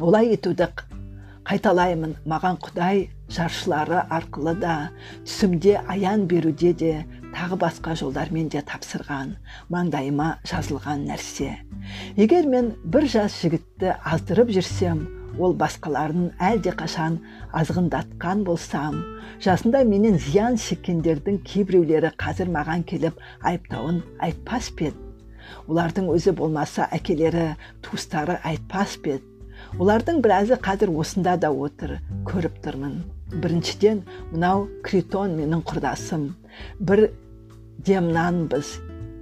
Олай 0.00 0.32
етуді 0.34 0.70
қайталаймын 1.46 2.14
маған 2.30 2.58
құдай 2.62 3.08
жаршылары 3.30 4.04
арқылы 4.08 4.54
да 4.62 4.74
түсімде 5.26 5.76
аян 5.90 6.26
беруде 6.30 6.72
де 6.72 6.92
тағы 7.34 7.58
басқа 7.60 7.94
жолдармен 7.98 8.48
де 8.48 8.62
тапсырған 8.66 9.36
маңдайыма 9.70 10.36
жазылған 10.48 11.06
нәрсе. 11.10 11.52
Егер 12.16 12.46
мен 12.46 12.74
бір 12.84 13.06
жас 13.10 13.36
жігітті 13.42 13.96
аздырып 14.00 14.54
жүрсем 14.56 15.04
ол 15.38 15.54
басқаларын 15.62 16.30
әлде 16.50 16.74
қашан 16.82 17.20
азғындатқан 17.62 18.44
болсам 18.48 19.00
жасында 19.44 19.84
менен 19.92 20.18
зиян 20.26 20.58
шеккендердің 20.60 21.40
кейбіреулері 21.50 22.12
қазір 22.24 22.50
маған 22.56 22.86
келіп 22.92 23.20
айыптауын 23.52 24.02
айтпас 24.28 24.70
па 24.78 24.92
олардың 25.68 26.10
өзі 26.14 26.34
болмаса 26.36 26.88
әкелері 26.96 27.50
туыстары 27.84 28.38
айтпас 28.52 28.96
па 29.04 29.18
олардың 29.78 30.20
біразы 30.24 30.56
қазір 30.58 30.92
осында 30.98 31.36
да 31.40 31.50
отыр 31.52 31.98
көріп 32.28 32.58
тұрмын. 32.64 32.96
Біріншіден 33.30 34.02
мынау 34.32 34.66
критон 34.86 35.36
менің 35.38 35.62
құрдасым. 35.68 36.30
Бір 36.80 37.10
демнанбыз 37.86 38.72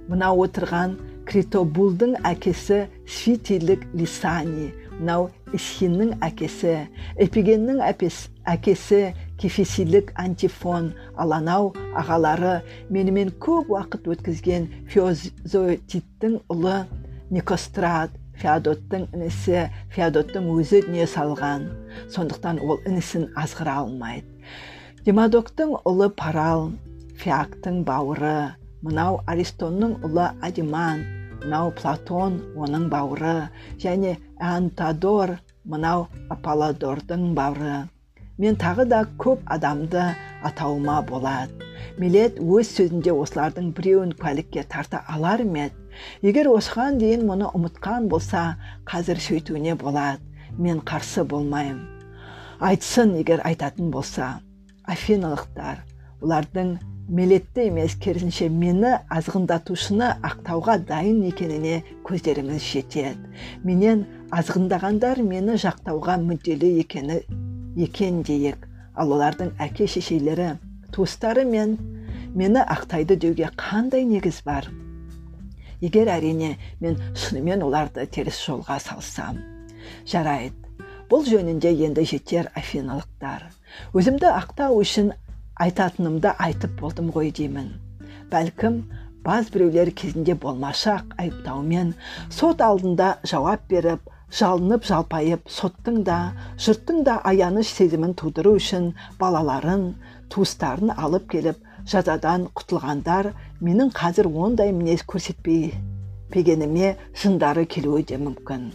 мынау 0.09 0.41
отырған 0.45 0.97
критобулдың 1.29 2.17
әкесі 2.25 2.87
свитилік 3.05 3.85
лисани. 3.93 4.71
Мынау 4.97 5.29
исхиннің 5.55 6.15
әкесі. 6.25 6.75
Эпигеннің 7.21 7.81
әкесі 7.83 9.01
кефесилік 9.39 10.13
антифон 10.19 10.93
ал 11.17 11.33
анау 11.37 11.73
ағалары 11.97 12.59
менімен 12.89 13.33
көп 13.43 13.71
уақыт 13.75 14.09
өткізген 14.13 14.67
феозотиттің 14.91 16.39
ұлы 16.51 16.81
никострат 17.29 18.15
феодоттың 18.39 19.09
інісі. 19.13 19.67
Феодоттың 19.93 20.47
өзі 20.53 20.83
дүние 20.87 21.07
салған. 21.09 21.67
Сондықтан 22.13 22.61
ол 22.63 22.79
інісін 22.87 23.29
азғыра 23.39 23.79
алмайды. 23.83 24.27
Демодоктың 25.05 25.75
ұлы 25.87 26.09
парал 26.15 26.69
феактың 27.19 27.83
бауыры. 27.87 28.55
Мынау 28.83 29.19
аристонның 29.27 29.97
ұлы 30.07 30.29
адиман 30.45 31.03
мынау 31.41 31.71
платон 31.75 32.39
оның 32.55 32.87
бауыры. 32.91 33.49
Және 33.79 34.17
антадор 34.39 35.37
мынау 35.65 36.07
аполлодордың 36.33 37.33
бауыры 37.37 37.77
мен 38.39 38.55
тағы 38.55 38.85
да 38.87 39.03
көп 39.19 39.43
адамды 39.51 40.03
атауыма 40.47 41.01
болады. 41.07 41.67
Милет 41.99 42.39
өз 42.39 42.71
сөзінде 42.77 43.11
осылардың 43.11 43.73
біреуін 43.75 44.13
куәлікке 44.19 44.63
тарта 44.71 45.03
алар 45.11 45.43
ма 45.43 45.67
егер 46.23 46.47
осыған 46.53 46.99
дейін 47.03 47.27
мұны 47.27 47.51
ұмытқан 47.51 48.07
болса 48.11 48.43
қазір 48.87 49.19
сөйтуіне 49.27 49.75
болады. 49.75 50.23
Мен 50.57 50.79
қарсы 50.79 51.23
болмаймын 51.23 51.99
айтсын 52.59 53.15
егер 53.19 53.43
айтатын 53.47 53.91
болса. 53.91 54.39
Афиналықтар 54.87 55.83
олардың 56.23 56.77
мелетті 57.09 57.65
емес 57.65 57.95
керісінше 57.97 58.47
мені 58.53 58.91
азғындатушыны 59.09 60.11
ақтауға 60.21 60.75
дайын 60.85 61.23
екеніне 61.25 61.79
көздеріңіз 62.05 62.61
жетеді. 62.61 63.15
Менен 63.65 64.03
азғындағандар 64.29 65.23
мені 65.25 65.57
жақтауға 65.57 66.19
мүдделі 66.21 66.69
екені 66.83 67.17
екен 67.81 68.21
дейік. 68.21 68.67
Ал 68.93 69.09
олардың 69.15 69.55
әке 69.57 69.87
шешелері 69.89 70.51
туыстары 70.93 71.45
мен 71.49 71.77
мені 72.35 72.61
ақтайды 72.61 73.17
деуге 73.17 73.49
қандай 73.57 74.05
негіз 74.05 74.43
бар? 74.45 74.69
Егер 75.81 76.11
әрине 76.13 76.57
мен 76.79 76.99
шынымен 77.15 77.63
оларды 77.65 78.05
теріс 78.05 78.37
жолға 78.43 78.77
салсам 78.83 79.39
жарайды. 80.05 80.53
Бұл 81.09 81.25
жөнінде 81.25 81.71
енді 81.87 82.05
жетер 82.05 82.51
афиналықтар. 82.53 83.47
Өзімді 83.97 84.29
ақтау 84.29 84.77
үшін 84.77 85.15
айтатынымды 85.65 86.33
айтып 86.45 86.75
болдым 86.79 87.11
ғой 87.15 87.31
деймін. 87.35 87.73
Бәлкім 88.31 88.83
баз 89.25 89.49
біреулер 89.53 89.91
кезінде 90.01 90.35
болмашақ 90.43 91.15
айыптаумен 91.21 91.93
сот 92.31 92.61
алдында 92.63 93.09
жауап 93.31 93.65
беріп 93.71 94.07
жалынып 94.39 94.85
жалпайып 94.85 95.49
соттың 95.49 96.03
да 96.07 96.19
жұрттың 96.65 97.03
да 97.07 97.17
аяныш 97.31 97.71
сезімін 97.79 98.13
тудыру 98.21 98.55
үшін 98.59 98.91
балаларын 99.19 99.87
туыстарын 100.33 100.93
алып 100.95 101.25
келіп 101.33 101.65
жазадан 101.93 102.47
құтылғандар 102.59 103.31
менің 103.65 103.89
қазір 103.99 104.29
ондай 104.29 104.71
мінез 104.75 105.01
көрсетпегеніме 105.09 106.93
жындары 107.23 107.65
келуі 107.65 108.05
де 108.11 108.19
мүмкін. 108.21 108.69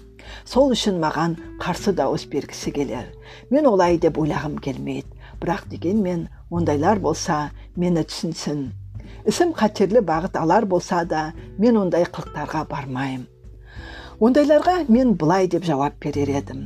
Сол 0.44 0.72
үшін 0.74 0.98
маған 1.04 1.36
қарсы 1.62 1.94
дауыс 1.94 2.24
бергісі 2.32 2.72
келер. 2.74 3.06
Мен 3.50 3.68
олай 3.70 3.98
деп 4.02 4.18
ойлағым 4.18 4.58
келмейді. 4.58 5.06
Бірақ 5.44 5.68
дегенмен 5.68 6.26
ондайлар 6.50 6.98
болса 7.04 7.52
мені 7.76 8.08
түсінсін. 8.08 8.72
Ісім 9.28 9.52
қатерлі 9.52 10.00
бағыт 10.00 10.40
алар 10.40 10.64
болса 10.64 11.04
да 11.04 11.30
мен 11.58 11.76
ондай 11.76 12.08
қылықтарға 12.08 12.64
бармаймын 12.72 13.28
ондайларға 14.22 14.84
мен 14.88 15.14
былай 15.18 15.48
деп 15.50 15.64
жауап 15.66 15.96
берер 16.00 16.30
едім. 16.30 16.60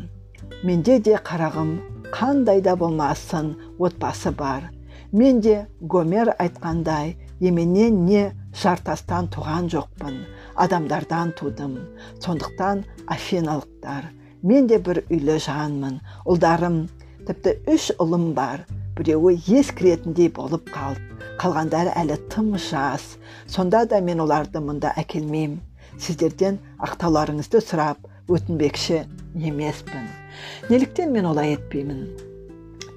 Менде 0.64 0.98
де 1.00 1.16
қарағым 1.16 1.78
қандай 2.12 2.60
да 2.62 2.76
болмасын 2.76 3.54
отбасы 3.78 4.30
бар. 4.32 4.70
Мен 5.12 5.40
де 5.40 5.66
гомер 5.80 6.34
айтқандай 6.38 7.16
еменнен 7.40 8.04
не 8.04 8.32
жартастан 8.52 9.30
туған 9.32 9.70
жоқпын 9.72 10.20
адамдардан 10.56 11.32
тудым. 11.32 11.78
Сондықтан 12.20 12.84
афиналықтар 13.06 14.12
мен 14.42 14.66
де 14.66 14.78
бір 14.78 15.02
үйлі 15.08 15.38
жанмын 15.40 16.00
ұлдарым 16.26 16.88
тіпті 17.28 17.52
үш 17.68 17.90
ұлым 18.00 18.32
бар. 18.32 18.64
Біреуі 18.96 19.36
ес 19.60 19.68
кіретіндей 19.76 20.30
болып 20.32 20.70
қалды. 20.72 21.04
Қалғандары 21.38 21.92
әлі 22.00 22.16
тым 22.32 22.54
жас. 22.58 23.18
Сонда 23.46 23.84
да 23.86 24.00
мен 24.00 24.22
оларды 24.24 24.62
мұнда 24.64 24.94
әкелмеймін. 24.98 25.60
Сіздерден 26.00 26.56
ақтауларыңызды 26.82 27.60
сұрап 27.62 28.08
өтінбекші 28.32 29.02
емеспін. 29.36 30.08
Неліктен 30.70 31.12
мен 31.12 31.28
олай 31.28 31.56
етпеймін? 31.56 32.06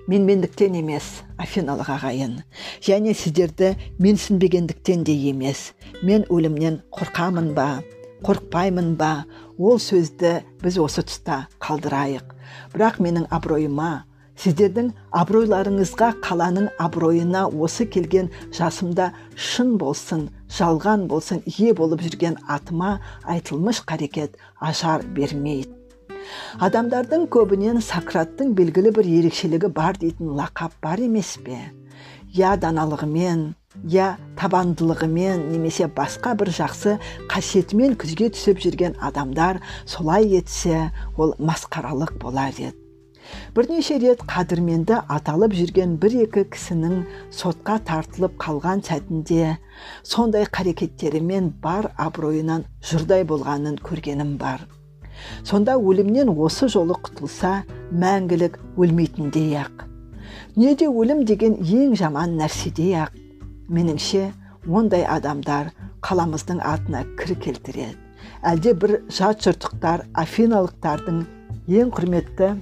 Менмендіктен 0.08 0.78
емес 0.80 1.22
афиналық 1.38 1.92
ағайын. 1.98 2.40
Және 2.82 3.14
сіздерді 3.14 3.76
менсінбегендіктен 4.00 5.04
де 5.08 5.16
емес. 5.30 5.74
Мен 6.02 6.26
өлімнен 6.30 6.82
қорқамын 6.94 7.52
ба? 7.58 7.82
Қорықпаймын 8.24 8.96
ба? 8.98 9.26
Ол 9.58 9.78
сөзді 9.82 10.40
біз 10.62 10.80
осы 10.82 11.04
тұста 11.06 11.46
қалдырайық. 11.62 12.34
Бірақ 12.74 13.02
менің 13.02 13.28
абыройыма 13.30 13.92
сіздердің 14.40 14.92
абыройларыңызға 15.22 16.14
қаланың 16.24 16.70
абыройына 16.80 17.44
осы 17.52 17.86
келген 17.86 18.32
жасымда 18.56 19.12
шын 19.36 19.76
болсын 19.82 20.30
жалған 20.58 21.08
болсын 21.12 21.44
ие 21.58 21.76
болып 21.78 22.02
жүрген 22.06 22.40
атыма 22.48 22.98
айтылмыш 23.36 23.84
қарекет 23.90 24.40
ажар 24.60 25.04
бермейді. 25.04 25.76
Адамдардың 26.62 27.28
көбінен 27.34 27.82
сократтың 27.84 28.54
белгілі 28.58 28.92
бір 28.98 29.08
ерекшелігі 29.20 29.72
бар 29.76 29.98
дейтін 30.02 30.36
лақап 30.38 30.78
бар 30.84 31.02
емес 31.02 31.38
пе? 31.46 31.58
Я 32.32 32.54
даналығымен 32.56 33.50
я 33.92 34.18
табандылығымен 34.40 35.48
немесе 35.52 35.88
басқа 35.98 36.36
бір 36.40 36.52
жақсы 36.56 36.98
қасиетімен 37.32 37.98
күзге 38.00 38.30
түсіп 38.36 38.62
жүрген 38.64 38.98
адамдар 39.02 39.62
солай 39.86 40.28
етсе 40.40 40.92
ол 41.18 41.36
масқаралық 41.40 42.18
болар 42.22 42.56
еді. 42.58 42.76
Бірнеше 43.56 43.98
рет 44.02 44.24
қадірменді 44.30 45.02
аталып 45.12 45.56
жүрген 45.58 45.98
бір 46.02 46.18
екі 46.26 46.44
кісінің 46.56 46.98
сотқа 47.36 47.78
тартылып 47.88 48.38
қалған 48.42 48.84
сәтінде 48.88 49.58
сондай 50.04 50.48
қарекеттерімен 50.58 51.52
бар 51.64 51.92
абыройынан 51.98 52.66
жұрдай 52.92 53.26
болғанын 53.28 53.80
көргенім 53.84 54.38
бар. 54.42 54.68
Сонда 55.44 55.78
өлімнен 55.78 56.32
осы 56.34 56.68
жолы 56.72 56.96
құтылса 56.98 57.62
мәңгілік 57.92 58.58
өлмейтіндей 58.78 59.58
ақ. 59.62 59.86
Дүниеде 60.56 60.88
өлім 60.90 61.26
деген 61.28 61.58
ең 61.62 61.96
жаман 62.00 62.38
нәрседей 62.40 62.96
ақ. 63.04 63.14
Меніңше 63.72 64.32
ондай 64.68 65.06
адамдар 65.08 65.72
қаламыздың 66.06 66.62
атына 66.66 67.04
кір 67.20 67.36
келтіреді. 67.46 67.98
Әлде 68.42 68.74
бір 68.74 68.98
жат 69.14 69.44
жұртықтар 69.46 70.08
афиналықтардың 70.18 71.22
ең 71.78 71.92
құрметті 71.94 72.56